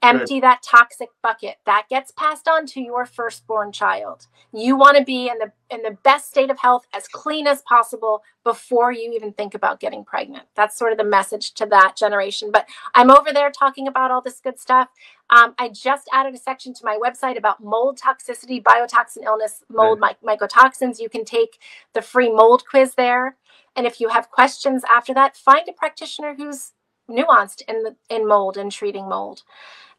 empty 0.03 0.39
that 0.39 0.61
toxic 0.61 1.09
bucket 1.23 1.57
that 1.65 1.87
gets 1.89 2.11
passed 2.11 2.47
on 2.47 2.65
to 2.67 2.81
your 2.81 3.05
firstborn 3.05 3.71
child. 3.71 4.27
You 4.53 4.75
want 4.75 4.97
to 4.97 5.03
be 5.03 5.27
in 5.27 5.39
the 5.39 5.51
in 5.69 5.81
the 5.81 5.97
best 6.03 6.29
state 6.29 6.49
of 6.49 6.59
health 6.59 6.85
as 6.93 7.07
clean 7.07 7.47
as 7.47 7.61
possible 7.63 8.23
before 8.43 8.91
you 8.91 9.11
even 9.13 9.33
think 9.33 9.53
about 9.53 9.79
getting 9.79 10.05
pregnant. 10.05 10.45
That's 10.55 10.77
sort 10.77 10.91
of 10.91 10.97
the 10.97 11.03
message 11.03 11.53
to 11.55 11.65
that 11.67 11.95
generation. 11.97 12.51
But 12.51 12.67
i'm 12.95 13.11
over 13.11 13.33
there 13.33 13.49
talking 13.51 13.87
about 13.87 14.11
all 14.11 14.21
this 14.21 14.39
good 14.39 14.59
stuff. 14.59 14.89
Um, 15.29 15.55
i 15.57 15.67
just 15.69 16.07
added 16.13 16.35
a 16.35 16.37
section 16.37 16.73
to 16.75 16.85
my 16.85 16.97
website 16.97 17.37
about 17.37 17.63
mold 17.63 17.99
toxicity 17.99 18.61
biotoxin 18.61 19.23
illness 19.23 19.63
mold 19.69 19.99
my, 19.99 20.15
mycotoxins. 20.23 20.99
You 20.99 21.09
can 21.09 21.25
take 21.25 21.59
the 21.93 22.01
free 22.01 22.31
mold 22.31 22.63
quiz 22.69 22.93
there. 22.95 23.35
And 23.75 23.85
if 23.85 23.99
you 23.99 24.09
have 24.09 24.29
questions 24.29 24.83
after 24.95 25.13
that 25.15 25.35
find 25.35 25.67
a 25.67 25.73
practitioner 25.73 26.35
who's 26.35 26.73
nuanced 27.09 27.61
in 27.67 27.83
the 27.83 27.95
in 28.09 28.27
mold 28.27 28.57
and 28.57 28.71
treating 28.71 29.07
mold 29.07 29.43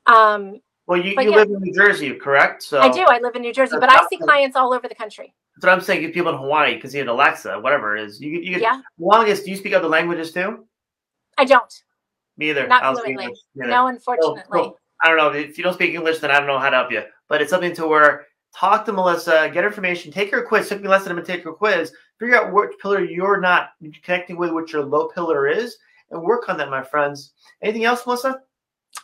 um, 0.09 0.61
well, 0.86 0.98
you, 0.98 1.11
you 1.11 1.30
yeah. 1.30 1.36
live 1.36 1.50
in 1.50 1.61
New 1.61 1.74
Jersey, 1.74 2.14
correct? 2.14 2.62
So 2.62 2.80
I 2.80 2.88
do. 2.88 3.04
I 3.06 3.18
live 3.18 3.36
in 3.36 3.42
New 3.42 3.52
Jersey, 3.52 3.76
but 3.78 3.92
I 3.92 4.06
see 4.09 4.16
clients 4.16 4.56
all 4.56 4.72
over 4.72 4.88
the 4.88 4.94
country. 4.94 5.34
That's 5.54 5.66
what 5.66 5.72
I'm 5.72 5.80
saying. 5.80 6.02
If 6.02 6.14
people 6.14 6.32
in 6.32 6.38
Hawaii, 6.38 6.76
because 6.76 6.94
you 6.94 7.00
have 7.00 7.09
Alexa, 7.09 7.61
whatever 7.61 7.96
it 7.96 8.04
is, 8.04 8.20
you 8.20 8.40
you 8.40 8.59
yeah. 8.59 8.80
Longest, 8.98 9.44
do 9.44 9.50
you 9.50 9.56
speak 9.56 9.74
other 9.74 9.88
languages 9.88 10.32
too? 10.32 10.66
I 11.36 11.44
don't. 11.44 11.72
Me 12.38 12.50
either. 12.50 12.66
Not 12.66 12.96
fluently. 12.96 13.34
No, 13.54 13.88
unfortunately. 13.88 14.42
So, 14.50 14.62
so, 14.62 14.78
I 15.02 15.09
don't 15.09 15.18
know 15.18 15.30
if 15.30 15.59
you 15.59 15.64
don't 15.64 15.74
speak 15.74 15.94
English, 15.94 16.20
then 16.20 16.30
I 16.30 16.38
don't 16.38 16.46
know 16.46 16.59
how 16.59 16.70
to 16.70 16.76
help 16.76 16.90
you. 16.90 17.02
But 17.28 17.42
it's 17.42 17.50
something 17.50 17.74
to 17.74 17.86
where 17.86 18.26
talk 18.56 18.84
to 18.86 18.92
Melissa, 18.92 19.50
get 19.52 19.64
information, 19.64 20.11
take 20.11 20.30
her 20.30 20.42
quiz. 20.42 20.68
Took 20.68 20.80
me 20.80 20.88
less 20.88 21.02
than 21.02 21.12
a 21.12 21.14
minute 21.14 21.26
to 21.26 21.32
take 21.32 21.44
her 21.44 21.52
quiz. 21.52 21.92
Figure 22.18 22.36
out 22.36 22.52
which 22.52 22.70
pillar 22.80 23.04
you're 23.04 23.40
not 23.40 23.70
connecting 24.02 24.36
with, 24.36 24.52
which 24.52 24.72
your 24.72 24.84
low 24.84 25.09
pillar 25.09 25.48
is, 25.48 25.76
and 26.11 26.22
work 26.22 26.48
on 26.48 26.56
that, 26.59 26.70
my 26.70 26.82
friends. 26.82 27.32
Anything 27.62 27.84
else, 27.84 28.06
Melissa? 28.06 28.40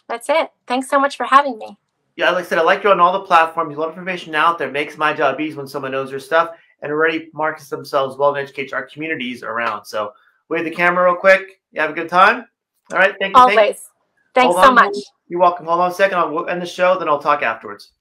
That's 0.09 0.29
it. 0.29 0.51
Thanks 0.67 0.89
so 0.89 0.99
much 0.99 1.17
for 1.17 1.25
having 1.25 1.59
me. 1.59 1.79
Yeah, 2.17 2.31
like 2.31 2.45
I 2.45 2.49
said, 2.49 2.59
I 2.59 2.63
like 2.63 2.85
you 2.85 2.91
on 2.91 3.01
all 3.01 3.13
the 3.13 3.27
platforms. 3.27 3.77
A 3.77 3.81
lot 3.81 3.89
of 3.89 3.95
information 3.95 4.35
out 4.35 4.59
there 4.59 4.71
makes 4.71 4.97
my 4.97 5.13
job 5.13 5.41
easy 5.41 5.57
when 5.57 5.67
someone 5.67 5.93
knows 5.93 6.11
their 6.11 6.21
stuff 6.21 6.51
and 6.83 6.93
already 6.93 7.31
markets 7.33 7.69
themselves 7.69 8.17
well 8.17 8.35
and 8.35 8.39
educates 8.39 8.73
our 8.73 8.87
communities 8.87 9.43
around. 9.43 9.85
So 9.85 10.13
wave 10.49 10.65
the 10.65 10.71
camera 10.71 11.07
real 11.07 11.17
quick. 11.17 11.61
You 11.73 11.81
have 11.81 11.91
a 11.91 11.95
good 11.95 12.09
time. 12.09 12.45
All 12.93 12.99
right. 12.99 13.15
Thank 13.19 13.37
you. 13.37 13.43
Always. 13.43 13.91
Thank 14.35 14.53
Thanks 14.53 14.57
so 14.57 14.73
much. 14.73 14.97
You're 15.29 15.41
welcome. 15.41 15.67
Hold 15.67 15.81
on 15.81 15.91
a 15.91 15.95
second. 15.95 16.19
I'll 16.19 16.47
end 16.49 16.61
the 16.61 16.67
show, 16.67 16.99
then 16.99 17.09
I'll 17.09 17.21
talk 17.21 17.43
afterwards. 17.43 17.93